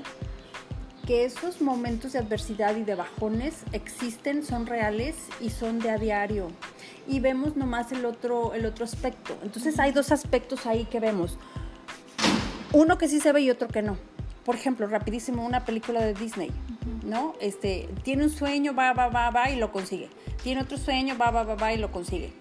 que 1.05 1.25
esos 1.25 1.61
momentos 1.61 2.13
de 2.13 2.19
adversidad 2.19 2.75
y 2.75 2.83
de 2.83 2.95
bajones 2.95 3.63
existen, 3.73 4.43
son 4.43 4.65
reales 4.65 5.15
y 5.39 5.51
son 5.51 5.79
de 5.79 5.91
a 5.91 5.97
diario. 5.97 6.47
Y 7.07 7.19
vemos 7.19 7.55
nomás 7.55 7.91
el 7.91 8.05
otro, 8.05 8.53
el 8.55 8.65
otro 8.65 8.85
aspecto. 8.85 9.37
Entonces 9.43 9.79
hay 9.79 9.91
dos 9.91 10.11
aspectos 10.11 10.65
ahí 10.65 10.85
que 10.85 10.99
vemos. 10.99 11.37
Uno 12.73 12.97
que 12.97 13.07
sí 13.07 13.19
se 13.19 13.31
ve 13.31 13.41
y 13.41 13.51
otro 13.51 13.67
que 13.67 13.83
no. 13.83 13.97
Por 14.43 14.55
ejemplo, 14.55 14.87
rapidísimo, 14.87 15.45
una 15.45 15.63
película 15.63 16.03
de 16.03 16.13
Disney. 16.15 16.51
¿No? 17.05 17.35
Este, 17.39 17.87
tiene 18.03 18.23
un 18.23 18.29
sueño, 18.29 18.73
va, 18.73 18.93
va, 18.93 19.07
va, 19.07 19.29
va 19.29 19.49
y 19.49 19.55
lo 19.55 19.71
consigue. 19.71 20.09
Tiene 20.43 20.61
otro 20.61 20.77
sueño, 20.77 21.17
va, 21.17 21.31
va, 21.31 21.43
va, 21.43 21.55
va 21.55 21.73
y 21.73 21.77
lo 21.77 21.91
consigue. 21.91 22.33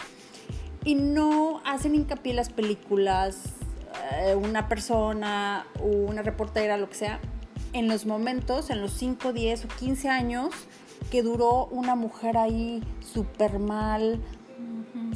Y 0.84 0.96
no 0.96 1.60
hacen 1.64 1.94
hincapié 1.94 2.34
las 2.34 2.50
películas, 2.50 3.54
eh, 4.12 4.34
una 4.34 4.68
persona, 4.68 5.66
una 5.80 6.22
reportera, 6.22 6.76
lo 6.76 6.88
que 6.88 6.96
sea, 6.96 7.20
en 7.72 7.88
los 7.88 8.06
momentos, 8.06 8.70
en 8.70 8.80
los 8.80 8.92
5, 8.92 9.32
10 9.32 9.64
o 9.64 9.68
15 9.68 10.08
años 10.08 10.54
que 11.10 11.22
duró 11.22 11.66
una 11.66 11.94
mujer 11.94 12.36
ahí 12.36 12.82
súper 13.00 13.58
mal, 13.58 14.20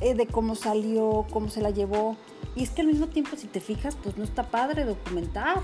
eh, 0.01 0.15
de 0.15 0.27
cómo 0.27 0.55
salió, 0.55 1.27
cómo 1.31 1.49
se 1.49 1.61
la 1.61 1.71
llevó. 1.71 2.17
Y 2.55 2.63
es 2.63 2.71
que 2.71 2.83
al 2.83 2.89
mismo 2.89 3.09
tiempo, 3.09 3.37
si 3.37 3.47
te 3.47 3.61
fijas, 3.61 3.97
pues 4.03 4.17
no 4.17 4.25
está 4.25 4.45
padre 4.45 4.85
documentar, 4.85 5.61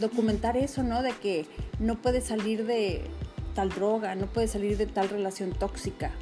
documentar 0.00 0.56
eso, 0.56 0.82
¿no? 0.82 1.02
De 1.02 1.12
que 1.12 1.46
no 1.78 1.96
puedes 1.96 2.24
salir 2.24 2.64
de, 2.66 3.04
tal 3.58 3.70
droga, 3.70 4.14
no 4.14 4.26
puede 4.26 4.46
salir 4.46 4.76
de 4.76 4.86
tal 4.86 5.08
relación 5.08 5.50
tóxica. 5.50 6.12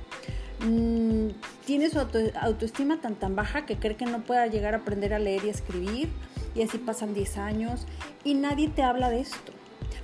Mm, 0.60 1.32
tiene 1.66 1.90
su 1.90 1.98
autoestima 2.00 2.98
tan 3.02 3.14
tan 3.14 3.36
baja 3.36 3.66
que 3.66 3.76
cree 3.76 3.94
que 3.94 4.06
no 4.06 4.22
pueda 4.22 4.46
llegar 4.46 4.72
a 4.72 4.78
aprender 4.78 5.12
a 5.12 5.18
leer 5.18 5.44
y 5.44 5.50
escribir 5.50 6.08
y 6.54 6.62
así 6.62 6.78
pasan 6.78 7.12
10 7.12 7.36
años 7.36 7.86
y 8.24 8.32
nadie 8.32 8.68
te 8.70 8.82
habla 8.82 9.10
de 9.10 9.20
esto. 9.20 9.52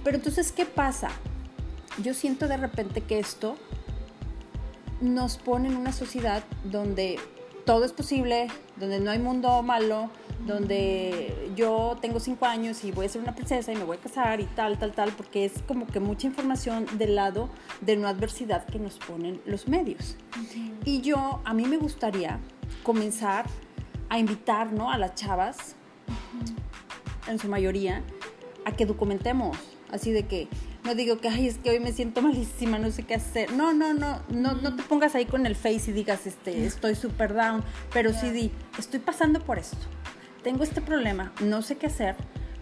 Pero 0.04 0.18
entonces, 0.18 0.52
¿qué 0.52 0.66
pasa? 0.66 1.08
Yo 2.02 2.12
siento 2.12 2.48
de 2.48 2.58
repente 2.58 3.00
que 3.00 3.18
esto 3.18 3.56
nos 5.00 5.38
pone 5.38 5.68
en 5.68 5.76
una 5.78 5.92
sociedad 5.92 6.44
donde 6.64 7.18
todo 7.64 7.86
es 7.86 7.94
posible, 7.94 8.48
donde 8.76 9.00
no 9.00 9.10
hay 9.10 9.20
mundo 9.20 9.62
malo, 9.62 10.10
donde 10.46 11.52
yo 11.54 11.96
tengo 12.00 12.18
cinco 12.20 12.46
años 12.46 12.84
y 12.84 12.90
voy 12.90 13.06
a 13.06 13.08
ser 13.08 13.22
una 13.22 13.34
princesa 13.34 13.72
y 13.72 13.76
me 13.76 13.84
voy 13.84 13.96
a 13.96 14.00
casar 14.00 14.40
y 14.40 14.44
tal, 14.44 14.78
tal, 14.78 14.92
tal, 14.92 15.12
porque 15.12 15.44
es 15.44 15.52
como 15.66 15.86
que 15.86 16.00
mucha 16.00 16.26
información 16.26 16.86
del 16.98 17.14
lado 17.14 17.48
de 17.80 17.96
no 17.96 18.08
adversidad 18.08 18.66
que 18.66 18.78
nos 18.78 18.98
ponen 18.98 19.40
los 19.46 19.68
medios. 19.68 20.16
Y 20.84 21.00
yo, 21.00 21.40
a 21.44 21.54
mí 21.54 21.66
me 21.66 21.76
gustaría 21.76 22.40
comenzar 22.82 23.46
a 24.08 24.18
invitar 24.18 24.72
¿no? 24.72 24.90
a 24.90 24.98
las 24.98 25.14
chavas, 25.14 25.76
en 27.28 27.38
su 27.38 27.48
mayoría, 27.48 28.02
a 28.64 28.72
que 28.72 28.84
documentemos, 28.84 29.56
así 29.92 30.10
de 30.10 30.26
que 30.26 30.48
no 30.84 30.96
digo 30.96 31.18
que, 31.18 31.28
ay, 31.28 31.46
es 31.46 31.58
que 31.58 31.70
hoy 31.70 31.78
me 31.78 31.92
siento 31.92 32.22
malísima, 32.22 32.78
no 32.80 32.90
sé 32.90 33.04
qué 33.04 33.14
hacer. 33.14 33.52
No, 33.52 33.72
no, 33.72 33.94
no, 33.94 34.20
no, 34.28 34.54
no 34.54 34.74
te 34.74 34.82
pongas 34.82 35.14
ahí 35.14 35.26
con 35.26 35.46
el 35.46 35.54
face 35.54 35.92
y 35.92 35.92
digas, 35.92 36.26
este, 36.26 36.66
estoy 36.66 36.96
super 36.96 37.34
down, 37.34 37.62
pero 37.92 38.12
sí 38.12 38.30
di, 38.30 38.50
estoy 38.76 38.98
pasando 38.98 39.38
por 39.38 39.58
esto 39.60 39.86
tengo 40.42 40.64
este 40.64 40.80
problema, 40.80 41.32
no 41.40 41.62
sé 41.62 41.76
qué 41.76 41.86
hacer, 41.86 42.16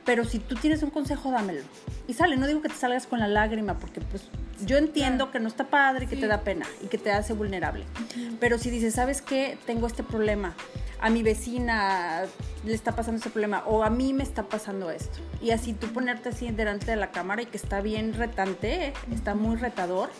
pero 0.04 0.24
si 0.24 0.38
tú 0.38 0.54
tienes 0.54 0.82
un 0.82 0.90
consejo, 0.90 1.30
dámelo. 1.30 1.62
Y 2.08 2.14
sale, 2.14 2.36
no 2.36 2.46
digo 2.46 2.62
que 2.62 2.68
te 2.68 2.74
salgas 2.74 3.06
con 3.06 3.20
la 3.20 3.28
lágrima, 3.28 3.78
porque 3.78 4.00
pues 4.00 4.28
yo 4.64 4.76
entiendo 4.76 5.30
que 5.30 5.40
no 5.40 5.48
está 5.48 5.68
padre, 5.68 6.06
que 6.06 6.16
te 6.16 6.26
da 6.26 6.40
pena 6.40 6.66
y 6.82 6.86
que 6.86 6.98
te 6.98 7.12
hace 7.12 7.32
vulnerable. 7.32 7.84
Pero 8.40 8.58
si 8.58 8.70
dices, 8.70 8.94
¿sabes 8.94 9.22
qué? 9.22 9.58
Tengo 9.66 9.86
este 9.86 10.02
problema, 10.02 10.54
a 11.00 11.10
mi 11.10 11.22
vecina 11.22 12.22
le 12.64 12.74
está 12.74 12.92
pasando 12.92 13.18
este 13.18 13.30
problema, 13.30 13.62
o 13.66 13.84
a 13.84 13.90
mí 13.90 14.12
me 14.12 14.22
está 14.22 14.44
pasando 14.44 14.90
esto. 14.90 15.18
Y 15.40 15.50
así 15.50 15.72
tú 15.72 15.86
ponerte 15.88 16.30
así 16.30 16.50
delante 16.50 16.90
de 16.90 16.96
la 16.96 17.10
cámara 17.10 17.42
y 17.42 17.46
que 17.46 17.56
está 17.56 17.80
bien 17.80 18.14
retante, 18.14 18.92
está 19.12 19.34
muy 19.34 19.56
retador 19.56 20.10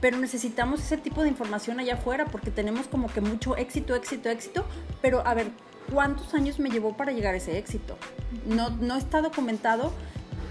pero 0.00 0.18
necesitamos 0.18 0.80
ese 0.80 0.98
tipo 0.98 1.22
de 1.22 1.30
información 1.30 1.80
allá 1.80 1.94
afuera 1.94 2.26
porque 2.26 2.50
tenemos 2.50 2.88
como 2.88 3.08
que 3.08 3.22
mucho 3.22 3.56
éxito, 3.56 3.94
éxito, 3.94 4.28
éxito, 4.28 4.66
pero 5.00 5.26
a 5.26 5.32
ver, 5.32 5.46
cuántos 5.92 6.34
años 6.34 6.58
me 6.58 6.70
llevó 6.70 6.96
para 6.96 7.12
llegar 7.12 7.34
a 7.34 7.36
ese 7.36 7.58
éxito. 7.58 7.96
No, 8.46 8.70
no 8.70 8.96
está 8.96 9.20
documentado 9.22 9.92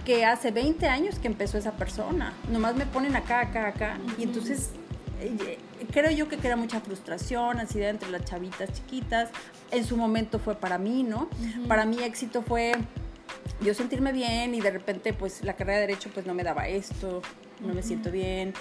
que 0.06 0.26
hace 0.26 0.52
20 0.52 0.88
años 0.88 1.20
que 1.20 1.28
empezó 1.28 1.58
esa 1.58 1.74
persona. 1.74 2.34
Nomás 2.50 2.76
me 2.76 2.86
ponen 2.86 3.16
acá, 3.16 3.42
acá, 3.42 3.68
acá. 3.68 4.00
Y 4.18 4.24
entonces 4.24 4.72
eh, 5.22 5.58
creo 5.92 6.12
yo 6.12 6.28
que 6.28 6.38
crea 6.38 6.56
mucha 6.56 6.82
frustración, 6.82 7.60
ansiedad 7.60 7.90
entre 7.90 8.10
las 8.10 8.26
chavitas 8.26 8.72
chiquitas. 8.74 9.30
En 9.72 9.86
su 9.86 9.96
momento 9.96 10.40
fue 10.40 10.56
para 10.56 10.78
mí, 10.78 11.04
¿no? 11.04 11.30
Para 11.68 11.86
mí 11.86 11.98
éxito 12.04 12.42
fue 12.42 12.74
yo 13.62 13.74
sentirme 13.74 14.12
bien 14.12 14.54
y 14.56 14.62
de 14.62 14.72
repente 14.72 15.14
pues 15.14 15.44
la 15.44 15.54
carrera 15.54 15.80
de 15.80 15.88
derecho 15.88 16.10
pues 16.14 16.26
no 16.26 16.34
me 16.34 16.44
daba 16.44 16.68
esto, 16.68 17.22
no 17.62 17.74
me 17.74 17.82
siento 17.82 18.12
bien, 18.12 18.54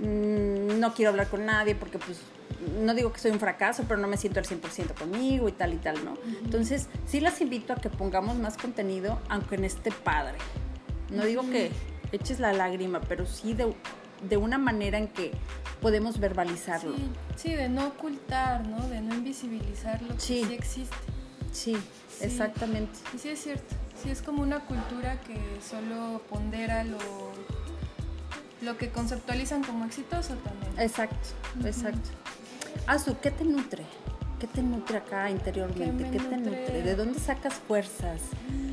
mm, 0.00 0.78
no 0.78 0.94
quiero 0.94 1.10
hablar 1.10 1.28
con 1.28 1.46
nadie 1.46 1.74
porque 1.74 1.98
pues 1.98 2.18
no 2.82 2.94
digo 2.94 3.12
que 3.12 3.20
soy 3.20 3.30
un 3.30 3.40
fracaso, 3.40 3.84
pero 3.86 4.00
no 4.00 4.08
me 4.08 4.16
siento 4.16 4.40
al 4.40 4.46
100% 4.46 4.94
conmigo 4.94 5.48
y 5.48 5.52
tal 5.52 5.74
y 5.74 5.76
tal, 5.76 6.04
¿no? 6.04 6.16
Entonces, 6.44 6.88
sí 7.06 7.20
las 7.20 7.40
invito 7.40 7.72
a 7.72 7.76
que 7.76 7.90
pongamos 7.90 8.36
más 8.36 8.56
contenido, 8.56 9.20
aunque 9.28 9.56
en 9.56 9.64
este 9.64 9.90
padre. 9.90 10.38
No 11.10 11.24
digo 11.24 11.42
que 11.42 11.70
eches 12.12 12.40
la 12.40 12.52
lágrima, 12.52 13.00
pero 13.00 13.26
sí 13.26 13.54
de, 13.54 13.74
de 14.28 14.36
una 14.36 14.58
manera 14.58 14.98
en 14.98 15.08
que 15.08 15.32
podemos 15.80 16.18
verbalizarlo. 16.18 16.94
Sí, 17.36 17.52
de 17.54 17.68
no 17.68 17.88
ocultar, 17.88 18.66
¿no? 18.66 18.88
De 18.88 19.00
no 19.00 19.14
invisibilizar 19.14 20.02
lo 20.02 20.14
que 20.14 20.20
sí, 20.20 20.46
existe. 20.50 20.96
Sí, 21.52 21.76
exactamente. 22.20 22.98
Y 23.14 23.18
sí 23.18 23.28
es 23.28 23.42
cierto. 23.42 23.74
Sí 24.02 24.10
es 24.10 24.22
como 24.22 24.42
una 24.42 24.60
cultura 24.60 25.20
que 25.20 25.38
solo 25.66 26.20
pondera 26.28 26.84
lo, 26.84 26.98
lo 28.62 28.78
que 28.78 28.90
conceptualizan 28.90 29.62
como 29.62 29.84
exitoso 29.84 30.34
también. 30.36 30.72
Exacto, 30.78 31.28
exacto. 31.64 32.10
Azu, 32.86 33.16
¿qué 33.20 33.30
te 33.30 33.44
nutre? 33.44 33.84
¿Qué 34.40 34.46
te 34.46 34.62
nutre 34.62 34.98
acá 34.98 35.30
interiormente? 35.30 36.10
¿Qué, 36.10 36.18
te 36.18 36.36
nutre? 36.36 36.82
¿De 36.82 36.94
dónde 36.94 37.18
sacas 37.18 37.54
fuerzas? 37.54 38.20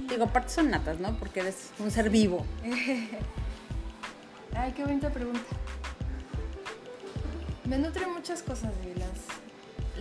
Digo, 0.09 0.25
aparte 0.25 0.49
son 0.49 0.69
natas, 0.69 0.99
¿no? 0.99 1.17
Porque 1.17 1.39
eres 1.39 1.71
un 1.79 1.89
ser 1.89 2.09
vivo. 2.09 2.45
Ay, 4.55 4.73
qué 4.73 4.83
bonita 4.83 5.09
pregunta. 5.09 5.39
Me 7.65 7.77
nutre 7.77 8.05
muchas 8.07 8.43
cosas, 8.43 8.71
Vilas. 8.83 9.09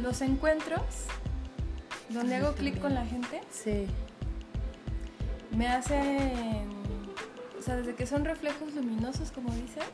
Los 0.01 0.20
encuentros, 0.20 0.83
donde 2.09 2.37
hago 2.37 2.55
clic 2.55 2.80
con 2.80 2.95
la 2.95 3.07
gente. 3.07 3.41
Sí. 3.51 3.87
Me 5.57 5.68
hacen. 5.68 6.68
O 7.62 7.64
sea, 7.64 7.76
desde 7.76 7.94
que 7.94 8.06
son 8.08 8.24
reflejos 8.24 8.74
luminosos, 8.74 9.30
como 9.30 9.54
dices, 9.54 9.84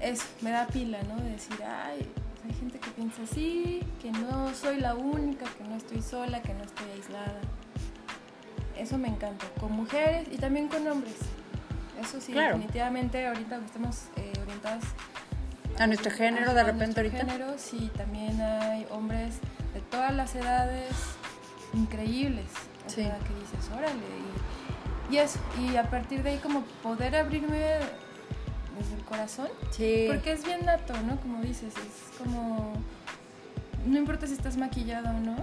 eso, 0.00 0.24
me 0.40 0.50
da 0.50 0.66
pila, 0.66 1.00
¿no? 1.04 1.14
De 1.14 1.30
decir, 1.30 1.54
ay, 1.62 2.04
hay 2.44 2.54
gente 2.58 2.80
que 2.80 2.90
piensa 2.90 3.22
así, 3.22 3.80
que 4.02 4.10
no 4.10 4.52
soy 4.52 4.80
la 4.80 4.96
única, 4.96 5.46
que 5.56 5.62
no 5.62 5.76
estoy 5.76 6.02
sola, 6.02 6.42
que 6.42 6.52
no 6.54 6.64
estoy 6.64 6.90
aislada. 6.90 7.40
Eso 8.76 8.98
me 8.98 9.06
encanta, 9.06 9.46
con 9.60 9.70
mujeres 9.70 10.26
y 10.28 10.38
también 10.38 10.66
con 10.66 10.84
hombres. 10.88 11.14
Eso 12.02 12.20
sí, 12.20 12.32
definitivamente 12.32 13.24
ahorita 13.24 13.60
estamos 13.64 14.06
eh, 14.16 14.32
orientadas 14.42 14.82
a 15.78 15.86
nuestro 15.86 16.10
género, 16.10 16.52
de 16.52 16.64
repente 16.64 16.98
ahorita. 16.98 17.18
género, 17.18 17.54
sí, 17.58 17.92
también 17.96 18.40
hay 18.40 18.88
hombres 18.90 19.36
de 19.72 19.82
todas 19.82 20.12
las 20.12 20.34
edades 20.34 20.90
increíbles. 21.74 22.50
sí. 22.88 23.02
que 23.04 23.34
dices, 23.38 23.70
órale. 23.72 23.94
Y, 23.94 24.57
y 25.10 25.16
eso, 25.16 25.38
y 25.60 25.76
a 25.76 25.88
partir 25.90 26.22
de 26.22 26.30
ahí 26.30 26.38
como 26.38 26.62
poder 26.82 27.16
abrirme 27.16 27.58
desde 28.78 28.94
el 28.96 29.04
corazón. 29.04 29.48
Sí. 29.70 30.06
Porque 30.08 30.32
es 30.32 30.44
bien 30.44 30.66
nato, 30.66 30.94
¿no? 31.02 31.20
Como 31.20 31.42
dices, 31.42 31.74
es 31.76 32.18
como... 32.18 32.74
No 33.86 33.98
importa 33.98 34.26
si 34.26 34.34
estás 34.34 34.56
maquillada 34.56 35.10
o 35.10 35.20
no, 35.20 35.36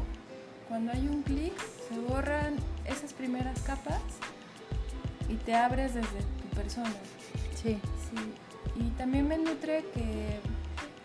cuando 0.67 0.91
hay 0.91 1.07
un 1.07 1.23
clic 1.23 1.53
se 1.87 1.99
borran 1.99 2.55
esas 2.85 3.13
primeras 3.13 3.61
capas 3.61 4.01
y 5.29 5.35
te 5.35 5.55
abres 5.55 5.93
desde 5.93 6.19
tu 6.41 6.55
persona. 6.55 6.93
Sí. 7.55 7.79
Sí. 8.09 8.81
Y 8.81 8.89
también 8.97 9.27
me 9.27 9.37
nutre 9.37 9.85
que, 9.93 10.39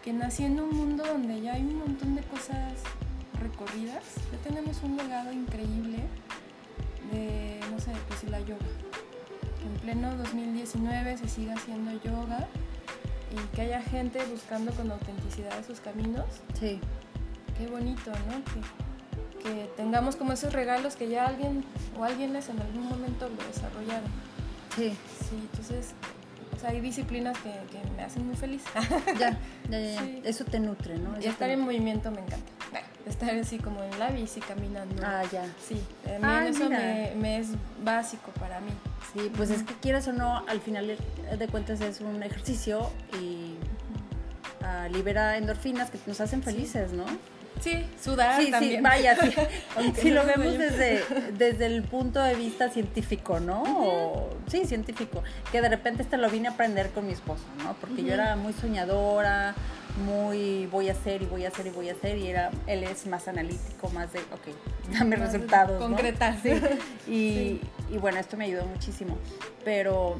que 0.05 0.13
nací 0.13 0.45
en 0.45 0.61
un 0.61 0.77
mundo 0.77 1.05
donde 1.05 1.41
ya 1.41 1.55
hay 1.55 1.63
un 1.63 1.79
montón 1.79 2.15
de 2.15 2.23
cosas 2.23 2.75
recorridas. 3.41 4.05
Ya 4.33 4.39
tenemos 4.49 4.83
un 4.83 4.97
legado 4.97 5.33
increíble 5.33 5.99
de, 7.13 7.61
no 7.71 7.81
sé, 7.81 7.93
pues 8.09 8.25
la 8.25 8.41
yoga 8.41 8.67
en 9.65 9.81
pleno 9.81 10.17
2019 10.17 11.19
se 11.19 11.29
siga 11.29 11.55
haciendo 11.55 11.93
yoga 12.03 12.49
y 13.31 13.55
que 13.55 13.63
haya 13.63 13.83
gente 13.83 14.25
buscando 14.31 14.73
con 14.73 14.91
autenticidad 14.91 15.59
esos 15.59 15.81
caminos. 15.81 16.27
Sí. 16.59 16.81
Qué 17.59 17.67
bonito, 17.67 18.11
¿no? 18.11 18.43
Que, 18.53 19.43
que 19.43 19.71
tengamos 19.77 20.17
como 20.17 20.33
esos 20.33 20.53
regalos 20.53 20.97
que 20.97 21.09
ya 21.09 21.27
alguien 21.27 21.65
o 21.99 22.05
alguienes 22.05 22.49
en 22.49 22.61
algún 22.61 22.89
momento 22.89 23.29
lo 23.29 23.47
desarrollaron. 23.47 24.11
Sí. 24.75 24.97
Sí, 25.29 25.37
entonces 25.37 25.95
o 26.61 26.63
sea, 26.63 26.71
hay 26.73 26.81
disciplinas 26.83 27.39
que, 27.39 27.51
que, 27.51 27.91
me 27.97 28.03
hacen 28.03 28.27
muy 28.27 28.37
feliz. 28.37 28.63
ya, 29.19 29.35
ya, 29.71 29.79
ya. 29.81 30.07
Eso 30.25 30.45
te 30.45 30.61
nutre, 30.61 30.99
¿no? 30.99 31.19
y 31.19 31.25
estar 31.25 31.49
en 31.49 31.61
movimiento 31.61 32.11
me 32.11 32.21
encanta. 32.21 32.53
Estar 33.07 33.35
así 33.37 33.57
como 33.57 33.83
en 33.83 33.99
la 33.99 34.11
bici 34.11 34.41
caminando. 34.41 35.03
Ah, 35.03 35.23
ya. 35.33 35.47
Sí, 35.67 35.81
a 36.23 36.47
eso 36.47 36.69
me, 36.69 37.15
me, 37.17 37.39
es 37.39 37.49
básico 37.83 38.31
para 38.39 38.61
mí. 38.61 38.73
Sí, 39.15 39.33
pues 39.35 39.49
es 39.49 39.63
que 39.63 39.73
quieras 39.73 40.07
o 40.09 40.13
no, 40.13 40.45
al 40.47 40.61
final 40.61 40.99
de 41.39 41.49
cuentas 41.49 41.81
es 41.81 42.03
un 42.03 42.23
ejercicio 42.23 42.91
y 43.19 43.55
uh, 44.63 44.93
libera 44.93 45.39
endorfinas 45.39 45.91
que 45.91 45.99
nos 46.07 46.21
hacen 46.21 46.43
felices, 46.43 46.93
¿no? 46.93 47.07
Sí, 47.61 47.87
sudar 48.03 48.41
sí, 48.41 48.51
también. 48.51 48.77
Sí, 48.77 48.81
vaya, 48.81 49.17
sí. 49.17 49.93
si 50.01 50.11
lo 50.11 50.25
vemos 50.25 50.57
desde, 50.59 51.05
desde 51.37 51.67
el 51.67 51.83
punto 51.83 52.21
de 52.23 52.35
vista 52.35 52.69
científico, 52.71 53.41
¿no? 53.41 54.29
sí, 54.47 54.65
científico. 54.65 55.23
Que 55.53 55.61
de 55.61 55.69
repente 55.69 56.03
este 56.03 56.17
lo 56.17 56.31
vine 56.31 56.49
a 56.49 56.53
aprender 56.53 56.91
con 56.91 57.07
mi 57.07 57.13
esposo, 57.13 57.45
¿no? 57.63 57.75
Porque 57.81 58.03
yo 58.03 58.15
era 58.15 58.37
muy 58.37 58.53
soñadora, 58.53 59.55
muy 60.05 60.67
voy 60.67 60.89
a 60.89 60.93
hacer 60.93 61.23
y 61.23 61.27
voy 61.27 61.45
a 61.45 61.49
hacer 61.49 61.67
y 61.67 61.71
voy 61.71 61.89
a 61.89 61.93
hacer 61.93 62.19
y 62.19 62.29
era 62.29 62.51
él 62.67 62.85
es 62.85 63.07
más 63.07 63.29
analítico 63.29 63.91
más 63.91 64.13
de 64.13 64.21
ok 64.21 64.93
dame 64.93 65.17
resultados 65.17 65.79
concretar 65.79 66.37
sí. 66.41 66.51
Y, 67.09 67.61
y, 67.91 67.99
bueno 67.99 68.19
esto 68.19 68.37
me 68.37 68.45
ayudó 68.45 68.65
muchísimo 68.67 69.19
pero 69.65 70.17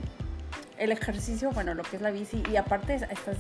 el 0.81 0.93
ejercicio 0.93 1.51
bueno 1.53 1.75
lo 1.75 1.85
que 1.85 1.97
es 1.97 2.03
la 2.03 2.11
bici 2.11 2.43
y 2.51 2.57
aparte 2.57 2.95
estás 2.95 3.37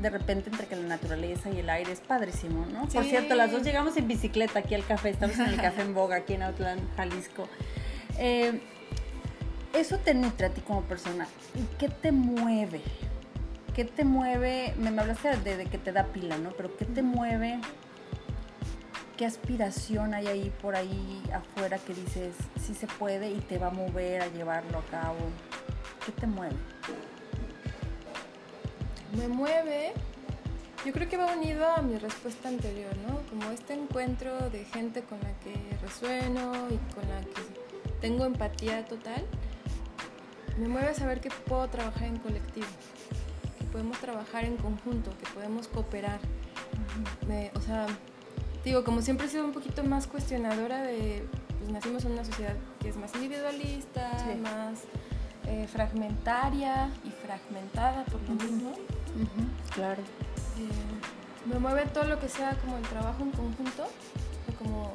de 0.00 0.10
repente 0.10 0.50
entre 0.50 0.66
que 0.66 0.76
la 0.76 0.86
naturaleza 0.86 1.50
y 1.50 1.58
el 1.58 1.68
aire 1.68 1.92
es 1.92 2.00
padrísimo 2.00 2.66
no 2.72 2.88
por 2.88 3.04
cierto 3.04 3.34
las 3.34 3.52
dos 3.52 3.62
llegamos 3.62 3.96
en 3.96 4.08
bicicleta 4.08 4.60
aquí 4.60 4.74
al 4.74 4.86
café 4.86 5.10
estamos 5.10 5.38
en 5.38 5.46
el 5.46 5.60
café 5.60 5.82
en 5.82 5.94
Boga 5.94 6.16
aquí 6.16 6.34
en 6.34 6.42
Outland 6.42 6.80
Jalisco 6.96 7.48
eh, 8.18 8.60
eso 9.74 9.98
te 9.98 10.14
nutre 10.14 10.46
a 10.46 10.50
ti 10.50 10.62
como 10.62 10.82
persona 10.82 11.26
y 11.54 11.76
qué 11.76 11.88
te 11.88 12.12
mueve 12.12 12.80
¿qué 13.76 13.84
te 13.84 14.06
mueve? 14.06 14.72
Me, 14.78 14.88
hablaste 14.88 15.36
de, 15.36 15.66
que 15.66 15.76
te 15.76 15.92
da 15.92 16.04
pila, 16.04 16.38
¿no? 16.38 16.50
Pero 16.52 16.74
¿qué 16.78 16.86
te 16.86 17.02
mueve? 17.02 17.60
¿Qué 19.18 19.26
aspiración 19.26 20.14
hay 20.14 20.28
ahí 20.28 20.52
por 20.62 20.76
ahí 20.76 21.22
afuera 21.30 21.76
que 21.76 21.92
dices, 21.92 22.34
sí 22.58 22.74
se 22.74 22.86
puede 22.86 23.30
y 23.30 23.38
te 23.40 23.58
va 23.58 23.66
a 23.66 23.70
mover 23.70 24.22
a 24.22 24.28
llevarlo 24.28 24.78
a 24.78 24.84
cabo? 24.90 25.18
¿Qué 26.04 26.12
te 26.12 26.26
mueve? 26.26 26.54
Me 29.16 29.28
mueve 29.28 29.92
Yo 30.84 30.92
creo 30.92 31.08
que 31.08 31.16
va 31.16 31.32
unido 31.34 31.66
a 31.68 31.82
mi 31.82 31.98
respuesta 31.98 32.48
anterior, 32.48 32.92
¿no? 33.08 33.18
Como 33.28 33.50
este 33.50 33.72
encuentro 33.74 34.50
de 34.50 34.64
gente 34.66 35.02
con 35.02 35.18
la 35.20 35.32
que 35.40 35.76
resueno 35.82 36.52
y 36.70 36.76
con 36.94 37.08
la 37.08 37.20
que 37.22 37.42
tengo 38.00 38.24
empatía 38.24 38.84
total, 38.84 39.24
me 40.58 40.68
mueve 40.68 40.90
a 40.90 40.94
saber 40.94 41.20
que 41.20 41.30
puedo 41.30 41.66
trabajar 41.68 42.04
en 42.04 42.18
colectivo, 42.18 42.66
que 43.58 43.64
podemos 43.64 43.98
trabajar 43.98 44.44
en 44.44 44.56
conjunto, 44.58 45.10
que 45.18 45.26
podemos 45.34 45.66
cooperar. 45.66 46.20
Me- 47.26 47.50
o 47.56 47.60
sea, 47.60 47.86
digo, 48.64 48.84
como 48.84 49.02
siempre 49.02 49.26
he 49.26 49.30
sido 49.30 49.44
un 49.44 49.52
poquito 49.52 49.82
más 49.82 50.06
cuestionadora 50.06 50.82
de, 50.82 51.24
pues 51.58 51.70
nacimos 51.72 52.04
en 52.04 52.12
una 52.12 52.24
sociedad 52.24 52.54
que 52.80 52.90
es 52.90 52.96
más 52.96 53.12
individualista, 53.16 54.12
Sí. 54.20 54.38
más 54.40 54.82
eh, 55.48 55.68
fragmentaria 55.68 56.90
y 57.04 57.10
fragmentada 57.10 58.04
por 58.06 58.20
lo 58.22 58.34
mismo. 58.34 58.72
Claro. 59.74 60.02
Eh, 60.58 61.46
me 61.46 61.58
mueve 61.60 61.86
todo 61.86 62.04
lo 62.04 62.18
que 62.18 62.28
sea 62.28 62.56
como 62.56 62.76
el 62.76 62.82
trabajo 62.82 63.22
en 63.22 63.30
conjunto, 63.30 63.86
como, 64.58 64.92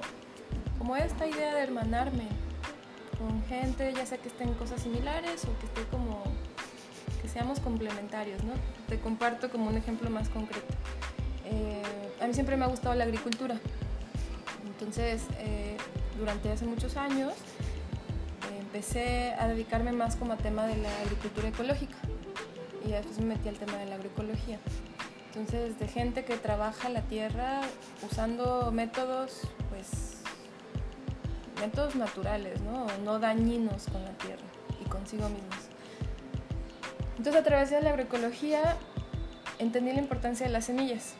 como 0.77 0.97
esta 0.97 1.25
idea 1.25 1.55
de 1.55 1.61
hermanarme 1.61 2.27
con 3.17 3.41
gente, 3.45 3.93
ya 3.93 4.05
sea 4.05 4.17
que 4.17 4.27
esté 4.27 4.43
en 4.43 4.53
cosas 4.55 4.81
similares 4.81 5.45
o 5.45 5.57
que 5.59 5.67
esté 5.67 5.83
como 5.89 6.23
que 7.21 7.29
seamos 7.29 7.59
complementarios, 7.61 8.43
¿no? 8.43 8.53
Te 8.89 8.99
comparto 8.99 9.49
como 9.49 9.69
un 9.69 9.77
ejemplo 9.77 10.09
más 10.09 10.27
concreto. 10.27 10.73
Eh, 11.45 11.81
a 12.19 12.27
mí 12.27 12.33
siempre 12.33 12.57
me 12.57 12.65
ha 12.65 12.67
gustado 12.67 12.93
la 12.95 13.05
agricultura, 13.05 13.55
entonces 14.65 15.23
durante 16.17 16.51
hace 16.51 16.65
muchos 16.65 16.97
años 16.97 17.33
empecé 18.71 19.33
a 19.37 19.49
dedicarme 19.49 19.91
más 19.91 20.15
como 20.15 20.31
a 20.31 20.37
tema 20.37 20.65
de 20.65 20.77
la 20.77 20.89
agricultura 21.01 21.49
ecológica 21.49 21.97
y 22.85 22.91
después 22.91 23.19
me 23.19 23.35
metí 23.35 23.49
al 23.49 23.57
tema 23.57 23.75
de 23.75 23.85
la 23.85 23.95
agroecología. 23.95 24.59
Entonces, 25.27 25.77
de 25.77 25.89
gente 25.89 26.23
que 26.23 26.37
trabaja 26.37 26.87
la 26.87 27.01
tierra 27.01 27.59
usando 28.09 28.71
métodos, 28.71 29.41
pues, 29.69 30.21
métodos 31.59 31.95
naturales, 31.95 32.61
¿no? 32.61 32.87
No 33.03 33.19
dañinos 33.19 33.87
con 33.91 34.05
la 34.05 34.13
tierra 34.13 34.43
y 34.81 34.87
consigo 34.87 35.27
mismos. 35.27 35.67
Entonces, 37.17 37.41
a 37.41 37.43
través 37.43 37.71
de 37.71 37.81
la 37.81 37.89
agroecología 37.89 38.77
entendí 39.59 39.91
la 39.91 39.99
importancia 39.99 40.45
de 40.45 40.53
las 40.53 40.63
semillas. 40.63 41.15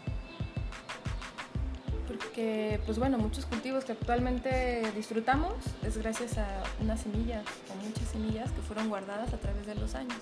Porque, 2.22 2.80
pues 2.86 3.00
bueno, 3.00 3.18
muchos 3.18 3.46
cultivos 3.46 3.84
que 3.84 3.94
actualmente 3.94 4.84
disfrutamos 4.96 5.54
es 5.84 5.98
gracias 5.98 6.38
a 6.38 6.64
unas 6.80 7.02
semillas 7.02 7.44
o 7.70 7.86
muchas 7.86 8.08
semillas 8.10 8.52
que 8.52 8.62
fueron 8.62 8.90
guardadas 8.90 9.34
a 9.34 9.38
través 9.38 9.66
de 9.66 9.76
los 9.76 9.96
años. 9.96 10.18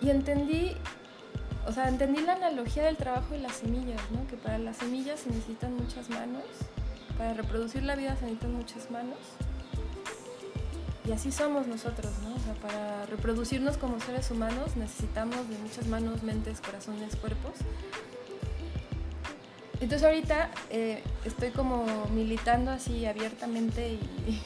Y 0.00 0.10
entendí, 0.10 0.72
o 1.66 1.72
sea, 1.72 1.88
entendí 1.88 2.22
la 2.22 2.34
analogía 2.34 2.84
del 2.84 2.96
trabajo 2.96 3.34
de 3.34 3.40
las 3.40 3.56
semillas, 3.56 4.00
¿no? 4.12 4.26
Que 4.28 4.36
para 4.36 4.58
las 4.58 4.78
semillas 4.78 5.20
se 5.20 5.30
necesitan 5.30 5.74
muchas 5.76 6.08
manos, 6.10 6.44
para 7.18 7.34
reproducir 7.34 7.82
la 7.82 7.94
vida 7.94 8.16
se 8.16 8.22
necesitan 8.22 8.54
muchas 8.54 8.90
manos. 8.90 9.18
Y 11.04 11.12
así 11.12 11.32
somos 11.32 11.66
nosotros, 11.66 12.12
¿no? 12.22 12.34
O 12.34 12.38
sea, 12.38 12.54
para 12.54 13.06
reproducirnos 13.06 13.76
como 13.76 14.00
seres 14.00 14.30
humanos 14.30 14.76
necesitamos 14.76 15.48
de 15.48 15.58
muchas 15.58 15.86
manos, 15.86 16.22
mentes, 16.22 16.60
corazones, 16.60 17.16
cuerpos. 17.16 17.54
Entonces 19.82 20.06
ahorita 20.06 20.48
eh, 20.70 21.02
estoy 21.24 21.50
como 21.50 22.06
militando 22.14 22.70
así 22.70 23.04
abiertamente 23.04 23.98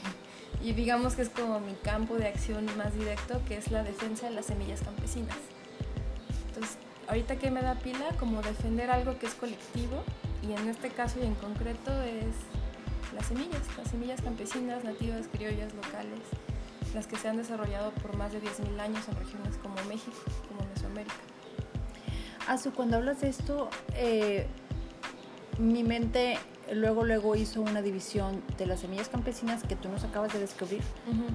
y, 0.63 0.73
digamos 0.73 1.15
que 1.15 1.21
es 1.21 1.29
como 1.29 1.61
mi 1.61 1.75
campo 1.75 2.17
de 2.17 2.27
acción 2.27 2.65
más 2.79 2.95
directo, 2.95 3.43
que 3.47 3.59
es 3.59 3.71
la 3.71 3.83
defensa 3.83 4.31
de 4.31 4.35
las 4.35 4.47
semillas 4.47 4.81
campesinas. 4.81 5.37
Entonces, 6.49 6.79
ahorita 7.07 7.37
que 7.37 7.51
me 7.51 7.61
da 7.61 7.75
pila, 7.75 8.09
como 8.19 8.41
defender 8.41 8.91
algo 8.91 9.19
que 9.19 9.27
es 9.27 9.35
colectivo, 9.35 10.03
y 10.43 10.59
en 10.59 10.71
este 10.71 10.89
caso 10.89 11.21
y 11.23 11.27
en 11.27 11.35
concreto 11.35 11.91
es 12.03 12.35
las 13.15 13.27
semillas, 13.27 13.61
las 13.77 13.91
semillas 13.91 14.23
campesinas, 14.23 14.85
nativas, 14.85 15.27
criollas, 15.31 15.75
locales, 15.75 16.21
las 16.95 17.07
que 17.07 17.17
se 17.17 17.29
han 17.29 17.37
desarrollado 17.37 17.91
por 17.93 18.17
más 18.17 18.33
de 18.33 18.41
10.000 18.41 18.81
años 18.81 19.07
en 19.07 19.17
regiones 19.17 19.59
como 19.59 19.75
México, 19.87 20.17
como 20.49 20.67
Mesoamérica. 20.71 21.15
Azu, 22.49 22.73
cuando 22.73 22.97
hablas 22.97 23.21
de 23.21 23.29
esto, 23.29 23.69
eh, 23.97 24.47
mi 25.59 25.83
mente 25.83 26.39
luego 26.73 27.05
luego 27.05 27.37
hizo 27.37 27.61
una 27.63 27.81
división 27.81 28.43
de 28.59 28.67
las 28.67 28.81
semillas 28.81 29.09
campesinas 29.09 29.63
que 29.63 29.77
tú 29.77 29.89
nos 29.89 30.05
acabas 30.05 30.33
de 30.33 30.41
descubrir 30.41 30.83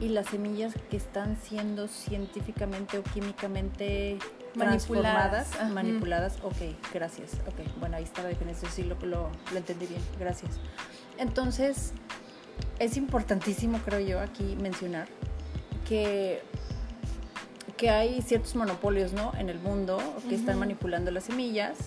y 0.01 0.09
las 0.09 0.27
semillas 0.27 0.73
que 0.89 0.97
están 0.97 1.37
siendo 1.41 1.87
científicamente 1.87 2.97
o 2.97 3.03
químicamente 3.03 4.17
Manipuladas. 4.55 5.49
manipuladas. 5.71 6.37
Ok, 6.43 6.57
gracias. 6.93 7.35
Ok, 7.47 7.65
bueno, 7.79 7.95
ahí 7.95 8.03
está 8.03 8.21
la 8.23 8.29
diferencia, 8.29 8.69
sí 8.69 8.83
lo, 8.83 8.95
lo, 9.05 9.29
lo 9.51 9.57
entendí 9.57 9.85
bien, 9.87 10.01
gracias. 10.19 10.59
Entonces, 11.17 11.93
es 12.79 12.97
importantísimo, 12.97 13.79
creo 13.85 14.01
yo, 14.01 14.19
aquí 14.19 14.57
mencionar 14.61 15.07
que, 15.87 16.41
que 17.77 17.89
hay 17.89 18.21
ciertos 18.21 18.55
monopolios 18.55 19.13
¿no? 19.13 19.31
en 19.37 19.49
el 19.49 19.59
mundo 19.59 19.99
que 20.27 20.35
están 20.35 20.59
manipulando 20.59 21.11
las 21.11 21.25
semillas. 21.25 21.77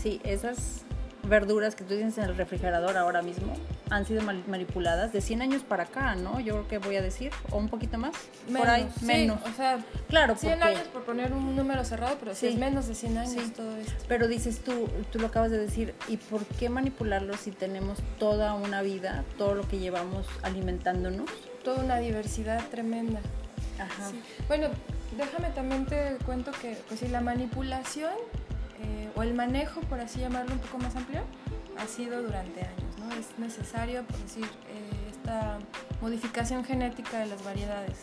Sí, 0.00 0.20
esas 0.22 0.83
verduras 1.28 1.74
que 1.74 1.84
tú 1.84 1.94
tienes 1.94 2.16
en 2.18 2.24
el 2.24 2.36
refrigerador 2.36 2.96
ahora 2.96 3.22
mismo 3.22 3.54
han 3.90 4.06
sido 4.06 4.22
manipuladas 4.22 5.12
de 5.12 5.20
100 5.20 5.42
años 5.42 5.62
para 5.62 5.84
acá, 5.84 6.14
¿no? 6.16 6.40
Yo 6.40 6.54
creo 6.54 6.68
que 6.68 6.78
voy 6.78 6.96
a 6.96 7.02
decir, 7.02 7.30
o 7.50 7.58
un 7.58 7.68
poquito 7.68 7.98
más, 7.98 8.12
por 8.56 8.68
ahí, 8.68 8.88
sí, 8.98 9.04
menos. 9.04 9.38
O 9.42 9.52
sea, 9.54 9.78
Claro, 10.08 10.36
100 10.36 10.58
porque- 10.58 10.74
años 10.76 10.88
por 10.88 11.04
poner 11.04 11.32
un 11.32 11.54
número 11.54 11.84
cerrado, 11.84 12.16
pero 12.18 12.34
sí, 12.34 12.48
es 12.48 12.56
menos 12.56 12.88
de 12.88 12.94
100 12.94 13.18
años 13.18 13.44
Sí. 13.44 13.52
todo 13.54 13.76
esto. 13.76 13.92
Pero 14.08 14.26
dices 14.28 14.60
tú, 14.64 14.88
tú 15.12 15.18
lo 15.18 15.26
acabas 15.28 15.50
de 15.50 15.58
decir, 15.58 15.94
¿y 16.08 16.16
por 16.16 16.44
qué 16.44 16.68
manipularlo 16.68 17.36
si 17.36 17.50
tenemos 17.50 17.98
toda 18.18 18.54
una 18.54 18.82
vida, 18.82 19.24
todo 19.38 19.54
lo 19.54 19.68
que 19.68 19.78
llevamos 19.78 20.26
alimentándonos? 20.42 21.28
Toda 21.62 21.82
una 21.84 21.98
diversidad 21.98 22.62
tremenda. 22.70 23.20
Ajá. 23.78 24.10
Sí. 24.10 24.20
Bueno, 24.48 24.68
déjame 25.16 25.50
también 25.50 25.86
te 25.86 26.16
cuento 26.24 26.52
que 26.60 26.76
pues, 26.88 27.00
sí, 27.00 27.08
la 27.08 27.20
manipulación 27.20 28.12
eh, 28.84 29.10
o 29.16 29.22
el 29.22 29.34
manejo, 29.34 29.80
por 29.82 30.00
así 30.00 30.20
llamarlo 30.20 30.52
un 30.52 30.58
poco 30.58 30.78
más 30.78 30.94
amplio, 30.94 31.22
ha 31.78 31.86
sido 31.86 32.22
durante 32.22 32.60
años. 32.60 32.98
¿no? 32.98 33.10
Es 33.14 33.38
necesario, 33.38 34.04
por 34.04 34.18
decir, 34.18 34.44
eh, 34.44 35.10
esta 35.10 35.58
modificación 36.00 36.64
genética 36.64 37.18
de 37.18 37.26
las 37.26 37.42
variedades. 37.44 38.00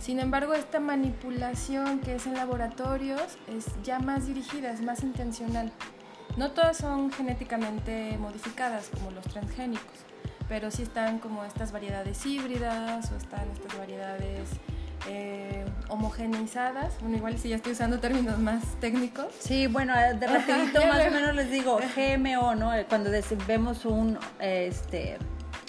Sin 0.00 0.18
embargo, 0.18 0.54
esta 0.54 0.80
manipulación 0.80 2.00
que 2.00 2.16
es 2.16 2.26
en 2.26 2.34
laboratorios 2.34 3.38
es 3.48 3.66
ya 3.84 3.98
más 3.98 4.26
dirigida, 4.26 4.72
es 4.72 4.82
más 4.82 5.02
intencional. 5.02 5.70
No 6.36 6.52
todas 6.52 6.78
son 6.78 7.12
genéticamente 7.12 8.16
modificadas 8.18 8.88
como 8.88 9.10
los 9.10 9.24
transgénicos, 9.24 9.98
pero 10.48 10.70
sí 10.70 10.82
están 10.82 11.18
como 11.18 11.44
estas 11.44 11.70
variedades 11.70 12.24
híbridas 12.24 13.12
o 13.12 13.16
están 13.16 13.48
estas 13.50 13.76
variedades 13.78 14.48
eh, 15.08 15.64
homogeneizadas. 15.88 16.94
Bueno, 17.00 17.16
igual 17.16 17.38
si 17.38 17.48
ya 17.48 17.56
estoy 17.56 17.72
usando 17.72 18.00
términos 18.00 18.38
más 18.38 18.62
técnicos. 18.80 19.26
Sí, 19.38 19.66
bueno, 19.66 19.94
eh, 19.98 20.14
de 20.14 20.26
rapidito 20.26 20.80
ya 20.80 20.86
más 20.86 21.06
o 21.06 21.10
menos 21.10 21.34
les 21.34 21.50
digo, 21.50 21.78
GMO, 21.96 22.54
¿no? 22.54 22.74
Eh, 22.74 22.86
Cuando 22.88 23.10
vemos 23.46 23.84
un, 23.84 24.18
este, 24.38 25.16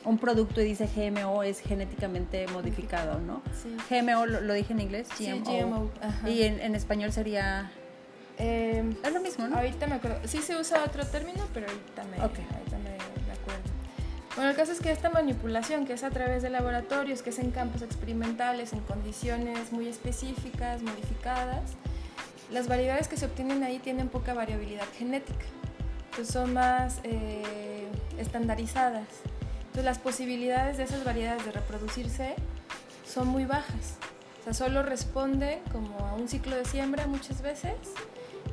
un 0.05 0.17
producto 0.17 0.61
y 0.61 0.65
dice 0.65 0.87
GMO 0.93 1.43
es 1.43 1.59
genéticamente 1.59 2.47
modificado, 2.47 3.19
¿no? 3.19 3.41
Sí. 3.61 3.75
GMO 3.89 4.25
lo, 4.25 4.41
lo 4.41 4.53
dije 4.53 4.73
en 4.73 4.79
inglés, 4.81 5.07
Sí, 5.15 5.27
GMO. 5.31 5.65
GMO, 5.67 5.91
ajá. 6.01 6.29
Y 6.29 6.43
en, 6.43 6.59
en 6.59 6.75
español 6.75 7.11
sería... 7.11 7.71
Eh, 8.37 8.83
Es 9.03 9.13
lo 9.13 9.19
mismo, 9.21 9.47
¿no? 9.47 9.57
Ahorita 9.57 9.85
me 9.87 9.95
acuerdo. 9.95 10.19
Sí 10.27 10.39
se 10.39 10.55
usa 10.55 10.83
otro 10.83 11.05
término, 11.05 11.45
pero 11.53 11.67
ahorita 11.67 12.03
me, 12.05 12.25
Ok. 12.25 12.39
Bueno, 14.41 14.53
el 14.53 14.57
caso 14.57 14.71
es 14.71 14.79
que 14.79 14.91
esta 14.91 15.11
manipulación, 15.11 15.85
que 15.85 15.93
es 15.93 16.03
a 16.03 16.09
través 16.09 16.41
de 16.41 16.49
laboratorios, 16.49 17.21
que 17.21 17.29
es 17.29 17.37
en 17.37 17.51
campos 17.51 17.83
experimentales, 17.83 18.73
en 18.73 18.79
condiciones 18.79 19.71
muy 19.71 19.87
específicas, 19.87 20.81
modificadas, 20.81 21.61
las 22.51 22.67
variedades 22.67 23.07
que 23.07 23.17
se 23.17 23.27
obtienen 23.27 23.63
ahí 23.63 23.77
tienen 23.77 24.09
poca 24.09 24.33
variabilidad 24.33 24.87
genética. 24.97 25.45
Entonces 26.09 26.33
son 26.33 26.55
más 26.55 27.01
eh, 27.03 27.85
estandarizadas. 28.17 29.05
Entonces 29.59 29.85
las 29.85 29.99
posibilidades 29.99 30.77
de 30.77 30.85
esas 30.85 31.03
variedades 31.03 31.45
de 31.45 31.51
reproducirse 31.51 32.33
son 33.05 33.27
muy 33.27 33.45
bajas. 33.45 33.97
O 34.39 34.43
sea, 34.43 34.55
solo 34.55 34.81
responden 34.81 35.59
como 35.71 35.99
a 35.99 36.15
un 36.15 36.27
ciclo 36.27 36.55
de 36.55 36.65
siembra 36.65 37.05
muchas 37.05 37.43
veces 37.43 37.75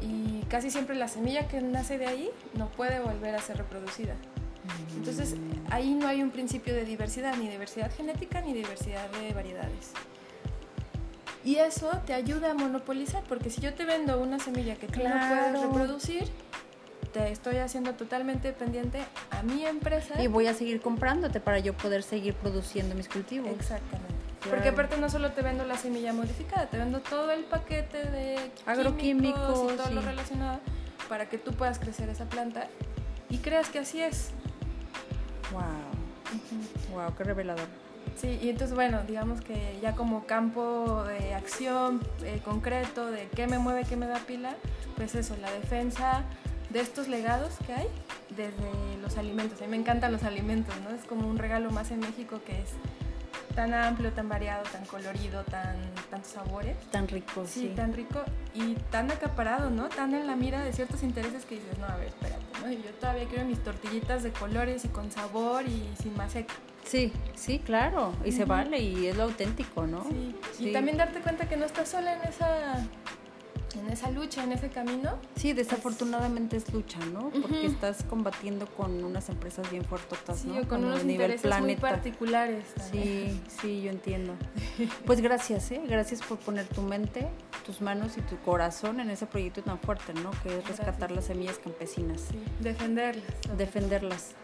y 0.03 0.43
casi 0.51 0.71
siempre 0.71 0.97
la 0.97 1.09
semilla 1.09 1.49
que 1.49 1.63
nace 1.63 1.97
de 1.97 2.09
ahí 2.09 2.31
no 2.53 2.69
puede 2.69 3.01
volver 3.01 3.35
a 3.35 3.41
ser 3.41 3.57
reproducida. 3.57 4.17
Entonces 4.97 5.37
ahí 5.71 5.95
no 5.95 6.07
hay 6.07 6.23
un 6.23 6.31
principio 6.31 6.75
de 6.75 6.85
diversidad, 6.85 7.37
ni 7.37 7.49
diversidad 7.49 7.91
genética 7.95 8.41
ni 8.41 8.53
diversidad 8.53 9.09
de 9.11 9.33
variedades. 9.33 9.93
Y 11.45 11.57
eso 11.57 11.91
te 12.05 12.15
ayuda 12.15 12.51
a 12.51 12.55
monopolizar, 12.55 13.23
porque 13.29 13.49
si 13.49 13.61
yo 13.61 13.73
te 13.75 13.85
vendo 13.85 14.21
una 14.21 14.39
semilla 14.39 14.77
que 14.77 14.87
tú 14.87 15.01
no 15.01 15.11
puedes 15.29 15.63
reproducir, 15.63 16.29
te 17.13 17.31
estoy 17.31 17.57
haciendo 17.57 17.95
totalmente 17.95 18.49
dependiente 18.49 19.01
a 19.31 19.43
mi 19.43 19.65
empresa. 19.65 20.21
Y 20.23 20.27
voy 20.27 20.47
a 20.47 20.55
seguir 20.55 20.81
comprándote 20.81 21.41
para 21.41 21.59
yo 21.59 21.75
poder 21.75 22.03
seguir 22.03 22.35
produciendo 22.35 22.95
mis 22.95 23.09
cultivos. 23.09 23.51
Exactamente. 23.51 24.15
Porque 24.49 24.69
aparte 24.69 24.97
no 24.99 25.11
solo 25.11 25.33
te 25.33 25.43
vendo 25.43 25.65
la 25.65 25.77
semilla 25.77 26.13
modificada, 26.13 26.67
te 26.67 26.79
vendo 26.79 27.01
todo 27.01 27.31
el 27.33 27.45
paquete 27.45 28.05
de 28.11 28.51
Agroquímicos, 28.67 29.43
químicos 29.43 29.73
y 29.73 29.77
todo 29.77 29.91
lo 29.91 30.01
relacionado 30.01 30.61
para 31.09 31.29
que 31.29 31.39
tú 31.39 31.53
puedas 31.53 31.79
crecer 31.79 32.09
esa 32.09 32.27
planta 32.27 32.69
y 33.29 33.39
creas 33.39 33.69
que 33.69 33.81
así 33.81 34.01
es. 34.01 34.31
Wow, 35.53 35.63
wow, 36.95 37.15
qué 37.17 37.25
revelador. 37.25 37.67
Sí, 38.17 38.39
y 38.43 38.49
entonces 38.49 38.75
bueno, 38.75 39.03
digamos 39.07 39.41
que 39.41 39.79
ya 39.81 39.95
como 39.95 40.27
campo 40.27 41.05
de 41.05 41.35
acción 41.35 42.01
eh, 42.25 42.41
concreto, 42.45 43.11
de 43.11 43.29
qué 43.29 43.47
me 43.47 43.59
mueve, 43.59 43.85
qué 43.89 43.97
me 43.97 44.07
da 44.07 44.19
pila, 44.19 44.57
pues 44.97 45.15
eso, 45.15 45.37
la 45.41 45.51
defensa 45.53 46.25
de 46.71 46.81
estos 46.81 47.09
legados 47.09 47.55
que 47.67 47.73
hay 47.73 47.87
desde 48.37 49.01
los 49.01 49.17
alimentos. 49.17 49.61
A 49.61 49.65
mí 49.65 49.71
me 49.71 49.77
encantan 49.77 50.13
los 50.13 50.25
alimentos, 50.25 50.75
¿no? 50.83 50.95
Es 50.95 51.05
como 51.05 51.29
un 51.29 51.39
regalo 51.39 51.71
más 51.71 51.91
en 51.91 52.01
México 52.01 52.41
que 52.45 52.61
es 52.61 52.71
tan 53.55 53.75
amplio, 53.75 54.13
tan 54.13 54.29
variado, 54.29 54.63
tan 54.71 54.85
colorido, 54.87 55.43
tan 55.45 55.77
tantos 56.11 56.33
sabores. 56.33 56.77
Tan 56.91 57.07
rico, 57.09 57.45
Sí, 57.47 57.61
sí. 57.61 57.73
tan 57.75 57.93
rico 57.93 58.23
y 58.55 58.75
tan 58.91 59.11
acaparado, 59.11 59.71
¿no? 59.71 59.89
Tan 59.89 60.15
en 60.15 60.27
la 60.27 60.37
mira 60.37 60.65
de 60.65 60.73
ciertos 60.73 61.03
intereses 61.03 61.45
que 61.45 61.57
dices, 61.57 61.79
no, 61.79 61.87
a 61.87 61.97
ver, 61.97 62.09
espérate, 62.09 62.43
¿no? 62.65 62.71
Yo 62.73 62.91
todavía 63.01 63.27
quiero 63.29 63.45
mis 63.45 63.63
tortillitas 63.63 64.23
de 64.23 64.33
colores 64.33 64.85
y 64.85 64.89
con 64.89 65.11
sabor 65.11 65.65
y 65.67 65.89
sin 66.01 66.17
maseca. 66.17 66.55
Sí, 66.85 67.13
sí, 67.35 67.59
claro. 67.59 68.15
Y 68.25 68.33
se 68.33 68.47
vale 68.47 68.79
y 68.79 69.09
es 69.09 69.17
lo 69.17 69.25
auténtico, 69.25 69.87
¿no? 69.87 70.05
Sí. 70.05 70.35
Sí. 70.57 70.69
Y 70.71 70.73
también 70.73 70.97
darte 70.97 71.21
cuenta 71.21 71.47
que 71.49 71.57
no 71.59 71.67
estás 71.67 71.91
sola 71.91 72.15
en 72.15 72.23
esa, 72.23 72.87
en 73.77 73.89
esa 73.91 74.11
lucha, 74.11 74.45
en 74.45 74.53
ese 74.53 74.69
camino. 74.71 75.19
Sí, 75.37 75.53
desafortunadamente 75.53 76.57
es 76.57 76.73
lucha, 76.73 76.99
¿no? 77.13 77.31
Porque 77.31 77.67
estás 77.67 78.03
combatiendo 78.05 78.67
con 78.67 79.03
unas 79.05 79.29
empresas 79.29 79.71
bien 79.71 79.85
fuertotas, 79.85 80.41
Sí, 80.41 80.49
¿no? 80.49 80.55
o 80.55 80.57
con 80.61 80.67
Como 80.69 80.87
unos 80.89 81.05
nivel 81.05 81.33
intereses 81.33 81.61
muy 81.61 81.77
particulares. 81.77 82.65
también. 82.75 83.05
Sí, 83.31 83.43
sí, 83.61 83.83
yo 83.83 83.91
entiendo. 83.91 84.35
Pues 85.07 85.21
gracias, 85.21 85.71
¿eh? 85.71 85.83
Gracias 85.89 86.23
por 86.23 86.39
poner 86.39 86.67
tu 86.67 86.83
mente, 86.83 87.29
tus 87.67 87.81
manos 87.81 88.17
y 88.17 88.21
tu 88.23 88.37
corazón 88.39 89.01
en 89.01 89.11
ese 89.11 89.27
proyecto 89.27 89.63
tan 89.63 89.79
fuerte, 89.79 90.15
¿no? 90.15 90.31
Que 90.43 90.59
es 90.59 90.67
rescatar 90.67 90.95
Gracias. 90.97 91.13
las 91.17 91.25
semillas 91.27 91.59
campesinas, 91.59 92.21
Sí, 92.31 92.39
defenderlas. 92.61 93.25
defenderlas. 93.57 94.35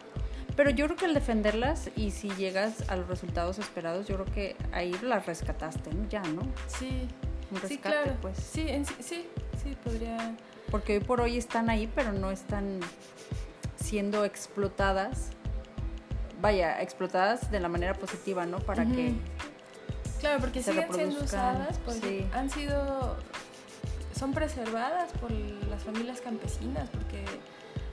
Pero 0.57 0.71
yo 0.71 0.85
creo 0.87 0.97
que 0.97 1.07
al 1.07 1.15
defenderlas 1.15 1.91
y 1.97 2.13
si 2.13 2.29
llegas 2.31 2.89
a 2.89 2.95
los 2.97 3.09
resultados 3.09 3.59
esperados, 3.59 4.07
yo 4.07 4.15
creo 4.15 4.27
que 4.33 4.57
ahí 4.73 4.95
las 5.03 5.27
rescataste, 5.27 5.93
¿no? 5.93 6.09
Ya, 6.09 6.23
¿no? 6.23 6.43
Sí, 6.69 7.09
Un 7.55 7.61
sí, 7.61 7.77
rescate, 7.77 8.03
claro. 8.03 8.19
pues. 8.21 8.39
Sí, 8.39 8.67
en 8.69 8.85
sí, 8.85 8.95
sí, 9.01 9.27
sí, 9.63 9.77
podría... 9.83 10.37
Porque 10.71 10.95
hoy 10.95 11.05
por 11.05 11.21
hoy 11.21 11.39
están 11.39 11.71
ahí, 11.71 11.91
pero 11.95 12.13
no 12.13 12.31
están 12.31 12.81
siendo 13.77 14.25
explotadas. 14.25 15.31
Vaya, 16.41 16.83
explotadas 16.83 17.51
de 17.51 17.61
la 17.61 17.69
manera 17.69 17.95
positiva, 17.95 18.45
¿no? 18.45 18.59
Para 18.59 18.85
que. 18.85 19.15
Claro, 20.21 20.41
porque 20.41 20.63
se 20.63 20.73
siguen 20.73 20.93
siendo 20.93 21.23
usadas, 21.23 21.79
porque 21.85 22.27
sí. 22.27 22.27
han 22.33 22.51
sido, 22.51 23.17
son 24.19 24.33
preservadas 24.33 25.13
por 25.13 25.31
las 25.31 25.85
familias 25.85 26.21
campesinas, 26.21 26.89
porque 26.91 27.25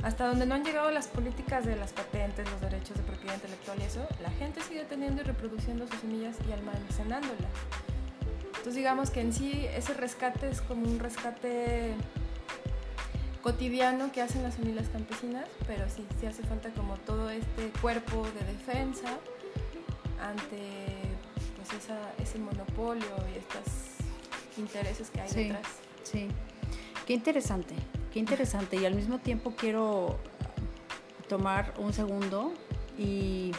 hasta 0.03 0.27
donde 0.27 0.45
no 0.45 0.55
han 0.55 0.63
llegado 0.63 0.89
las 0.91 1.07
políticas 1.07 1.65
de 1.65 1.75
las 1.75 1.93
patentes, 1.93 2.49
los 2.49 2.61
derechos 2.61 2.97
de 2.97 3.03
propiedad 3.03 3.35
intelectual 3.35 3.79
y 3.79 3.83
eso, 3.83 4.07
la 4.21 4.31
gente 4.31 4.61
sigue 4.61 4.85
teniendo 4.85 5.21
y 5.21 5.25
reproduciendo 5.25 5.87
sus 5.87 5.99
semillas 5.99 6.37
y 6.47 6.51
almacenándolas. 6.51 7.51
Entonces 8.57 8.75
digamos 8.75 9.09
que 9.09 9.21
en 9.21 9.33
sí 9.33 9.65
ese 9.75 9.93
rescate 9.93 10.49
es 10.49 10.61
como 10.61 10.83
un 10.87 10.99
rescate 10.99 11.93
cotidiano 13.41 14.11
que 14.11 14.21
hacen 14.21 14.43
las 14.43 14.55
familias 14.55 14.87
campesinas, 14.89 15.45
pero 15.65 15.89
sí, 15.89 16.05
sí 16.19 16.27
hace 16.27 16.43
falta 16.43 16.69
como 16.71 16.95
todo 16.97 17.29
este 17.29 17.69
cuerpo 17.81 18.23
de 18.39 18.45
defensa 18.53 19.07
ante 20.21 20.59
pues 21.55 21.83
esa, 21.83 21.97
ese 22.21 22.37
monopolio 22.37 23.07
y 23.33 23.37
estos 23.39 23.63
intereses 24.57 25.09
que 25.09 25.21
hay 25.21 25.29
Sí. 25.29 25.43
detrás. 25.45 25.67
Sí, 26.03 26.27
qué 27.07 27.13
interesante, 27.13 27.73
qué 28.13 28.19
interesante. 28.19 28.75
Y 28.77 28.85
al 28.85 28.93
mismo 28.93 29.17
tiempo 29.19 29.53
quiero 29.57 30.19
tomar 31.27 31.73
un 31.79 31.93
segundo 31.93 32.53
y 32.97 33.51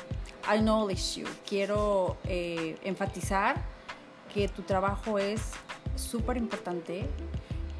acknowledge 0.46 1.20
you. 1.20 1.26
Quiero 1.48 2.18
eh, 2.24 2.76
enfatizar 2.84 3.56
que 4.34 4.48
tu 4.48 4.62
trabajo 4.62 5.18
es 5.18 5.40
súper 5.96 6.36
importante, 6.36 7.06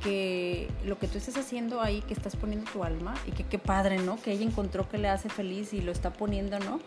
que 0.03 0.69
lo 0.85 0.99
que 0.99 1.09
tú 1.09 1.19
estés 1.19 1.37
haciendo 1.37 1.81
ahí, 1.81 2.03
que 2.03 2.15
estás 2.15 2.37
poniendo 2.37 2.71
tu 2.71 2.83
alma 2.83 3.15
y 3.27 3.33
que 3.33 3.45
qué 3.45 3.59
padre, 3.59 3.99
¿no? 3.99 4.21
Que 4.21 4.33
ella 4.33 4.45
encontró 4.45 4.89
que 4.89 4.99
le 4.99 5.09
hace 5.09 5.29
feliz 5.29 5.73
y 5.73 5.81
lo 5.81 5.93
está 5.93 6.13
poniendo, 6.13 6.59
¿no? 6.59 6.81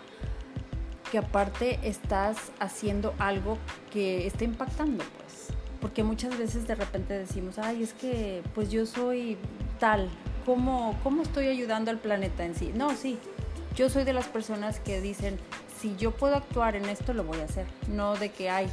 que 1.11 1.19
aparte 1.19 1.79
estás 1.83 2.51
haciendo 2.59 3.13
algo 3.19 3.57
que 3.91 4.27
está 4.27 4.43
impactando, 4.43 5.03
pues. 5.17 5.47
Porque 5.79 6.03
muchas 6.03 6.37
veces 6.37 6.67
de 6.67 6.75
repente 6.75 7.13
decimos, 7.13 7.59
ay, 7.59 7.83
es 7.83 7.93
que 7.93 8.41
pues 8.55 8.71
yo 8.71 8.85
soy 8.85 9.37
tal, 9.79 10.09
¿cómo, 10.45 10.97
cómo 11.03 11.21
estoy 11.21 11.47
ayudando 11.47 11.91
al 11.91 11.99
planeta 11.99 12.43
en 12.43 12.55
sí? 12.55 12.71
No, 12.73 12.95
sí, 12.95 13.19
yo 13.75 13.89
soy 13.89 14.03
de 14.03 14.13
las 14.13 14.27
personas 14.27 14.79
que 14.79 14.99
dicen, 14.99 15.37
si 15.79 15.95
yo 15.95 16.11
puedo 16.11 16.35
actuar 16.35 16.75
en 16.75 16.85
esto, 16.85 17.13
lo 17.13 17.23
voy 17.23 17.39
a 17.39 17.43
hacer. 17.43 17.67
No 17.87 18.15
de 18.15 18.29
que, 18.29 18.49
ay, 18.49 18.67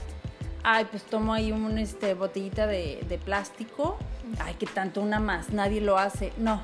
ay, 0.62 0.86
pues 0.90 1.02
tomo 1.04 1.32
ahí 1.34 1.52
un 1.52 1.78
este, 1.78 2.14
botellita 2.14 2.66
de, 2.66 3.04
de 3.08 3.18
plástico, 3.18 3.98
ay, 4.38 4.54
que 4.54 4.66
tanto 4.66 5.00
una 5.00 5.20
más, 5.20 5.50
nadie 5.50 5.80
lo 5.80 5.98
hace. 5.98 6.32
No, 6.38 6.60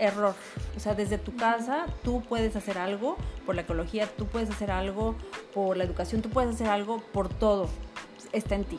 error. 0.00 0.34
O 0.76 0.80
sea, 0.80 0.94
desde 0.94 1.18
tu 1.18 1.36
casa 1.36 1.86
tú 2.02 2.22
puedes 2.22 2.56
hacer 2.56 2.78
algo 2.78 3.16
por 3.46 3.54
la 3.54 3.62
ecología, 3.62 4.06
tú 4.06 4.26
puedes 4.26 4.50
hacer 4.50 4.70
algo 4.70 5.14
por 5.54 5.76
la 5.76 5.84
educación, 5.84 6.22
tú 6.22 6.30
puedes 6.30 6.54
hacer 6.54 6.68
algo 6.68 7.00
por 7.12 7.28
todo. 7.28 7.68
Está 8.32 8.54
en 8.54 8.64
ti. 8.64 8.78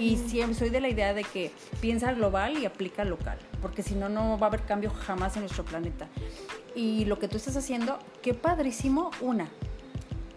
Y 0.00 0.16
siempre 0.16 0.54
soy 0.54 0.70
de 0.70 0.80
la 0.80 0.88
idea 0.88 1.12
de 1.12 1.24
que 1.24 1.52
piensa 1.80 2.12
global 2.14 2.56
y 2.58 2.64
aplica 2.64 3.04
local, 3.04 3.38
porque 3.60 3.82
si 3.82 3.94
no, 3.94 4.08
no 4.08 4.38
va 4.38 4.46
a 4.46 4.48
haber 4.48 4.62
cambio 4.62 4.90
jamás 4.90 5.36
en 5.36 5.42
nuestro 5.42 5.64
planeta. 5.64 6.08
Y 6.74 7.04
lo 7.04 7.18
que 7.18 7.28
tú 7.28 7.36
estás 7.36 7.56
haciendo, 7.56 7.98
qué 8.22 8.32
padrísimo, 8.32 9.10
una, 9.20 9.50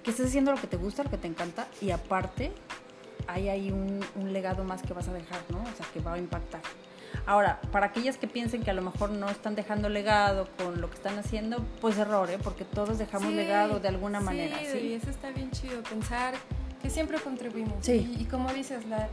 que 0.04 0.12
estés 0.12 0.28
haciendo 0.28 0.52
lo 0.52 0.60
que 0.60 0.68
te 0.68 0.76
gusta, 0.76 1.04
lo 1.04 1.10
que 1.10 1.18
te 1.18 1.28
encanta, 1.28 1.68
y 1.82 1.92
aparte 1.92 2.52
hay 3.28 3.50
ahí 3.50 3.72
un, 3.72 4.04
un 4.16 4.34
legado 4.34 4.64
más 4.64 4.82
que 4.82 4.94
vas 4.94 5.08
a 5.08 5.14
dejar, 5.14 5.40
¿no? 5.50 5.60
O 5.60 5.76
sea, 5.76 5.86
que 5.94 6.00
va 6.00 6.14
a 6.14 6.18
impactar. 6.18 6.62
Ahora, 7.26 7.60
para 7.72 7.88
aquellas 7.88 8.18
que 8.18 8.28
piensen 8.28 8.64
que 8.64 8.72
a 8.72 8.74
lo 8.74 8.82
mejor 8.82 9.10
no 9.10 9.30
están 9.30 9.56
dejando 9.56 9.90
legado 9.90 10.48
con 10.58 10.80
lo 10.80 10.90
que 10.90 10.96
están 10.96 11.18
haciendo, 11.20 11.66
pues 11.82 11.98
error, 11.98 12.30
¿eh? 12.30 12.38
Porque 12.42 12.64
todos 12.64 12.98
dejamos 12.98 13.30
Sí, 13.30 13.36
legado 13.36 13.80
de 13.80 13.88
alguna 13.90 14.20
sí, 14.20 14.26
manera, 14.26 14.62
Y 14.62 14.66
¿sí? 14.66 14.94
eso 14.94 15.10
está 15.10 15.32
bien 15.32 15.52
chido, 15.52 15.82
pensar 15.84 16.36
que 16.82 16.90
siempre 16.90 17.20
contribuimos. 17.20 17.78
Sí. 17.82 18.16
Y, 18.18 18.22
y 18.22 18.26
como 18.26 18.52
dices, 18.54 18.86
la, 18.86 19.10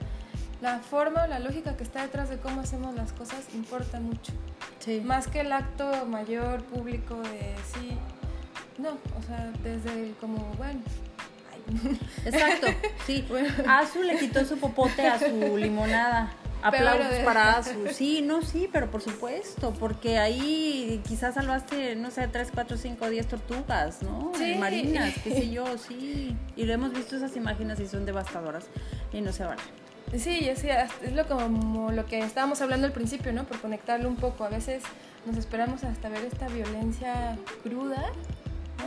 la 0.61 0.79
forma 0.79 1.25
o 1.25 1.27
la 1.27 1.39
lógica 1.41 1.77
que 1.77 1.83
está 1.83 2.03
detrás 2.03 2.29
de 2.29 2.39
cómo 2.39 2.61
hacemos 2.61 2.95
las 2.95 3.13
cosas 3.13 3.53
importa 3.55 3.99
mucho. 4.01 4.33
Sí. 4.79 5.01
Más 5.05 5.27
que 5.27 5.41
el 5.41 5.51
acto 5.53 6.07
mayor, 6.07 6.63
público 6.65 7.17
de 7.17 7.55
sí. 7.75 7.97
No, 8.79 8.91
o 8.91 9.23
sea, 9.27 9.51
desde 9.63 9.93
el 10.09 10.15
como, 10.17 10.39
bueno. 10.57 10.81
Exacto, 12.25 12.67
sí. 13.07 13.25
Azu 13.67 14.03
le 14.03 14.19
quitó 14.19 14.45
su 14.45 14.59
popote 14.59 15.07
a 15.07 15.19
su 15.19 15.57
limonada. 15.57 16.33
Aplausos 16.63 17.19
para 17.25 17.59
Azu. 17.59 17.89
Sí, 17.93 18.23
no, 18.23 18.41
sí, 18.41 18.71
pero 18.73 18.91
por 18.91 19.03
supuesto, 19.03 19.75
porque 19.79 20.17
ahí 20.17 21.03
quizás 21.07 21.35
salvaste, 21.35 21.95
no 21.95 22.11
sé, 22.11 22.27
3, 22.27 22.49
4, 22.55 22.77
5, 22.79 23.11
10 23.11 23.29
tortugas, 23.29 24.03
¿no? 24.03 24.33
Sí. 24.35 24.55
Marinas, 24.59 25.13
qué 25.23 25.31
sé 25.31 25.51
yo, 25.51 25.77
sí. 25.77 26.35
Y 26.57 26.65
lo 26.65 26.73
hemos 26.73 26.95
visto 26.95 27.17
esas 27.17 27.37
imágenes 27.37 27.81
y 27.81 27.87
son 27.87 28.07
devastadoras. 28.07 28.65
Y 29.13 29.21
no 29.21 29.31
se 29.33 29.45
vale. 29.45 29.61
Sí, 30.17 30.49
es, 30.49 30.65
es 30.65 31.13
lo 31.13 31.27
como 31.27 31.93
lo 31.93 32.07
que 32.07 32.21
estábamos 32.21 32.63
hablando 32.63 32.87
al 32.87 32.93
principio, 32.93 33.33
¿no? 33.33 33.45
Por 33.45 33.61
conectarlo 33.61 34.09
un 34.09 34.17
poco. 34.17 34.45
A 34.45 34.49
veces 34.49 34.83
nos 35.27 35.37
esperamos 35.37 35.85
hasta 35.85 36.09
ver 36.09 36.25
esta 36.25 36.49
violencia 36.49 37.37
cruda. 37.63 38.11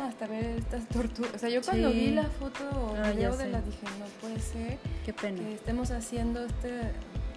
Hasta 0.07 0.27
ver 0.27 0.45
estas 0.57 0.87
torturas. 0.87 1.33
O 1.35 1.37
sea, 1.39 1.49
yo 1.49 1.61
cuando 1.61 1.91
Sí. 1.91 1.95
vi 1.99 2.11
la 2.11 2.23
foto 2.23 2.63
o 2.69 2.95
Ah, 2.95 3.11
video 3.11 3.35
de 3.35 3.49
la 3.49 3.61
dije, 3.61 3.85
no 3.99 4.05
puede 4.21 4.39
ser 4.39 4.77
Qué 5.05 5.13
pena. 5.13 5.39
que 5.39 5.53
estemos 5.55 5.91
haciendo 5.91 6.43
este, 6.45 6.81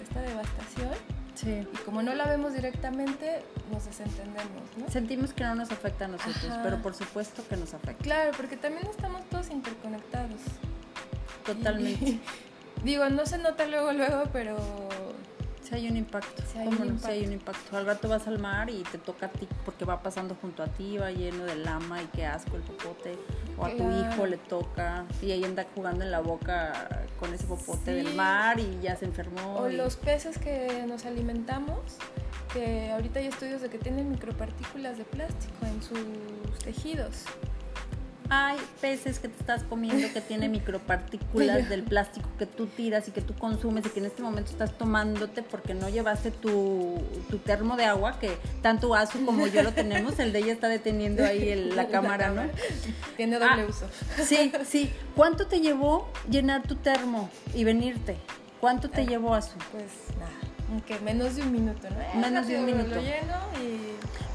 esta 0.02 0.20
devastación 0.20 0.90
Sí. 1.34 1.66
y 1.72 1.76
como 1.84 2.02
no 2.02 2.14
la 2.14 2.26
vemos 2.26 2.52
directamente, 2.54 3.42
nos 3.72 3.86
desentendemos, 3.86 4.62
¿no? 4.76 4.88
Sentimos 4.90 5.32
que 5.32 5.44
no 5.44 5.54
nos 5.54 5.70
afecta 5.70 6.04
a 6.04 6.08
nosotros, 6.08 6.44
Ajá. 6.50 6.62
pero 6.62 6.82
por 6.82 6.94
supuesto 6.94 7.42
que 7.48 7.56
nos 7.56 7.72
afecta. 7.72 8.02
Claro, 8.02 8.32
porque 8.36 8.56
también 8.56 8.86
estamos 8.88 9.22
todos 9.30 9.48
interconectados. 9.50 10.40
Totalmente. 11.46 12.04
Y- 12.04 12.20
digo, 12.84 13.08
no 13.08 13.24
se 13.26 13.38
nota 13.38 13.66
luego, 13.66 13.92
luego, 13.92 14.24
pero 14.32 14.56
Sí 15.70 15.76
hay 15.76 15.88
un 15.88 15.96
impacto. 15.96 16.42
Sí 16.52 16.58
hay 16.58 16.64
¿Cómo 16.66 16.82
un 16.82 16.88
no? 16.94 16.98
Sí 16.98 17.06
hay 17.06 17.24
un 17.24 17.32
impacto. 17.32 17.76
Al 17.76 17.86
rato 17.86 18.08
vas 18.08 18.26
al 18.26 18.38
mar 18.40 18.68
y 18.68 18.82
te 18.82 18.98
toca 18.98 19.26
a 19.26 19.28
ti 19.28 19.46
porque 19.64 19.84
va 19.84 20.02
pasando 20.02 20.34
junto 20.40 20.62
a 20.64 20.66
ti, 20.66 20.98
va 20.98 21.10
lleno 21.12 21.44
de 21.44 21.54
lama 21.56 22.02
y 22.02 22.06
qué 22.06 22.26
asco 22.26 22.56
el 22.56 22.62
popote. 22.62 23.16
O 23.56 23.64
a 23.66 23.70
tu 23.70 23.76
Claro. 23.76 24.12
hijo 24.12 24.26
le 24.26 24.36
toca 24.38 25.04
y 25.22 25.30
ahí 25.30 25.44
anda 25.44 25.64
jugando 25.74 26.04
en 26.04 26.10
la 26.10 26.20
boca 26.20 27.06
con 27.20 27.32
ese 27.32 27.44
popote 27.44 27.92
del 27.94 28.14
mar 28.14 28.58
y 28.58 28.80
ya 28.82 28.96
se 28.96 29.04
enfermó. 29.04 29.56
O 29.58 29.70
y- 29.70 29.76
los 29.76 29.96
peces 29.96 30.38
que 30.38 30.84
nos 30.88 31.06
alimentamos, 31.06 31.78
que 32.52 32.90
ahorita 32.90 33.20
hay 33.20 33.26
estudios 33.28 33.60
de 33.62 33.68
que 33.70 33.78
tienen 33.78 34.10
micropartículas 34.10 34.98
de 34.98 35.04
plástico 35.04 35.66
en 35.66 35.80
sus 35.82 36.58
tejidos. 36.64 37.22
Hay 38.30 38.58
peces 38.80 39.18
que 39.18 39.28
te 39.28 39.38
estás 39.40 39.64
comiendo 39.64 40.12
que 40.14 40.20
tiene 40.20 40.48
micropartículas 40.48 41.68
del 41.68 41.82
plástico 41.82 42.28
que 42.38 42.46
tú 42.46 42.66
tiras 42.66 43.08
y 43.08 43.10
que 43.10 43.20
tú 43.20 43.34
consumes 43.34 43.84
y 43.86 43.88
que 43.90 43.98
en 43.98 44.06
este 44.06 44.22
momento 44.22 44.52
estás 44.52 44.78
tomándote 44.78 45.42
porque 45.42 45.74
no 45.74 45.88
llevaste 45.88 46.30
tu, 46.30 46.98
tu 47.28 47.38
termo 47.38 47.76
de 47.76 47.84
agua, 47.86 48.18
que 48.20 48.38
tanto 48.62 48.94
Azu 48.94 49.24
como 49.26 49.48
yo 49.48 49.62
lo 49.64 49.72
tenemos, 49.72 50.18
el 50.20 50.32
de 50.32 50.38
ella 50.38 50.52
está 50.52 50.68
deteniendo 50.68 51.24
ahí 51.24 51.54
la, 51.74 51.88
cámara, 51.88 52.30
¿no? 52.30 52.42
Tiene 53.16 53.38
doble 53.38 53.62
Ah, 53.62 53.66
uso. 53.68 53.86
Sí, 54.24 54.52
sí. 54.64 54.92
¿Cuánto 55.16 55.46
te 55.48 55.60
llevó 55.60 56.08
llenar 56.30 56.62
tu 56.62 56.76
termo 56.76 57.28
y 57.52 57.64
venirte? 57.64 58.16
¿Cuánto 58.60 58.88
te 58.90 59.06
llevó 59.06 59.34
Azu? 59.34 59.58
Pues 59.72 60.16
nada, 60.18 60.30
aunque 60.70 61.00
menos 61.00 61.34
de 61.34 61.42
un 61.42 61.50
minuto, 61.50 61.88
¿no? 61.90 62.00
Eh, 62.00 62.10
Menos 62.14 62.46
de 62.46 62.58
un 62.58 62.66
minuto. 62.66 62.94
Lo 62.94 63.00
lleno 63.02 63.36
y 63.60 63.80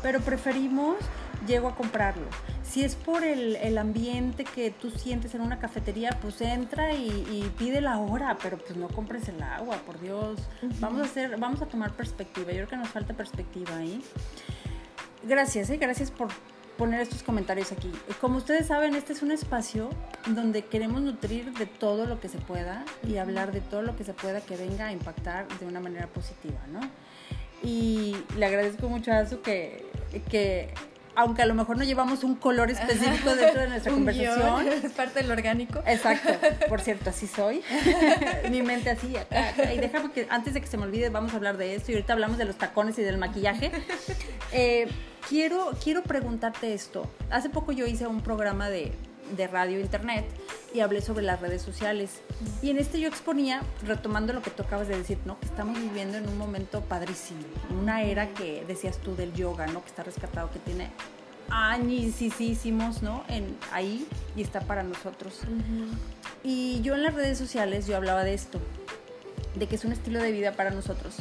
pero 0.02 0.20
preferimos 0.20 0.98
llego 1.46 1.68
a 1.68 1.76
comprarlo. 1.76 2.26
Si 2.64 2.84
es 2.84 2.96
por 2.96 3.24
el, 3.24 3.56
el 3.58 3.78
ambiente 3.78 4.43
que 4.43 4.72
tú 4.72 4.89
sientes 4.89 5.36
en 5.36 5.41
una 5.41 5.60
cafetería, 5.60 6.10
pues 6.22 6.41
entra 6.41 6.93
y, 6.93 7.08
y 7.08 7.52
pide 7.58 7.82
la 7.82 8.00
hora, 8.00 8.38
pero 8.41 8.58
pues 8.58 8.76
no 8.76 8.88
compres 8.88 9.28
el 9.30 9.41
agua, 9.41 9.78
por 9.86 10.00
Dios. 10.00 10.39
Vamos 10.80 11.02
a 11.02 11.06
hacer, 11.06 11.38
vamos 11.38 11.62
a 11.62 11.68
tomar 11.68 11.93
perspectiva. 11.93 12.52
Yo 12.52 12.58
creo 12.58 12.70
que 12.70 12.78
nos 12.78 12.89
falta 12.89 13.14
perspectiva 13.14 13.78
ahí. 13.78 14.02
Gracias, 15.24 15.70
¿eh? 15.70 15.78
gracias 15.78 16.12
por 16.12 16.30
poner 16.78 17.02
estos 17.02 17.24
comentarios 17.24 17.72
aquí. 17.72 17.91
Como 18.22 18.38
ustedes 18.38 18.68
saben, 18.68 18.96
este 18.96 19.14
es 19.14 19.22
un 19.22 19.32
espacio 19.32 19.89
donde 20.28 20.66
queremos 20.66 21.02
nutrir 21.02 21.54
de 21.54 21.66
todo 21.66 22.06
lo 22.06 22.20
que 22.20 22.30
se 22.30 22.38
pueda 22.38 22.84
y 23.08 23.18
hablar 23.18 23.52
de 23.52 23.62
todo 23.62 23.82
lo 23.82 23.96
que 23.96 24.04
se 24.04 24.14
pueda 24.14 24.41
que 24.41 24.58
venga 24.58 24.88
a 24.88 24.91
impactar 24.91 25.48
de 25.60 25.66
una 25.66 25.80
manera 25.80 26.08
positiva, 26.08 26.60
¿no? 26.72 26.82
Y 27.64 28.16
le 28.38 28.46
agradezco 28.46 28.89
mucho 28.89 29.12
a 29.12 29.20
Azu 29.20 29.41
que, 29.41 29.86
que 30.30 30.74
aunque 31.16 31.41
a 31.41 31.45
lo 31.45 31.53
mejor 31.53 31.78
no 31.78 31.84
llevamos 31.84 32.24
un 32.24 32.36
color 32.36 32.70
específico 32.72 33.36
dentro 33.36 33.61
de 33.61 33.70
nuestra 33.70 33.91
un 33.93 33.99
conversación. 33.99 34.66
guion, 34.66 34.68
es 34.86 34.91
parte 34.91 35.22
del 35.22 35.32
orgánico. 35.32 35.82
Exacto, 35.86 36.30
por 36.70 36.82
cierto, 36.82 37.09
así 37.09 37.28
soy. 37.28 37.61
Mi 38.49 38.61
mente 38.61 38.89
así, 38.89 39.16
acá, 39.18 39.49
acá. 39.49 39.74
Y 39.74 39.78
déjame 39.80 40.11
que 40.11 40.28
antes 40.30 40.53
de 40.53 40.61
que 40.61 40.68
se 40.68 40.78
me 40.78 40.84
olvide, 40.84 41.09
vamos 41.09 41.34
a 41.34 41.38
hablar 41.38 41.57
de 41.57 41.76
esto. 41.76 41.91
Y 41.91 41.95
ahorita 41.95 42.13
hablamos 42.13 42.38
de 42.38 42.45
los 42.45 42.57
tacones 42.57 42.97
y 42.99 43.01
del 43.03 43.18
maquillaje. 43.18 43.72
Eh, 44.51 44.88
quiero, 45.28 45.72
quiero 45.84 46.03
preguntarte 46.03 46.74
esto. 46.74 47.09
Hace 47.30 47.49
poco 47.49 47.72
yo 47.72 47.86
hice 47.86 48.07
un 48.07 48.22
programa 48.22 48.70
de, 48.70 48.91
de 49.32 49.47
radio 49.47 49.80
internet 49.80 50.26
y 50.73 50.82
hablé 50.82 51.01
sobre 51.01 51.23
las 51.23 51.41
redes 51.41 51.61
sociales. 51.61 52.21
Y 52.61 52.69
en 52.69 52.78
este 52.78 52.99
yo 52.99 53.07
exponía, 53.07 53.61
retomando 53.84 54.34
lo 54.34 54.41
que 54.41 54.51
tú 54.51 54.63
acabas 54.63 54.88
de 54.88 54.97
decir, 54.97 55.17
¿no? 55.26 55.39
Que 55.39 55.45
estamos 55.45 55.80
viviendo 55.80 56.17
en 56.17 56.28
un 56.28 56.38
momento 56.38 56.82
padrísimo. 56.82 57.41
Una 57.82 58.03
era 58.03 58.34
que 58.34 58.63
decías 58.67 58.97
tú 58.97 59.15
del 59.15 59.34
yoga, 59.34 59.67
¿no? 59.67 59.82
Que 59.82 59.88
está 59.88 60.03
rescatado, 60.03 60.51
que 60.51 60.59
tiene 60.59 60.89
añísimos, 61.49 63.01
¿no? 63.01 63.23
En, 63.28 63.57
ahí 63.71 64.07
y 64.36 64.41
está 64.41 64.61
para 64.61 64.84
nosotros. 64.84 65.41
Y 66.43 66.82
yo 66.82 66.95
en 66.95 67.03
las 67.03 67.13
redes 67.13 67.38
sociales 67.38 67.88
yo 67.88 67.95
hablaba 67.95 68.23
de 68.23 68.34
esto, 68.34 68.59
de 69.55 69.67
que 69.67 69.76
es 69.76 69.86
un 69.86 69.91
estilo 69.91 70.21
de 70.21 70.32
vida 70.32 70.53
para 70.53 70.71
nosotros. 70.71 71.15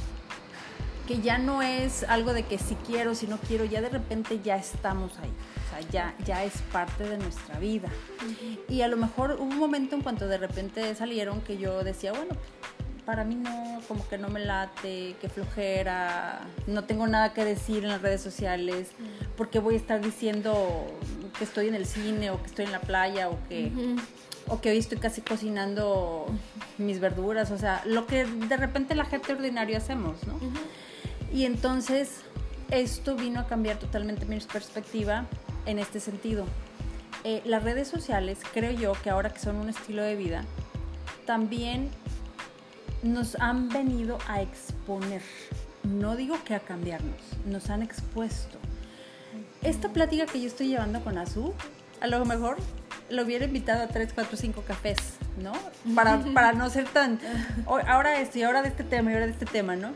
Que 1.06 1.20
ya 1.20 1.38
no 1.38 1.62
es 1.62 2.02
algo 2.04 2.32
de 2.32 2.44
que 2.44 2.58
si 2.58 2.74
quiero, 2.76 3.14
si 3.14 3.26
no 3.26 3.38
quiero, 3.38 3.64
ya 3.64 3.82
de 3.82 3.90
repente 3.90 4.40
ya 4.42 4.56
estamos 4.56 5.18
ahí. 5.18 5.30
Sea, 5.74 5.90
ya, 5.90 6.14
ya 6.24 6.44
es 6.44 6.54
parte 6.72 7.04
de 7.04 7.18
nuestra 7.18 7.58
vida. 7.58 7.88
Y 8.68 8.82
a 8.82 8.88
lo 8.88 8.96
mejor 8.96 9.32
hubo 9.32 9.44
un 9.44 9.58
momento 9.58 9.96
en 9.96 10.02
cuanto 10.02 10.28
de 10.28 10.38
repente 10.38 10.94
salieron 10.94 11.40
que 11.40 11.58
yo 11.58 11.82
decía, 11.84 12.12
bueno, 12.12 12.36
para 13.04 13.24
mí 13.24 13.34
no, 13.34 13.80
como 13.86 14.06
que 14.08 14.18
no 14.18 14.28
me 14.28 14.40
late, 14.40 15.16
que 15.20 15.28
flojera, 15.28 16.40
no 16.66 16.84
tengo 16.84 17.06
nada 17.06 17.34
que 17.34 17.44
decir 17.44 17.84
en 17.84 17.90
las 17.90 18.02
redes 18.02 18.22
sociales, 18.22 18.88
porque 19.36 19.58
voy 19.58 19.74
a 19.74 19.76
estar 19.76 20.00
diciendo 20.00 20.86
que 21.38 21.44
estoy 21.44 21.68
en 21.68 21.74
el 21.74 21.86
cine 21.86 22.30
o 22.30 22.40
que 22.40 22.46
estoy 22.46 22.64
en 22.64 22.72
la 22.72 22.80
playa 22.80 23.28
o 23.28 23.38
que, 23.48 23.70
o 24.48 24.60
que 24.60 24.70
hoy 24.70 24.78
estoy 24.78 24.98
casi 24.98 25.20
cocinando 25.20 26.26
mis 26.78 27.00
verduras, 27.00 27.50
o 27.50 27.58
sea, 27.58 27.82
lo 27.84 28.06
que 28.06 28.24
de 28.24 28.56
repente 28.56 28.94
la 28.94 29.04
gente 29.04 29.32
ordinaria 29.32 29.78
hacemos, 29.78 30.26
¿no? 30.26 30.38
Y 31.32 31.44
entonces 31.44 32.20
esto 32.70 33.16
vino 33.16 33.40
a 33.40 33.46
cambiar 33.46 33.78
totalmente 33.78 34.24
mi 34.24 34.38
perspectiva 34.40 35.26
en 35.66 35.78
este 35.78 36.00
sentido. 36.00 36.44
Eh, 37.24 37.42
las 37.44 37.62
redes 37.62 37.88
sociales, 37.88 38.38
creo 38.52 38.70
yo 38.72 38.92
que 39.02 39.10
ahora 39.10 39.30
que 39.30 39.40
son 39.40 39.56
un 39.56 39.68
estilo 39.68 40.02
de 40.02 40.14
vida, 40.14 40.44
también 41.26 41.88
nos 43.02 43.36
han 43.40 43.68
venido 43.68 44.18
a 44.28 44.42
exponer. 44.42 45.22
No 45.82 46.16
digo 46.16 46.36
que 46.44 46.54
a 46.54 46.60
cambiarnos, 46.60 47.16
nos 47.46 47.70
han 47.70 47.82
expuesto. 47.82 48.58
Esta 49.62 49.88
plática 49.90 50.26
que 50.26 50.40
yo 50.40 50.46
estoy 50.46 50.68
llevando 50.68 51.02
con 51.02 51.16
Azul, 51.18 51.52
a 52.00 52.06
lo 52.06 52.24
mejor 52.24 52.56
lo 53.10 53.22
hubiera 53.22 53.44
invitado 53.44 53.82
a 53.82 53.88
3, 53.88 54.12
4, 54.14 54.36
5 54.36 54.62
cafés, 54.66 54.98
¿no? 55.42 55.52
Para, 55.94 56.18
para 56.34 56.52
no 56.52 56.68
ser 56.70 56.86
tan, 56.88 57.18
"Oh, 57.66 57.78
ahora 57.86 58.20
esto 58.20 58.38
y 58.38 58.42
ahora 58.42 58.62
de 58.62 58.68
este 58.68 58.84
tema 58.84 59.10
y 59.10 59.14
ahora 59.14 59.26
de 59.26 59.32
este 59.32 59.46
tema, 59.46 59.76
¿no? 59.76 59.92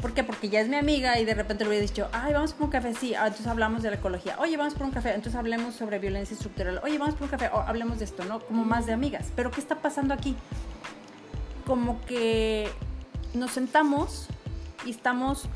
¿Por 0.00 0.14
qué? 0.14 0.22
Porque 0.22 0.48
ya 0.48 0.60
es 0.60 0.68
mi 0.68 0.76
amiga 0.76 1.18
y 1.18 1.24
de 1.24 1.34
repente 1.34 1.64
le 1.64 1.70
hubiera 1.70 1.84
dicho, 1.84 2.08
ay, 2.12 2.32
vamos 2.32 2.52
por 2.52 2.66
un 2.66 2.70
café, 2.70 2.94
sí, 2.94 3.14
ah, 3.14 3.26
entonces 3.26 3.48
hablamos 3.48 3.82
de 3.82 3.90
la 3.90 3.96
ecología, 3.96 4.36
oye, 4.38 4.56
vamos 4.56 4.74
por 4.74 4.84
un 4.84 4.92
café, 4.92 5.10
entonces 5.10 5.34
hablemos 5.34 5.74
sobre 5.74 5.98
violencia 5.98 6.34
estructural, 6.34 6.80
oye, 6.84 6.98
vamos 6.98 7.16
por 7.16 7.24
un 7.24 7.30
café, 7.30 7.50
hablemos 7.52 7.98
de 7.98 8.04
esto, 8.04 8.24
¿no? 8.24 8.38
Como 8.40 8.64
más 8.64 8.86
de 8.86 8.92
amigas. 8.92 9.26
Pero 9.34 9.50
¿qué 9.50 9.60
está 9.60 9.76
pasando 9.76 10.14
aquí? 10.14 10.36
Como 11.66 12.00
que 12.06 12.68
nos 13.34 13.50
sentamos 13.50 14.28
y 14.86 14.90
estamos 14.90 15.48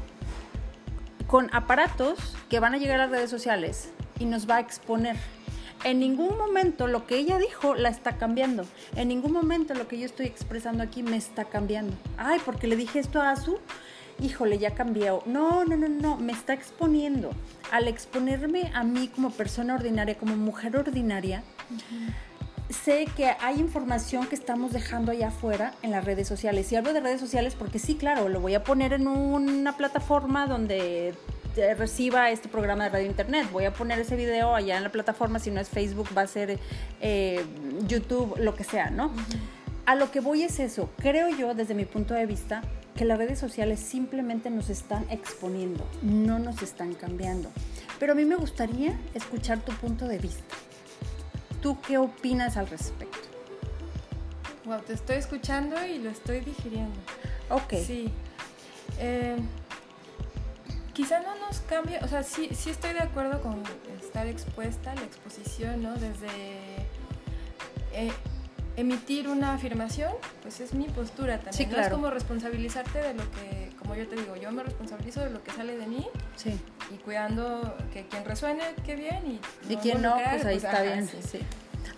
con 1.28 1.48
aparatos 1.54 2.36
que 2.50 2.60
van 2.60 2.74
a 2.74 2.78
llegar 2.78 3.00
a 3.00 3.04
las 3.04 3.10
redes 3.10 3.30
sociales 3.30 3.90
y 4.18 4.24
nos 4.24 4.48
va 4.50 4.56
a 4.56 4.60
exponer. 4.60 5.16
En 5.84 5.98
ningún 5.98 6.36
momento 6.36 6.86
lo 6.86 7.06
que 7.06 7.16
ella 7.16 7.38
dijo 7.38 7.74
la 7.74 7.88
está 7.88 8.18
cambiando. 8.18 8.64
En 8.96 9.08
ningún 9.08 9.32
momento 9.32 9.74
lo 9.74 9.88
que 9.88 9.98
yo 9.98 10.06
estoy 10.06 10.26
expresando 10.26 10.82
aquí 10.82 11.02
me 11.02 11.16
está 11.16 11.44
cambiando. 11.44 11.96
Ay, 12.18 12.40
porque 12.44 12.66
le 12.66 12.76
dije 12.76 12.98
esto 12.98 13.20
a 13.20 13.30
Azu, 13.30 13.58
híjole, 14.22 14.58
ya 14.58 14.72
cambió. 14.72 15.22
No, 15.26 15.64
no, 15.64 15.76
no, 15.76 15.88
no, 15.88 16.16
me 16.16 16.32
está 16.32 16.54
exponiendo. 16.54 17.30
Al 17.70 17.88
exponerme 17.88 18.70
a 18.74 18.84
mí 18.84 19.08
como 19.08 19.30
persona 19.30 19.74
ordinaria, 19.74 20.16
como 20.16 20.36
mujer 20.36 20.76
ordinaria, 20.76 21.42
sé 22.70 23.06
que 23.16 23.34
hay 23.40 23.60
información 23.60 24.26
que 24.26 24.34
estamos 24.34 24.72
dejando 24.72 25.12
allá 25.12 25.28
afuera 25.28 25.74
en 25.82 25.90
las 25.90 26.04
redes 26.04 26.28
sociales. 26.28 26.70
Y 26.72 26.76
hablo 26.76 26.92
de 26.92 27.00
redes 27.00 27.20
sociales 27.20 27.54
porque 27.54 27.78
sí, 27.78 27.96
claro, 27.96 28.28
lo 28.28 28.40
voy 28.40 28.54
a 28.54 28.64
poner 28.64 28.92
en 28.92 29.06
una 29.06 29.76
plataforma 29.76 30.46
donde 30.46 31.14
eh, 31.56 31.74
reciba 31.74 32.30
este 32.30 32.48
programa 32.48 32.84
de 32.84 32.90
radio 32.90 33.06
internet. 33.06 33.48
Voy 33.52 33.64
a 33.64 33.72
poner 33.72 33.98
ese 33.98 34.16
video 34.16 34.54
allá 34.54 34.76
en 34.76 34.82
la 34.82 34.92
plataforma, 34.92 35.38
si 35.38 35.50
no 35.50 35.60
es 35.60 35.68
Facebook, 35.68 36.08
va 36.16 36.22
a 36.22 36.26
ser 36.26 36.58
eh, 37.00 37.44
YouTube, 37.86 38.36
lo 38.38 38.54
que 38.54 38.64
sea, 38.64 38.90
¿no? 38.90 39.12
A 39.84 39.94
lo 39.94 40.10
que 40.10 40.20
voy 40.20 40.42
es 40.42 40.60
eso. 40.60 40.88
Creo 40.98 41.28
yo, 41.28 41.54
desde 41.54 41.74
mi 41.74 41.84
punto 41.84 42.14
de 42.14 42.24
vista, 42.24 42.62
que 42.96 43.04
las 43.04 43.18
redes 43.18 43.38
sociales 43.38 43.80
simplemente 43.80 44.50
nos 44.50 44.70
están 44.70 45.06
exponiendo, 45.10 45.86
no 46.02 46.38
nos 46.38 46.62
están 46.62 46.94
cambiando. 46.94 47.50
Pero 47.98 48.12
a 48.12 48.14
mí 48.14 48.24
me 48.24 48.36
gustaría 48.36 48.98
escuchar 49.14 49.60
tu 49.60 49.72
punto 49.72 50.06
de 50.06 50.18
vista. 50.18 50.54
¿Tú 51.60 51.80
qué 51.80 51.98
opinas 51.98 52.56
al 52.56 52.66
respecto? 52.66 53.18
Wow, 54.64 54.80
te 54.82 54.92
estoy 54.92 55.16
escuchando 55.16 55.84
y 55.84 55.98
lo 55.98 56.10
estoy 56.10 56.40
digiriendo. 56.40 56.98
Ok. 57.50 57.74
Sí. 57.84 58.12
Eh, 58.98 59.36
quizá 60.92 61.20
no 61.20 61.34
nos 61.38 61.60
cambie, 61.60 61.98
o 62.02 62.08
sea, 62.08 62.22
sí, 62.22 62.50
sí 62.54 62.70
estoy 62.70 62.92
de 62.92 63.00
acuerdo 63.00 63.40
con 63.40 63.62
estar 64.00 64.26
expuesta 64.26 64.92
a 64.92 64.94
la 64.94 65.02
exposición, 65.02 65.82
¿no? 65.82 65.94
Desde 65.94 66.28
eh, 67.92 68.12
emitir 68.76 69.28
una 69.28 69.54
afirmación, 69.54 70.12
pues 70.42 70.60
es 70.60 70.72
mi 70.74 70.86
postura 70.88 71.34
también. 71.36 71.54
Sí, 71.54 71.64
¿no? 71.66 71.70
claro. 71.72 71.86
Es 71.86 71.92
como 71.92 72.10
responsabilizarte 72.10 72.98
de 73.00 73.14
lo 73.14 73.22
que, 73.32 73.70
como 73.78 73.94
yo 73.94 74.06
te 74.08 74.16
digo, 74.16 74.36
yo 74.36 74.50
me 74.52 74.62
responsabilizo 74.62 75.20
de 75.20 75.30
lo 75.30 75.42
que 75.42 75.50
sale 75.52 75.76
de 75.76 75.86
mí 75.86 76.06
Sí. 76.36 76.58
y 76.92 76.96
cuidando 76.98 77.76
que 77.92 78.06
quien 78.06 78.24
resuene, 78.24 78.62
qué 78.84 78.96
bien, 78.96 79.20
y, 79.68 79.72
Y 79.72 79.76
quien 79.76 80.00
no, 80.02 80.14
pues 80.30 80.44
ahí 80.46 80.56
está 80.56 80.70
ajá, 80.72 80.82
bien. 80.82 81.06
sí, 81.08 81.18
sí. 81.22 81.38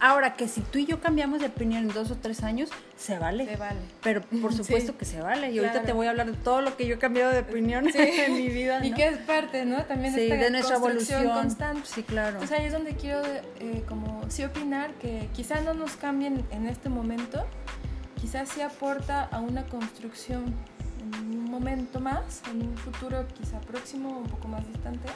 Ahora 0.01 0.35
que 0.35 0.49
si 0.49 0.61
tú 0.61 0.79
y 0.79 0.87
yo 0.87 1.01
cambiamos 1.01 1.41
de 1.41 1.47
opinión 1.47 1.83
en 1.85 1.89
dos 1.95 2.11
o 2.11 2.17
tres 2.17 2.43
años, 2.43 2.71
se 2.97 3.19
vale. 3.19 3.47
Se 3.47 3.57
vale. 3.57 3.79
Pero 4.03 4.21
por 4.23 4.53
Sí. 4.53 4.59
supuesto 4.59 4.97
que 4.99 5.05
se 5.05 5.21
vale. 5.21 5.51
Y 5.53 5.59
ahorita 5.59 5.73
Claro. 5.73 5.87
te 5.87 5.93
voy 5.93 6.07
a 6.07 6.11
hablar 6.11 6.31
de 6.31 6.37
todo 6.37 6.61
lo 6.61 6.77
que 6.77 6.87
yo 6.87 6.97
he 6.97 6.99
cambiado 6.99 7.31
de 7.33 7.41
opinión 7.41 7.87
Sí. 7.93 7.99
en 8.27 8.35
mi 8.35 8.49
vida. 8.49 8.85
Y 8.85 8.91
¿no? 8.91 8.97
que 8.97 9.09
es 9.09 9.19
parte, 9.19 9.65
¿no? 9.65 9.85
También 9.85 10.15
Sí, 10.15 10.23
esta 10.23 10.37
de 10.37 10.51
nuestra 10.51 10.77
evolución. 10.77 11.29
constante. 11.29 11.83
Sí, 11.87 12.03
claro. 12.03 12.35
Entonces 12.35 12.59
ahí 12.59 12.67
es 12.67 12.73
donde 12.73 12.95
quiero 12.97 13.23
eh, 13.61 13.85
como 13.89 14.23
sí 14.29 14.45
opinar 14.45 14.93
que 14.95 15.29
quizá 15.35 15.61
no 15.61 15.75
nos 15.75 15.93
cambien 15.97 16.45
en 16.51 16.67
este 16.67 16.89
momento, 16.89 17.47
quizás 18.21 18.49
sí 18.49 18.61
aporta 18.63 19.25
a 19.25 19.41
una 19.41 19.65
construcción 19.67 20.55
en 21.01 21.39
un 21.39 21.51
momento 21.51 22.01
más, 22.01 22.43
en 22.51 22.63
un 22.63 22.77
futuro 22.79 23.27
quizá 23.39 23.61
próximo, 23.61 24.19
un 24.21 24.27
poco 24.27 24.49
más 24.49 24.67
distante. 24.67 25.09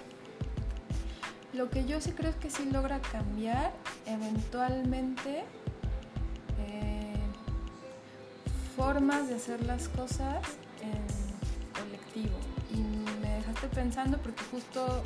Lo 1.52 1.70
que 1.70 1.86
yo 1.86 2.00
sí 2.00 2.12
creo 2.12 2.30
es 2.30 2.36
que 2.36 2.50
sí 2.50 2.66
logra 2.70 3.00
cambiar 3.00 3.72
eventualmente 4.06 5.44
eh, 6.58 7.14
formas 8.76 9.28
de 9.28 9.36
hacer 9.36 9.64
las 9.64 9.88
cosas 9.88 10.36
en 10.82 11.82
colectivo. 11.82 12.36
Y 12.70 12.80
me 13.22 13.36
dejaste 13.36 13.68
pensando 13.68 14.18
porque 14.18 14.44
justo 14.50 15.02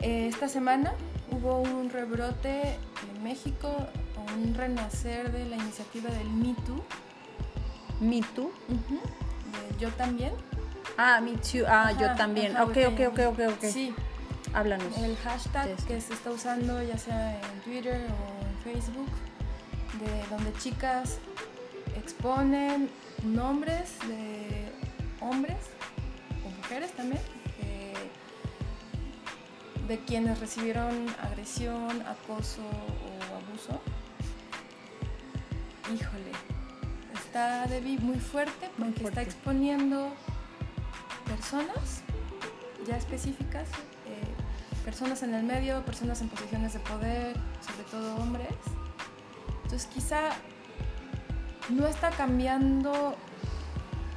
eh, 0.00 0.26
esta 0.26 0.48
semana 0.48 0.92
hubo 1.30 1.60
un 1.60 1.88
rebrote 1.88 2.76
en 3.14 3.22
México, 3.22 3.68
un 4.34 4.54
renacer 4.54 5.30
de 5.30 5.46
la 5.46 5.56
iniciativa 5.56 6.10
del 6.10 6.28
Me 6.28 6.54
Too. 6.66 6.82
Me 8.00 8.20
Too. 8.34 8.50
yo 9.78 9.90
también. 9.90 10.32
Ah, 10.98 11.20
Me 11.20 11.34
Too. 11.34 11.64
Ah, 11.68 11.92
yo 11.92 12.12
también. 12.16 12.56
ok, 12.56 12.76
ok, 12.88 13.00
ok, 13.12 13.18
ok, 13.28 13.40
ok. 13.54 13.64
Sí. 13.70 13.94
Háblanos. 14.54 14.96
El 14.98 15.16
hashtag 15.16 15.76
que 15.86 16.00
se 16.00 16.12
está 16.12 16.30
usando 16.30 16.82
ya 16.82 16.98
sea 16.98 17.40
en 17.40 17.60
Twitter 17.60 18.06
o 18.10 18.46
en 18.46 18.74
Facebook, 18.74 19.10
de 20.00 20.26
donde 20.28 20.52
chicas 20.58 21.18
exponen 21.96 22.90
nombres 23.24 23.98
de 24.08 24.70
hombres 25.20 25.58
o 26.44 26.50
mujeres 26.50 26.92
también 26.92 27.20
de 29.92 29.98
quienes 29.98 30.40
recibieron 30.40 31.08
agresión, 31.20 32.02
acoso 32.02 32.62
o 32.62 33.36
abuso. 33.36 33.80
Híjole, 35.94 36.32
está 37.12 37.66
Debbie 37.66 37.98
muy 37.98 38.18
fuerte 38.18 38.70
porque 38.78 39.04
está 39.04 39.22
exponiendo 39.22 40.08
personas 41.26 42.02
ya 42.86 42.96
específicas, 42.96 43.68
eh, 43.68 43.91
personas 44.84 45.22
en 45.22 45.34
el 45.34 45.42
medio, 45.42 45.84
personas 45.84 46.20
en 46.20 46.28
posiciones 46.28 46.72
de 46.72 46.80
poder, 46.80 47.36
sobre 47.60 47.84
todo 47.90 48.16
hombres. 48.16 48.48
Entonces 49.64 49.88
quizá 49.92 50.30
no 51.70 51.86
está 51.86 52.10
cambiando 52.10 53.16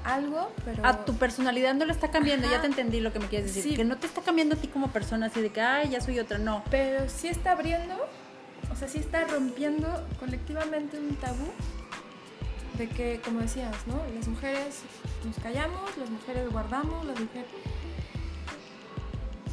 algo, 0.03 0.51
pero... 0.63 0.86
A 0.86 1.05
tu 1.05 1.16
personalidad 1.16 1.74
no 1.74 1.86
le 1.86 1.91
está 1.91 2.11
cambiando, 2.11 2.49
ya 2.49 2.61
te 2.61 2.68
entendí 2.68 2.99
lo 2.99 3.11
que 3.11 3.20
me 3.20 3.28
quieres 3.28 3.53
decir. 3.53 3.76
Que 3.76 3.84
no 3.84 3.97
te 3.97 4.07
está 4.07 4.22
cambiando 4.22 4.55
a 4.55 4.57
ti 4.57 4.68
como 4.68 4.89
persona, 4.89 5.28
así 5.28 5.41
de 5.41 5.49
que, 5.49 5.61
ay, 5.61 5.89
ya 5.89 6.01
soy 6.01 6.20
otra, 6.20 6.38
no. 6.38 6.63
Pero 6.70 7.09
sí 7.09 7.28
está 7.28 7.51
abriendo, 7.51 7.95
o 8.72 8.76
sea, 8.76 8.88
sí 8.88 8.99
está 8.99 9.26
rompiendo 9.26 9.88
colectivamente 10.20 10.99
un 10.99 11.16
tabú 11.16 11.47
de 12.78 12.89
que, 12.89 13.22
como 13.24 13.39
decías, 13.39 13.76
¿no? 13.88 14.01
Las 14.16 14.28
mujeres 14.28 14.82
nos 15.26 15.38
callamos, 15.39 15.97
las 15.97 16.09
mujeres 16.09 16.49
guardamos, 16.51 17.05
las 17.05 17.20
mujeres... 17.20 17.47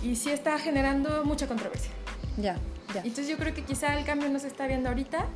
Y 0.02 0.16
sí 0.16 0.30
está 0.30 0.58
generando 0.58 1.24
mucha 1.24 1.46
controversia. 1.46 1.90
Ya. 2.36 2.56
Entonces 2.98 3.28
yo 3.28 3.36
creo 3.36 3.54
que 3.54 3.64
quizá 3.64 3.98
el 3.98 4.04
cambio 4.04 4.28
no 4.28 4.38
se 4.38 4.48
está 4.48 4.66
viendo 4.66 4.88
ahorita, 4.88 5.26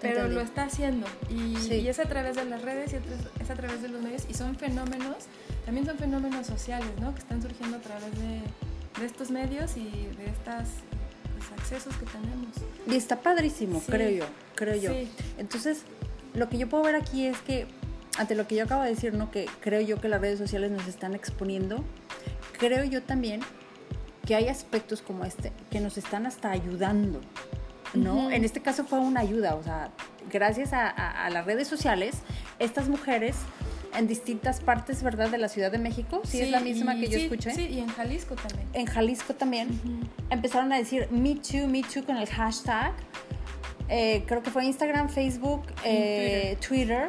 pero 0.00 0.28
lo 0.28 0.40
está 0.40 0.64
haciendo. 0.64 1.06
Y, 1.30 1.54
es 1.86 1.98
a 1.98 2.04
través 2.04 2.36
de 2.36 2.44
las 2.44 2.62
redes 2.62 2.92
y 2.92 2.96
es 3.42 3.50
a 3.50 3.54
través 3.54 3.82
de 3.82 3.88
los 3.88 4.02
medios. 4.02 4.24
Y 4.28 4.34
son 4.34 4.56
fenómenos, 4.56 5.16
también 5.64 5.86
son 5.86 5.96
fenómenos 5.96 6.46
sociales, 6.46 6.90
¿no? 7.00 7.14
Que 7.14 7.20
están 7.20 7.40
surgiendo 7.42 7.76
a 7.76 7.80
través 7.80 8.10
de, 8.18 8.40
estos 9.04 9.30
medios 9.30 9.76
y 9.76 9.90
de 10.16 10.26
estos 10.26 10.68
pues, 11.36 11.60
accesos 11.60 11.94
que 11.96 12.06
tenemos. 12.06 12.48
Y 12.86 12.96
está 12.96 13.20
padrísimo, 13.20 13.82
creo 13.86 14.10
yo, 14.10 14.24
creo 14.54 14.76
yo. 14.76 14.90
Entonces, 15.38 15.82
lo 16.34 16.48
que 16.48 16.58
yo 16.58 16.68
puedo 16.68 16.84
ver 16.84 16.96
aquí 16.96 17.26
es 17.26 17.38
que, 17.38 17.66
ante 18.18 18.34
lo 18.34 18.46
que 18.46 18.56
yo 18.56 18.64
acabo 18.64 18.82
de 18.82 18.90
decir, 18.90 19.14
¿no? 19.14 19.30
Que 19.30 19.46
creo 19.60 19.80
yo 19.80 20.00
que 20.00 20.08
las 20.08 20.20
redes 20.20 20.38
sociales 20.38 20.70
nos 20.70 20.86
están 20.86 21.14
exponiendo, 21.14 21.84
creo 22.58 22.84
yo 22.84 23.02
también 23.02 23.40
que 24.24 24.34
hay 24.34 24.48
aspectos 24.48 25.02
como 25.02 25.24
este 25.24 25.52
que 25.70 25.80
nos 25.80 25.98
están 25.98 26.26
hasta 26.26 26.50
ayudando, 26.50 27.20
¿no? 27.94 28.30
En 28.30 28.44
este 28.44 28.60
caso 28.60 28.84
fue 28.84 28.98
una 28.98 29.20
ayuda, 29.20 29.54
o 29.54 29.62
sea, 29.62 29.90
gracias 30.30 30.72
a, 30.72 31.28
las 31.30 31.46
redes 31.46 31.68
sociales, 31.68 32.16
estas 32.58 32.88
mujeres 32.88 33.36
en 33.96 34.08
distintas 34.08 34.60
partes, 34.60 35.02
¿verdad?, 35.02 35.28
de 35.30 35.38
la 35.38 35.48
Ciudad 35.48 35.70
de 35.70 35.78
México, 35.78 36.22
sí, 36.24 36.40
es 36.40 36.50
la 36.50 36.60
misma 36.60 36.96
que 36.96 37.08
yo 37.08 37.18
escuché. 37.18 37.52
Sí, 37.52 37.66
y 37.66 37.78
en 37.78 37.88
Jalisco 37.88 38.34
también. 38.34 38.68
En 38.72 38.86
Jalisco 38.86 39.34
también. 39.34 39.80
Empezaron 40.30 40.72
a 40.72 40.78
decir 40.78 41.08
Me 41.12 41.36
Too, 41.36 41.68
Me 41.68 41.82
Too 41.82 42.04
con 42.04 42.16
el 42.16 42.28
hashtag. 42.28 42.92
Eh, 43.88 44.24
creo 44.26 44.42
que 44.42 44.50
fue 44.50 44.64
Instagram, 44.64 45.10
Facebook, 45.10 45.62
eh, 45.84 46.56
Twitter. 46.66 47.06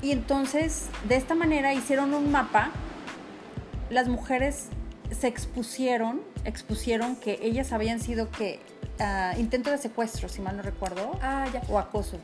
Y 0.00 0.12
entonces, 0.12 0.86
de 1.08 1.16
esta 1.16 1.34
manera 1.34 1.74
hicieron 1.74 2.14
un 2.14 2.30
mapa. 2.30 2.70
Las 3.90 4.06
mujeres 4.06 4.68
se 5.10 5.26
expusieron, 5.26 6.22
expusieron 6.44 7.16
que 7.16 7.38
ellas 7.42 7.72
habían 7.72 8.00
sido 8.00 8.30
que 8.30 8.60
ah, 9.00 9.34
intento 9.38 9.70
de 9.70 9.78
secuestro, 9.78 10.28
si 10.28 10.40
mal 10.40 10.56
no 10.56 10.62
recuerdo, 10.62 11.18
ah, 11.22 11.46
ya. 11.52 11.62
o 11.68 11.78
acoso. 11.78 12.18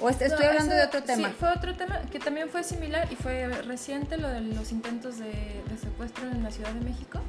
O 0.00 0.08
estoy 0.08 0.30
hablando 0.46 0.74
de 0.74 0.84
otro 0.84 1.02
tema. 1.02 1.28
Sí, 1.28 1.34
fue 1.38 1.48
otro 1.50 1.74
tema 1.74 2.00
que 2.10 2.18
también 2.18 2.48
fue 2.48 2.64
similar 2.64 3.08
y 3.10 3.16
fue 3.16 3.48
reciente 3.62 4.16
lo 4.16 4.28
de 4.28 4.40
los 4.40 4.72
intentos 4.72 5.18
de, 5.18 5.62
secuestro 5.80 6.30
en 6.30 6.42
la 6.42 6.50
Ciudad 6.50 6.72
de 6.72 6.80
México. 6.80 7.20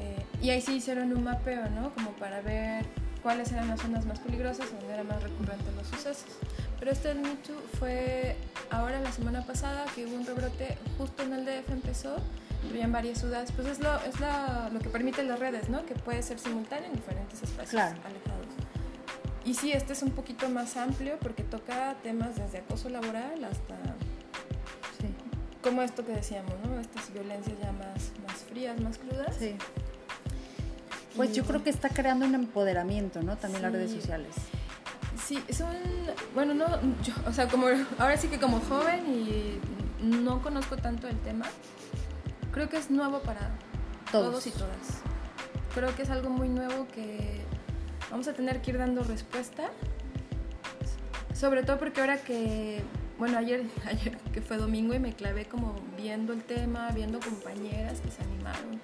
Eh, 0.00 0.24
y 0.42 0.50
ahí 0.50 0.60
sí 0.60 0.76
hicieron 0.76 1.12
un 1.12 1.24
mapeo, 1.24 1.68
¿no? 1.70 1.92
Como 1.94 2.10
para 2.12 2.40
ver 2.40 2.84
cuáles 3.22 3.50
eran 3.52 3.68
las 3.68 3.80
zonas 3.80 4.06
más 4.06 4.20
peligrosas, 4.20 4.70
donde 4.70 4.94
era 4.94 5.04
más 5.04 5.22
recurrente 5.22 5.64
los 5.76 5.86
sucesos. 5.88 6.24
Pero 6.78 6.92
este 6.92 7.08
del 7.08 7.18
Me 7.18 7.30
fue 7.78 8.36
ahora 8.70 9.00
la 9.00 9.10
semana 9.10 9.44
pasada 9.44 9.84
que 9.94 10.06
hubo 10.06 10.14
un 10.14 10.26
rebrote 10.26 10.78
justo 10.96 11.24
en 11.24 11.32
el 11.32 11.44
DF 11.44 11.70
empezó 11.70 12.16
en 12.74 12.92
varias 12.92 13.18
ciudades, 13.18 13.52
pues 13.52 13.68
es, 13.68 13.80
lo, 13.80 13.94
es 14.02 14.20
la, 14.20 14.70
lo 14.72 14.78
que 14.80 14.88
permiten 14.88 15.28
las 15.28 15.38
redes, 15.38 15.68
¿no? 15.68 15.84
Que 15.86 15.94
puede 15.94 16.22
ser 16.22 16.38
simultáneo 16.38 16.86
en 16.86 16.94
diferentes 16.94 17.42
espacios 17.42 17.82
alejados. 17.82 18.46
Y 19.44 19.54
sí, 19.54 19.72
este 19.72 19.94
es 19.94 20.02
un 20.02 20.10
poquito 20.10 20.48
más 20.48 20.76
amplio 20.76 21.16
porque 21.20 21.42
toca 21.42 21.96
temas 22.02 22.36
desde 22.36 22.58
acoso 22.58 22.88
laboral 22.90 23.44
hasta... 23.44 23.76
Sí. 25.00 25.08
Como 25.62 25.82
esto 25.82 26.04
que 26.04 26.12
decíamos, 26.12 26.52
¿no? 26.64 26.78
Estas 26.78 27.12
violencias 27.12 27.56
ya 27.60 27.72
más, 27.72 28.12
más 28.26 28.36
frías, 28.48 28.78
más 28.80 28.98
crudas. 28.98 29.36
Sí. 29.38 29.56
Pues 31.16 31.32
yo 31.32 31.44
creo 31.44 31.64
que 31.64 31.70
está 31.70 31.88
creando 31.88 32.26
un 32.26 32.34
empoderamiento, 32.34 33.22
¿no? 33.22 33.36
También 33.36 33.62
las 33.62 33.72
redes 33.72 33.90
sociales. 33.90 34.34
Sí, 35.24 35.42
es 35.48 35.60
un... 35.60 35.68
Bueno, 36.34 36.54
no, 36.54 36.66
o 37.26 37.32
sea, 37.32 37.48
como 37.48 37.66
ahora 37.98 38.16
sí 38.16 38.28
que 38.28 38.38
como 38.38 38.60
joven 38.60 39.04
y 39.08 39.58
no 40.02 40.42
conozco 40.42 40.76
tanto 40.76 41.08
el 41.08 41.18
tema, 41.20 41.46
creo 42.58 42.68
que 42.68 42.76
es 42.78 42.90
nuevo 42.90 43.20
para 43.20 43.50
todos. 44.10 44.44
y 44.48 44.50
todas. 44.50 45.00
Creo 45.74 45.94
que 45.94 46.02
es 46.02 46.10
algo 46.10 46.28
muy 46.28 46.48
nuevo 46.48 46.88
que 46.92 47.44
vamos 48.10 48.26
a 48.26 48.32
tener 48.32 48.60
que 48.60 48.72
ir 48.72 48.78
dando 48.78 49.04
respuesta. 49.04 49.70
Sobre 51.32 51.62
todo 51.62 51.78
porque 51.78 52.00
ahora 52.00 52.18
que, 52.18 52.82
bueno, 53.16 53.38
ayer, 53.38 53.64
ayer 53.86 54.18
que 54.32 54.42
fue 54.42 54.56
domingo 54.56 54.92
y 54.92 54.98
me 54.98 55.12
clavé 55.12 55.44
como 55.44 55.76
viendo 55.96 56.32
el 56.32 56.42
tema, 56.42 56.90
viendo 56.90 57.20
compañeras 57.20 58.00
que 58.00 58.10
se 58.10 58.24
animaron 58.24 58.80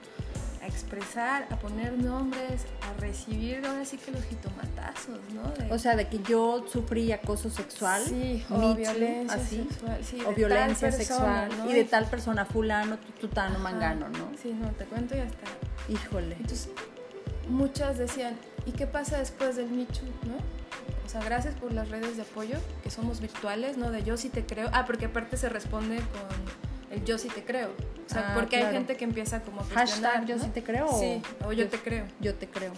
a 0.65 0.67
expresar, 0.67 1.47
a 1.51 1.57
poner 1.57 1.93
nombres, 1.93 2.63
a 2.83 3.01
recibir 3.01 3.65
ahora 3.67 3.85
sí 3.85 3.99
que 3.99 4.11
los 4.11 4.25
jitomatazos, 4.25 5.21
¿no? 5.33 5.75
o 5.75 5.79
sea, 5.79 5.95
de 5.95 6.09
que 6.09 6.21
yo 6.23 6.65
sufrí 6.67 7.13
acoso 7.13 7.51
sexual, 7.51 8.03
sí, 8.03 8.43
o 8.51 8.75
violencia 8.75 9.39
sexual, 9.39 10.01
o 10.27 10.33
violencia 10.33 10.91
sexual, 10.91 11.51
y 11.69 11.73
de 11.75 11.85
tal 11.85 12.07
persona, 12.07 12.47
fulano, 12.47 12.99
tutano, 13.21 13.59
mangano, 13.59 14.09
¿no? 14.09 14.31
Sí, 14.43 14.53
no, 14.59 14.71
te 14.71 14.87
cuento 14.87 15.15
y 15.17 15.21
hasta... 15.21 15.45
Híjole. 15.89 16.37
Entonces, 16.41 16.71
muchas 17.49 17.99
decían, 17.99 18.37
¿y 18.65 18.73
qué 18.73 18.87
pasa 18.87 19.19
después 19.19 19.57
del 19.57 19.69
Michu, 19.69 20.07
no? 20.27 20.37
O 21.05 21.09
sea, 21.09 21.23
gracias 21.23 21.55
por 21.55 21.73
las 21.73 21.91
redes 21.91 22.17
de 22.17 22.23
apoyo, 22.23 22.57
que 22.83 22.91
somos 22.91 23.21
virtuales, 23.21 23.77
¿no? 23.77 23.91
De 23.91 24.03
yo 24.03 24.17
sí 24.17 24.31
te 24.31 24.47
creo. 24.47 24.71
Ah, 24.73 24.87
porque 24.87 25.07
aparte 25.07 25.37
se 25.37 25.51
responde 25.51 25.97
con 25.97 26.74
el 26.95 27.05
yo 27.05 27.19
sí 27.19 27.29
te 27.29 27.45
creo. 27.45 27.69
O 27.69 28.09
sea, 28.09 28.31
ah, 28.31 28.35
porque 28.35 28.57
hay 28.57 28.73
gente 28.73 28.97
que 28.97 29.05
empieza 29.05 29.41
como 29.43 29.61
a 29.61 29.65
Hashtag 29.65 30.27
yo 30.27 30.39
sí 30.39 30.49
te 30.49 30.63
creo. 30.63 30.89
Sí, 30.99 31.23
o 31.47 31.53
yo, 31.53 31.69
te 31.69 31.79
creo. 31.79 32.07
Yo 32.21 32.35
te 32.35 32.49
creo. 32.49 32.73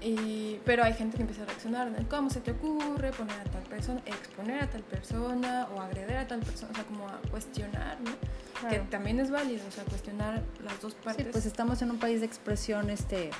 Y, 0.00 0.60
pero 0.66 0.84
hay 0.84 0.92
gente 0.92 1.16
que 1.16 1.22
empieza 1.22 1.44
a 1.44 1.46
reaccionar, 1.46 1.90
¿cómo 2.10 2.28
se 2.28 2.40
te 2.40 2.50
ocurre 2.50 3.10
poner 3.12 3.40
a 3.40 3.44
tal 3.44 3.62
persona, 3.62 4.02
exponer 4.04 4.62
a 4.62 4.68
tal 4.68 4.82
persona 4.82 5.66
o 5.74 5.80
agredir 5.80 6.16
a 6.16 6.26
tal 6.26 6.40
persona? 6.40 6.72
O 6.72 6.74
sea, 6.74 6.84
como 6.84 7.08
a 7.08 7.18
cuestionar, 7.30 7.96
¿no? 8.02 8.68
Que 8.68 8.80
también 8.80 9.18
es 9.18 9.30
válido, 9.30 9.66
o 9.66 9.70
sea, 9.70 9.82
cuestionar 9.84 10.42
las 10.62 10.78
dos 10.82 10.94
partes. 10.94 11.24
Sí, 11.24 11.32
pues 11.32 11.46
estamos 11.46 11.80
en 11.80 11.90
un 11.90 11.98
país 11.98 12.20
de 12.20 12.26
expresión, 12.26 12.90
este, 12.90 13.30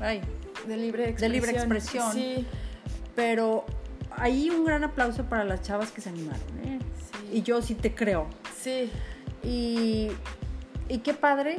ay, 0.00 0.20
de 0.66 0.76
libre 0.76 1.08
expresión. 1.08 1.32
De 1.32 1.40
libre 1.40 1.50
expresión. 1.52 2.12
Sí. 2.12 2.46
Pero 3.14 3.64
hay 4.16 4.50
un 4.50 4.64
gran 4.64 4.84
aplauso 4.84 5.24
para 5.24 5.44
las 5.44 5.62
chavas 5.62 5.90
que 5.90 6.00
se 6.00 6.08
animaron, 6.08 6.58
¿eh? 6.64 6.78
Sí. 7.10 7.38
Y 7.38 7.42
yo 7.42 7.62
sí 7.62 7.74
te 7.74 7.94
creo. 7.94 8.26
Sí. 8.60 8.90
Y, 9.42 10.08
y 10.88 10.98
qué 10.98 11.14
padre 11.14 11.58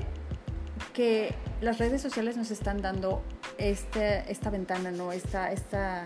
que 0.94 1.34
las 1.62 1.78
redes 1.78 2.02
sociales 2.02 2.38
nos 2.38 2.52
están 2.52 2.82
dando 2.82 3.22
este, 3.58 4.30
esta 4.32 4.50
ventana, 4.50 4.92
¿no? 4.92 5.12
Esta, 5.12 5.52
esta, 5.52 6.06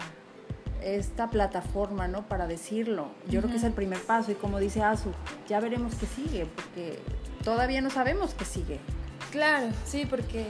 esta 0.82 1.30
plataforma, 1.30 2.08
¿no? 2.08 2.28
Para 2.28 2.47
decirlo. 2.47 3.12
Yo 3.28 3.41
creo 3.41 3.52
que 3.52 3.58
es 3.58 3.64
el 3.64 3.74
primer 3.74 3.99
paso 3.99 4.32
y 4.32 4.36
como 4.36 4.60
dice 4.60 4.84
Azu, 4.84 5.12
ya 5.47 5.60
veremos 5.60 5.95
qué 5.95 6.06
sigue, 6.06 6.45
porque 6.45 6.99
todavía 7.43 7.82
no 7.82 7.89
sabemos 7.89 8.34
qué 8.34 8.45
sigue. 8.45 8.80
Claro, 9.32 9.68
sí, 9.86 10.06
porque... 10.06 10.45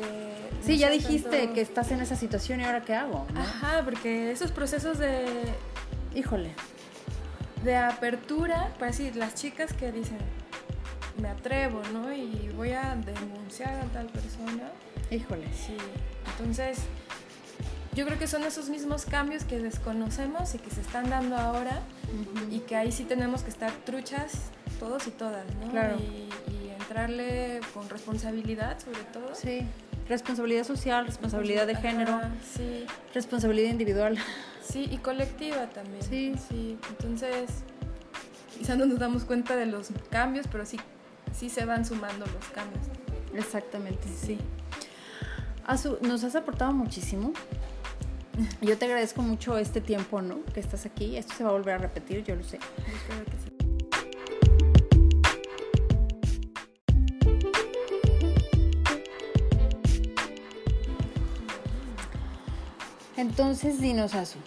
Sí, 0.63 0.77
ya 0.77 0.89
dijiste 0.89 1.51
que 1.51 1.61
estás 1.61 1.91
en 1.91 2.01
esa 2.01 2.15
situación 2.15 2.61
y 2.61 2.65
ahora 2.65 2.81
qué 2.81 2.93
hago. 2.93 3.25
Ajá, 3.35 3.81
porque 3.83 4.31
esos 4.31 4.51
procesos 4.51 4.99
de... 4.99 5.25
Híjole. 6.13 6.53
De 7.63 7.77
apertura, 7.77 8.73
para 8.79 8.87
decir, 8.87 9.15
las 9.15 9.35
chicas 9.35 9.73
que 9.73 9.91
dicen, 9.91 10.17
me 11.21 11.29
atrevo, 11.29 11.81
¿no? 11.93 12.11
Y 12.11 12.51
voy 12.55 12.71
a 12.71 12.95
denunciar 12.95 13.73
a 13.79 13.85
tal 13.85 14.07
persona. 14.07 14.71
Híjole. 15.09 15.47
Sí. 15.53 15.77
Entonces, 16.31 16.79
yo 17.93 18.05
creo 18.05 18.17
que 18.17 18.27
son 18.27 18.43
esos 18.43 18.69
mismos 18.69 19.05
cambios 19.05 19.43
que 19.43 19.59
desconocemos 19.59 20.55
y 20.55 20.59
que 20.59 20.69
se 20.69 20.81
están 20.81 21.09
dando 21.09 21.37
ahora 21.37 21.81
y 22.49 22.59
que 22.59 22.75
ahí 22.75 22.91
sí 22.91 23.03
tenemos 23.03 23.43
que 23.43 23.49
estar 23.49 23.71
truchas 23.85 24.51
todos 24.79 25.07
y 25.07 25.11
todas, 25.11 25.45
¿no? 25.55 25.71
Claro. 25.71 25.97
Y, 25.97 26.29
y 26.51 26.69
entrarle 26.79 27.59
con 27.73 27.89
responsabilidad 27.89 28.79
sobre 28.79 29.03
todo. 29.03 29.35
Sí. 29.35 29.67
Responsabilidad 30.11 30.65
social, 30.65 31.05
responsabilidad 31.05 31.65
de 31.67 31.71
Ajá, 31.71 31.81
género, 31.81 32.19
Sí, 32.57 32.85
responsabilidad 33.13 33.69
individual. 33.69 34.17
sí, 34.61 34.89
y 34.91 34.97
colectiva 34.97 35.67
también. 35.67 36.03
Sí. 36.03 36.33
Sí, 36.49 36.77
entonces 36.89 37.49
quizá 38.57 38.75
no 38.75 38.85
nos 38.85 38.99
damos 38.99 39.23
cuenta 39.23 39.55
de 39.55 39.67
los 39.67 39.87
cambios, 40.09 40.47
pero 40.51 40.65
sí, 40.65 40.77
sí 41.33 41.49
se 41.49 41.63
van 41.63 41.85
sumando 41.85 42.25
los 42.25 42.45
cambios. 42.49 42.83
Exactamente, 43.33 44.05
sí. 44.09 44.37
Azu, 45.65 45.97
nos 46.01 46.25
has 46.25 46.35
aportado 46.35 46.73
muchísimo. 46.73 47.31
Yo 48.59 48.77
te 48.77 48.85
agradezco 48.85 49.21
mucho 49.21 49.57
este 49.57 49.79
tiempo, 49.79 50.21
¿no? 50.21 50.43
Que 50.53 50.59
estás 50.59 50.85
aquí. 50.85 51.15
Esto 51.15 51.35
se 51.35 51.43
va 51.45 51.51
a 51.51 51.53
volver 51.53 51.75
a 51.75 51.77
repetir, 51.77 52.23
yo 52.25 52.35
lo 52.35 52.43
sé. 52.43 52.59
Yo 52.59 52.83
creo 53.07 53.25
que 53.25 53.31
sí. 53.31 53.50
Entonces, 63.21 63.79
dinos, 63.79 64.15
Azu, 64.15 64.39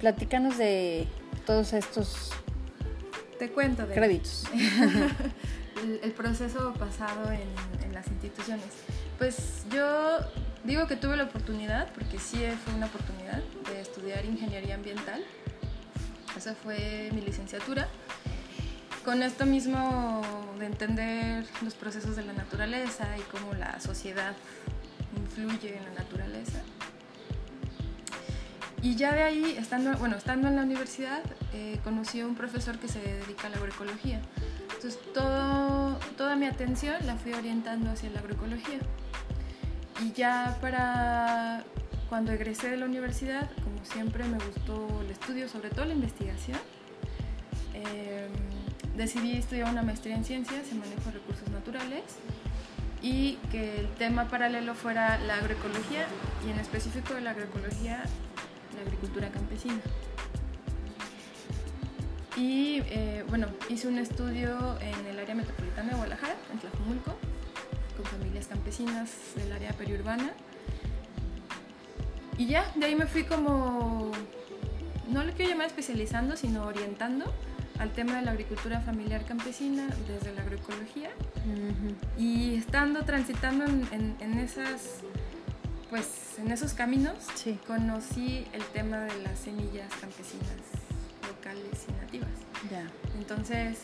platícanos 0.00 0.58
de 0.58 1.08
todos 1.46 1.72
estos 1.72 2.30
Te 3.38 3.48
cuento 3.50 3.86
de 3.86 3.94
créditos. 3.94 4.44
el, 5.82 6.00
el 6.02 6.12
proceso 6.12 6.74
pasado 6.74 7.32
en, 7.32 7.48
en 7.82 7.94
las 7.94 8.06
instituciones. 8.08 8.66
Pues 9.16 9.64
yo 9.72 10.18
digo 10.62 10.86
que 10.86 10.96
tuve 10.96 11.16
la 11.16 11.24
oportunidad, 11.24 11.90
porque 11.94 12.18
sí 12.18 12.44
fue 12.66 12.74
una 12.74 12.84
oportunidad, 12.88 13.42
de 13.66 13.80
estudiar 13.80 14.26
ingeniería 14.26 14.74
ambiental. 14.74 15.24
Esa 16.36 16.54
fue 16.54 17.08
mi 17.14 17.22
licenciatura. 17.22 17.88
Con 19.06 19.22
esto 19.22 19.46
mismo 19.46 20.20
de 20.58 20.66
entender 20.66 21.46
los 21.62 21.74
procesos 21.74 22.14
de 22.14 22.24
la 22.24 22.34
naturaleza 22.34 23.08
y 23.16 23.22
cómo 23.22 23.54
la 23.54 23.80
sociedad 23.80 24.34
influye 25.16 25.78
en 25.78 25.84
la 25.86 26.02
naturaleza. 26.02 26.62
Y 28.82 28.94
ya 28.94 29.12
de 29.12 29.22
ahí, 29.22 29.56
estando, 29.58 29.96
bueno, 29.98 30.16
estando 30.16 30.48
en 30.48 30.56
la 30.56 30.62
universidad, 30.62 31.22
eh, 31.52 31.80
conocí 31.82 32.20
a 32.20 32.26
un 32.26 32.36
profesor 32.36 32.78
que 32.78 32.88
se 32.88 33.00
dedica 33.00 33.48
a 33.48 33.50
la 33.50 33.56
agroecología. 33.56 34.20
Entonces, 34.74 34.98
todo, 35.12 35.98
toda 36.16 36.36
mi 36.36 36.46
atención 36.46 36.94
la 37.04 37.16
fui 37.16 37.32
orientando 37.32 37.90
hacia 37.90 38.10
la 38.10 38.20
agroecología. 38.20 38.78
Y 40.00 40.12
ya 40.12 40.56
para 40.60 41.64
cuando 42.08 42.32
egresé 42.32 42.70
de 42.70 42.76
la 42.76 42.86
universidad, 42.86 43.50
como 43.64 43.84
siempre 43.84 44.24
me 44.24 44.38
gustó 44.38 44.86
el 45.02 45.10
estudio, 45.10 45.48
sobre 45.48 45.70
todo 45.70 45.84
la 45.84 45.94
investigación, 45.94 46.58
eh, 47.74 48.28
decidí 48.96 49.32
estudiar 49.32 49.70
una 49.70 49.82
maestría 49.82 50.14
en 50.14 50.24
ciencias 50.24 50.70
en 50.70 50.80
manejo 50.80 51.02
de 51.06 51.12
recursos 51.12 51.48
naturales 51.50 52.02
y 53.02 53.36
que 53.50 53.80
el 53.80 53.88
tema 53.94 54.28
paralelo 54.28 54.74
fuera 54.74 55.18
la 55.18 55.36
agroecología 55.36 56.06
y 56.46 56.50
en 56.50 56.58
específico 56.58 57.14
de 57.14 57.20
la 57.20 57.30
agroecología, 57.30 58.02
la 58.78 58.82
agricultura 58.86 59.28
campesina. 59.30 59.80
Y 62.36 62.82
eh, 62.86 63.24
bueno, 63.28 63.48
hice 63.68 63.88
un 63.88 63.98
estudio 63.98 64.78
en 64.80 65.06
el 65.06 65.18
área 65.18 65.34
metropolitana 65.34 65.88
de 65.90 65.94
Guadalajara, 65.96 66.34
en 66.52 66.58
Tlajumulco, 66.60 67.16
con 67.96 68.06
familias 68.06 68.46
campesinas 68.46 69.10
del 69.34 69.52
área 69.52 69.72
periurbana. 69.72 70.32
Y 72.36 72.46
ya, 72.46 72.70
de 72.76 72.86
ahí 72.86 72.94
me 72.94 73.06
fui 73.06 73.24
como, 73.24 74.12
no 75.08 75.24
lo 75.24 75.32
quiero 75.32 75.50
llamar 75.50 75.66
especializando, 75.66 76.36
sino 76.36 76.64
orientando 76.66 77.24
al 77.80 77.90
tema 77.92 78.16
de 78.16 78.22
la 78.22 78.30
agricultura 78.32 78.80
familiar 78.80 79.24
campesina 79.24 79.88
desde 80.06 80.32
la 80.34 80.42
agroecología. 80.42 81.10
Y 82.16 82.54
estando 82.56 83.02
transitando 83.04 83.64
en, 83.64 83.88
en- 83.90 84.16
en 84.20 84.38
esas, 84.38 85.00
pues, 85.90 86.38
en 86.38 86.50
esos 86.52 86.74
caminos, 86.74 87.16
Sí. 87.34 87.58
conocí 87.66 88.46
el 88.52 88.64
tema 88.66 88.98
de 89.00 89.22
las 89.22 89.38
semillas 89.38 89.90
campesinas 90.00 90.46
locales 91.26 91.84
y 91.88 91.92
nativas. 91.92 92.28
Ya. 92.70 92.86
Entonces, 93.18 93.78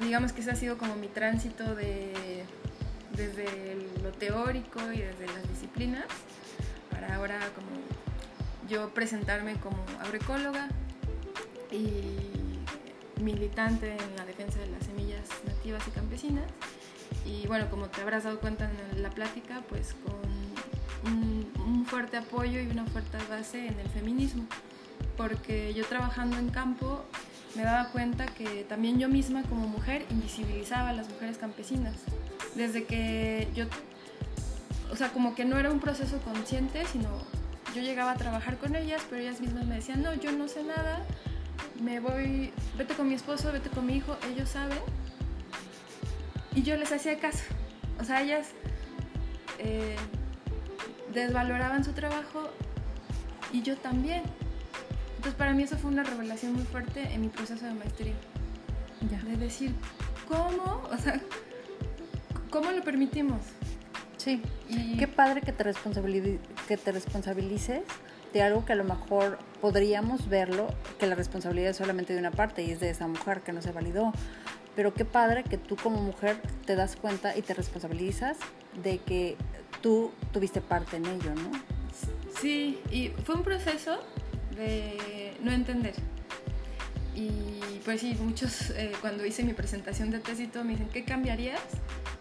digamos 0.00 0.32
que 0.32 0.40
ese 0.40 0.50
ha 0.50 0.56
sido 0.56 0.78
como 0.78 0.96
mi 0.96 1.08
tránsito 1.08 1.74
de, 1.74 2.44
desde 3.16 3.76
lo 4.02 4.10
teórico 4.12 4.80
y 4.92 4.98
desde 4.98 5.26
las 5.26 5.48
disciplinas 5.48 6.06
para 6.90 7.14
ahora 7.16 7.38
como 7.54 7.68
yo 8.68 8.92
presentarme 8.94 9.54
como 9.60 9.84
agroecóloga 10.00 10.68
y 11.70 12.60
militante 13.20 13.92
en 13.96 14.16
la 14.16 14.24
defensa 14.24 14.58
de 14.58 14.66
las 14.68 14.84
semillas 14.84 15.26
nativas 15.46 15.86
y 15.86 15.90
campesinas. 15.90 16.46
Y 17.24 17.46
bueno, 17.46 17.68
como 17.70 17.86
te 17.88 18.00
habrás 18.02 18.24
dado 18.24 18.40
cuenta 18.40 18.70
en 18.92 19.02
la 19.02 19.10
plática, 19.10 19.62
pues 19.68 19.94
con 20.04 20.23
un, 21.04 21.52
un 21.64 21.86
fuerte 21.86 22.16
apoyo 22.16 22.60
y 22.60 22.66
una 22.66 22.84
fuerte 22.86 23.18
base 23.28 23.66
en 23.66 23.78
el 23.78 23.88
feminismo. 23.88 24.44
Porque 25.16 25.74
yo 25.74 25.84
trabajando 25.86 26.38
en 26.38 26.50
campo 26.50 27.04
me 27.54 27.62
daba 27.62 27.88
cuenta 27.90 28.26
que 28.26 28.64
también 28.68 28.98
yo 28.98 29.08
misma 29.08 29.42
como 29.42 29.68
mujer 29.68 30.04
invisibilizaba 30.10 30.90
a 30.90 30.92
las 30.92 31.08
mujeres 31.08 31.38
campesinas. 31.38 31.94
Desde 32.54 32.84
que 32.84 33.48
yo, 33.54 33.66
o 34.90 34.96
sea, 34.96 35.10
como 35.10 35.34
que 35.34 35.44
no 35.44 35.58
era 35.58 35.70
un 35.70 35.80
proceso 35.80 36.18
consciente, 36.18 36.84
sino 36.86 37.08
yo 37.74 37.82
llegaba 37.82 38.12
a 38.12 38.16
trabajar 38.16 38.58
con 38.58 38.76
ellas, 38.76 39.02
pero 39.08 39.22
ellas 39.22 39.40
mismas 39.40 39.66
me 39.66 39.76
decían, 39.76 40.02
no, 40.02 40.14
yo 40.14 40.32
no 40.32 40.48
sé 40.48 40.62
nada, 40.62 41.04
me 41.80 42.00
voy, 42.00 42.52
vete 42.76 42.94
con 42.94 43.08
mi 43.08 43.14
esposo, 43.14 43.52
vete 43.52 43.70
con 43.70 43.86
mi 43.86 43.96
hijo, 43.96 44.16
ellos 44.32 44.48
saben. 44.48 44.78
Y 46.54 46.62
yo 46.62 46.76
les 46.76 46.92
hacía 46.92 47.18
caso. 47.18 47.42
O 48.00 48.04
sea, 48.04 48.22
ellas 48.22 48.48
eh, 49.58 49.96
desvaloraban 51.14 51.84
su 51.84 51.92
trabajo 51.92 52.50
y 53.52 53.62
yo 53.62 53.76
también. 53.76 54.22
Entonces 55.16 55.34
para 55.34 55.52
mí 55.54 55.62
eso 55.62 55.78
fue 55.78 55.90
una 55.90 56.02
revelación 56.02 56.52
muy 56.52 56.64
fuerte 56.64 57.02
en 57.12 57.20
mi 57.22 57.28
proceso 57.28 57.64
de 57.64 57.72
maestría. 57.74 58.14
Ya. 59.10 59.18
De 59.22 59.36
decir, 59.36 59.74
¿cómo? 60.28 60.82
O 60.90 60.96
sea, 60.98 61.20
¿cómo 62.50 62.70
lo 62.72 62.82
permitimos? 62.82 63.40
Sí. 64.16 64.42
Y 64.68 64.96
Qué 64.96 65.08
padre 65.08 65.40
que 65.42 65.52
te, 65.52 65.64
responsabili- 65.64 66.38
que 66.68 66.76
te 66.76 66.92
responsabilices 66.92 67.82
de 68.32 68.42
algo 68.42 68.64
que 68.64 68.72
a 68.72 68.76
lo 68.76 68.84
mejor 68.84 69.38
podríamos 69.60 70.28
verlo, 70.28 70.66
que 70.98 71.06
la 71.06 71.14
responsabilidad 71.14 71.70
es 71.70 71.76
solamente 71.76 72.12
de 72.14 72.18
una 72.18 72.30
parte 72.32 72.64
y 72.64 72.70
es 72.70 72.80
de 72.80 72.90
esa 72.90 73.06
mujer 73.06 73.42
que 73.42 73.52
no 73.52 73.62
se 73.62 73.70
validó. 73.72 74.12
Pero 74.74 74.92
qué 74.92 75.04
padre 75.04 75.44
que 75.44 75.56
tú 75.56 75.76
como 75.76 76.00
mujer 76.00 76.40
te 76.66 76.74
das 76.74 76.96
cuenta 76.96 77.36
y 77.36 77.42
te 77.42 77.54
responsabilizas 77.54 78.38
de 78.82 78.98
que 78.98 79.36
tú 79.82 80.10
tuviste 80.32 80.60
parte 80.60 80.96
en 80.96 81.06
ello, 81.06 81.34
¿no? 81.34 81.50
Sí, 82.40 82.78
y 82.90 83.08
fue 83.24 83.36
un 83.36 83.42
proceso 83.42 83.98
de 84.56 85.34
no 85.42 85.52
entender. 85.52 85.94
Y 87.14 87.60
pues 87.84 88.00
sí, 88.00 88.16
muchos 88.20 88.70
eh, 88.70 88.92
cuando 89.00 89.24
hice 89.24 89.44
mi 89.44 89.52
presentación 89.52 90.10
de 90.10 90.18
tesis 90.18 90.46
y 90.46 90.48
todo 90.48 90.64
me 90.64 90.72
dicen, 90.72 90.88
¿qué 90.92 91.04
cambiarías? 91.04 91.60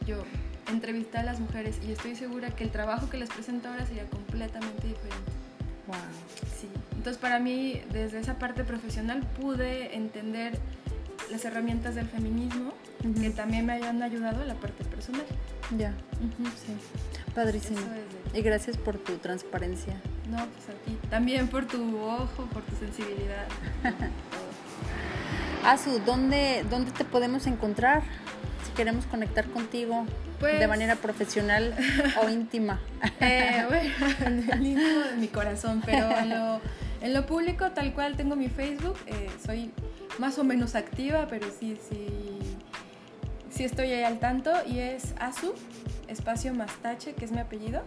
Yo 0.05 0.23
entrevisté 0.71 1.17
a 1.17 1.23
las 1.23 1.39
mujeres 1.39 1.77
y 1.87 1.91
estoy 1.91 2.15
segura 2.15 2.49
que 2.55 2.63
el 2.63 2.69
trabajo 2.71 3.09
que 3.09 3.17
les 3.17 3.29
presento 3.29 3.69
ahora 3.69 3.85
sería 3.85 4.05
completamente 4.05 4.87
diferente. 4.87 5.31
Wow. 5.87 5.97
Sí. 6.59 6.67
Entonces 6.95 7.19
para 7.19 7.39
mí, 7.39 7.81
desde 7.91 8.19
esa 8.19 8.37
parte 8.39 8.63
profesional, 8.63 9.21
pude 9.41 9.95
entender 9.95 10.57
las 11.31 11.43
herramientas 11.45 11.95
del 11.95 12.07
feminismo 12.07 12.73
Ujú. 13.03 13.21
que 13.21 13.29
también 13.31 13.65
me 13.65 13.73
han 13.73 14.01
ayudado 14.03 14.43
a 14.43 14.45
la 14.45 14.55
parte 14.55 14.83
personal. 14.85 15.25
Ya, 15.77 15.89
Ujú. 15.89 16.49
sí. 16.49 16.73
Padrísimo. 17.35 17.79
Es 18.33 18.39
Y 18.39 18.41
gracias 18.41 18.77
por 18.77 18.97
tu 18.97 19.17
transparencia. 19.17 19.93
No, 20.29 20.37
pues 20.37 20.69
a 20.69 20.73
ti. 20.85 20.97
También 21.09 21.47
por 21.47 21.65
tu 21.65 21.97
ojo, 21.99 22.45
por 22.53 22.61
tu 22.63 22.75
sensibilidad. 22.75 23.45
Azu, 25.65 25.99
¿dónde, 26.05 26.65
¿dónde 26.69 26.91
te 26.91 27.05
podemos 27.05 27.47
encontrar? 27.47 28.03
Si 28.65 28.71
queremos 28.73 29.05
conectar 29.05 29.45
contigo 29.47 30.05
Pues- 30.39 30.59
de 30.59 30.67
manera 30.67 30.95
profesional 30.97 31.73
o 32.21 32.29
íntima. 32.29 32.79
Eh, 33.19 33.63
bueno, 33.69 34.15
en 34.25 34.51
el 34.51 34.65
íntimo 34.65 34.99
de 34.99 35.15
mi 35.17 35.27
corazón, 35.27 35.81
pero 35.85 36.09
en 36.17 36.29
lo, 36.29 36.59
en 37.01 37.13
lo 37.13 37.25
público, 37.25 37.71
tal 37.71 37.93
cual, 37.93 38.17
tengo 38.17 38.35
mi 38.35 38.49
Facebook. 38.49 38.97
eh, 39.07 39.29
soy 39.45 39.71
más 40.19 40.37
o 40.37 40.43
menos 40.43 40.75
activa, 40.75 41.27
pero 41.29 41.47
sí, 41.59 41.77
sí, 41.89 42.07
sí 43.49 43.63
estoy 43.63 43.91
ahí 43.91 44.03
al 44.03 44.19
tanto. 44.19 44.51
Y 44.67 44.79
es 44.79 45.13
Azu, 45.19 45.53
espacio 46.07 46.53
Mastache, 46.53 47.13
que 47.13 47.25
es 47.25 47.31
mi 47.31 47.39
apellido. 47.39 47.83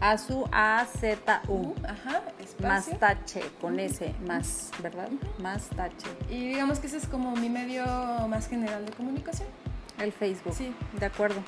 Azu, 0.00 0.46
A-Z-U. 0.50 1.74
Ajá, 1.84 2.22
espacio. 2.38 2.68
Mastache, 2.68 3.42
con 3.60 3.78
S, 3.78 4.14
más, 4.26 4.70
¿verdad? 4.82 5.10
Mastache. 5.38 6.08
Y 6.30 6.48
digamos 6.48 6.78
que 6.78 6.86
ese 6.86 6.96
es 6.96 7.06
como 7.06 7.36
mi 7.36 7.50
medio 7.50 7.84
más 8.28 8.48
general 8.48 8.86
de 8.86 8.92
comunicación. 8.92 9.48
El 9.98 10.12
Facebook. 10.12 10.54
Sí. 10.54 10.74
De 10.98 11.06
acuerdo. 11.06 11.42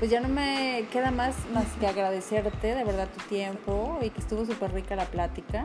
pues 0.00 0.10
ya 0.10 0.20
no 0.20 0.28
me 0.28 0.86
queda 0.92 1.12
más 1.12 1.36
más 1.52 1.66
que 1.78 1.86
agradecerte 1.86 2.74
de 2.74 2.82
verdad 2.82 3.08
tu 3.16 3.22
tiempo 3.28 4.00
y 4.02 4.10
que 4.10 4.20
estuvo 4.20 4.44
súper 4.44 4.72
rica 4.72 4.96
la 4.96 5.06
plática. 5.06 5.64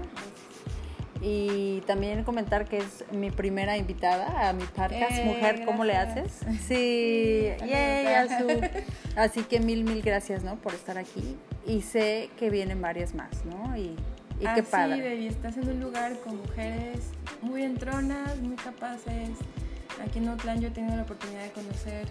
Y 1.21 1.81
también 1.81 2.23
comentar 2.23 2.65
que 2.65 2.77
es 2.77 3.03
mi 3.11 3.29
primera 3.29 3.75
invitada 3.77 4.47
a 4.49 4.53
mi 4.53 4.63
podcast, 4.63 5.11
Eh, 5.11 5.25
Mujer, 5.25 5.65
¿cómo 5.65 5.83
le 5.83 5.95
haces? 5.97 6.39
Sí, 6.67 7.49
yay, 7.67 8.05
Anécdota. 8.07 8.65
Azul. 8.65 8.83
Así 9.17 9.43
que 9.43 9.59
mil, 9.59 9.83
mil 9.83 10.01
gracias, 10.01 10.43
¿no? 10.43 10.55
Por 10.55 10.73
estar 10.73 10.97
aquí. 10.97 11.35
Y 11.67 11.81
sé 11.81 12.29
que 12.37 12.49
vienen 12.49 12.81
varias 12.81 13.13
más, 13.15 13.43
¿no? 13.45 13.75
Y, 13.75 13.95
y 14.39 14.45
Ah, 14.45 14.55
qué 14.55 14.61
sí, 14.61 14.67
padre. 14.71 15.01
baby, 15.09 15.27
estás 15.27 15.57
en 15.57 15.67
un 15.69 15.81
lugar 15.81 16.17
con 16.21 16.37
mujeres 16.37 16.99
muy 17.41 17.63
entronas, 17.63 18.37
muy 18.39 18.55
capaces. 18.55 19.31
Aquí 20.01 20.19
en 20.19 20.29
Outland 20.29 20.61
yo 20.61 20.69
he 20.69 20.71
tenido 20.71 20.95
la 20.95 21.01
oportunidad 21.03 21.43
de 21.43 21.51
conocer 21.51 22.07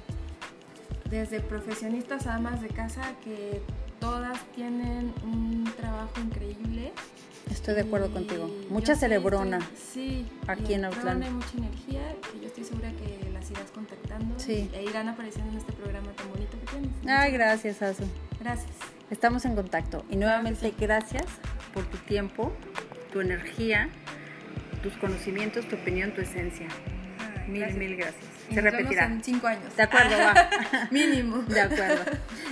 desde 1.08 1.40
profesionistas 1.40 2.26
a 2.26 2.34
amas 2.34 2.60
de 2.60 2.68
casa 2.68 3.00
que 3.24 3.62
todas 4.00 4.38
tienen 4.54 5.14
un 5.24 5.64
trabajo 5.78 6.12
increíble. 6.22 6.92
Estoy 7.50 7.74
de 7.74 7.80
acuerdo 7.82 8.08
Y 8.08 8.12
contigo. 8.12 8.50
Mucha 8.70 8.94
cerebrona. 8.94 9.58
sí, 9.76 10.26
aquí 10.46 10.72
y 10.72 10.74
en 10.74 10.84
Outland. 10.86 11.22
Hay 11.24 11.30
mucha 11.30 11.56
energía 11.56 12.00
que 12.32 12.40
yo 12.40 12.46
estoy 12.46 12.64
segura 12.64 12.90
que 12.92 13.30
las 13.32 13.50
irás 13.50 13.70
contactando 13.72 14.38
Sí. 14.38 14.70
e 14.74 14.82
irán 14.84 15.08
apareciendo 15.08 15.52
en 15.52 15.58
este 15.58 15.72
programa 15.72 16.12
tan 16.12 16.28
bonito 16.30 16.58
que 16.60 16.66
tienes. 16.66 16.90
Ay, 17.06 17.32
gracias, 17.32 17.82
Azu. 17.82 18.04
Gracias. 18.40 18.70
Estamos 19.10 19.44
en 19.44 19.54
contacto. 19.54 20.04
Y 20.10 20.16
nuevamente 20.16 20.72
gracias 20.78 21.24
por 21.74 21.84
tu 21.86 21.96
tiempo, 21.98 22.52
tu 23.12 23.20
energía, 23.20 23.88
tus 24.82 24.92
conocimientos, 24.98 25.66
tu 25.68 25.76
opinión, 25.76 26.12
tu 26.14 26.20
esencia. 26.20 26.68
Ay, 27.18 27.48
Mil, 27.50 27.60
gracias. 27.60 27.78
mil 27.78 27.96
gracias. 27.96 28.24
Se 28.52 28.60
repetirá. 28.60 29.06
en 29.06 29.22
cinco 29.22 29.46
años. 29.46 29.76
De 29.76 29.82
acuerdo, 29.82 30.16
va. 30.18 30.48
Mínimo. 30.90 31.38
De 31.42 31.60
acuerdo. 31.60 32.04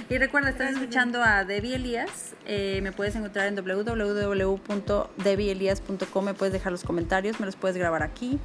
Y 0.08 0.18
recuerda, 0.18 0.50
estás 0.50 0.72
escuchando 0.72 1.22
a 1.22 1.44
Debbie 1.44 1.76
Elías. 1.76 2.34
Eh, 2.46 2.80
me 2.82 2.92
puedes 2.92 3.16
encontrar 3.16 3.46
en 3.46 3.56
www.debbieelías.com. 3.56 6.24
Me 6.24 6.34
puedes 6.34 6.52
dejar 6.52 6.72
los 6.72 6.84
comentarios, 6.84 7.40
me 7.40 7.46
los 7.46 7.56
puedes 7.56 7.76
grabar 7.76 8.02
aquí. 8.02 8.38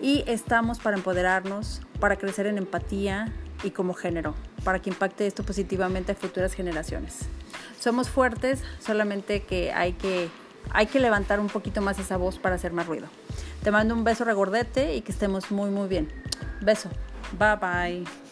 Y 0.00 0.24
estamos 0.26 0.78
para 0.78 0.96
empoderarnos, 0.96 1.82
para 2.00 2.16
crecer 2.16 2.46
en 2.46 2.58
empatía 2.58 3.32
y 3.62 3.70
como 3.70 3.94
género, 3.94 4.34
para 4.64 4.80
que 4.80 4.90
impacte 4.90 5.26
esto 5.26 5.42
positivamente 5.42 6.12
a 6.12 6.14
futuras 6.14 6.52
generaciones. 6.52 7.20
Somos 7.78 8.10
fuertes, 8.10 8.62
solamente 8.78 9.42
que 9.42 9.72
hay 9.72 9.94
que, 9.94 10.28
hay 10.70 10.86
que 10.86 11.00
levantar 11.00 11.40
un 11.40 11.48
poquito 11.48 11.80
más 11.80 11.98
esa 11.98 12.16
voz 12.16 12.38
para 12.38 12.56
hacer 12.56 12.72
más 12.72 12.86
ruido. 12.86 13.08
Te 13.62 13.70
mando 13.70 13.94
un 13.94 14.04
beso 14.04 14.24
regordete 14.24 14.94
y 14.94 15.02
que 15.02 15.12
estemos 15.12 15.50
muy, 15.50 15.70
muy 15.70 15.88
bien. 15.88 16.08
Beso. 16.60 16.90
Bye 17.38 17.56
bye. 17.56 18.25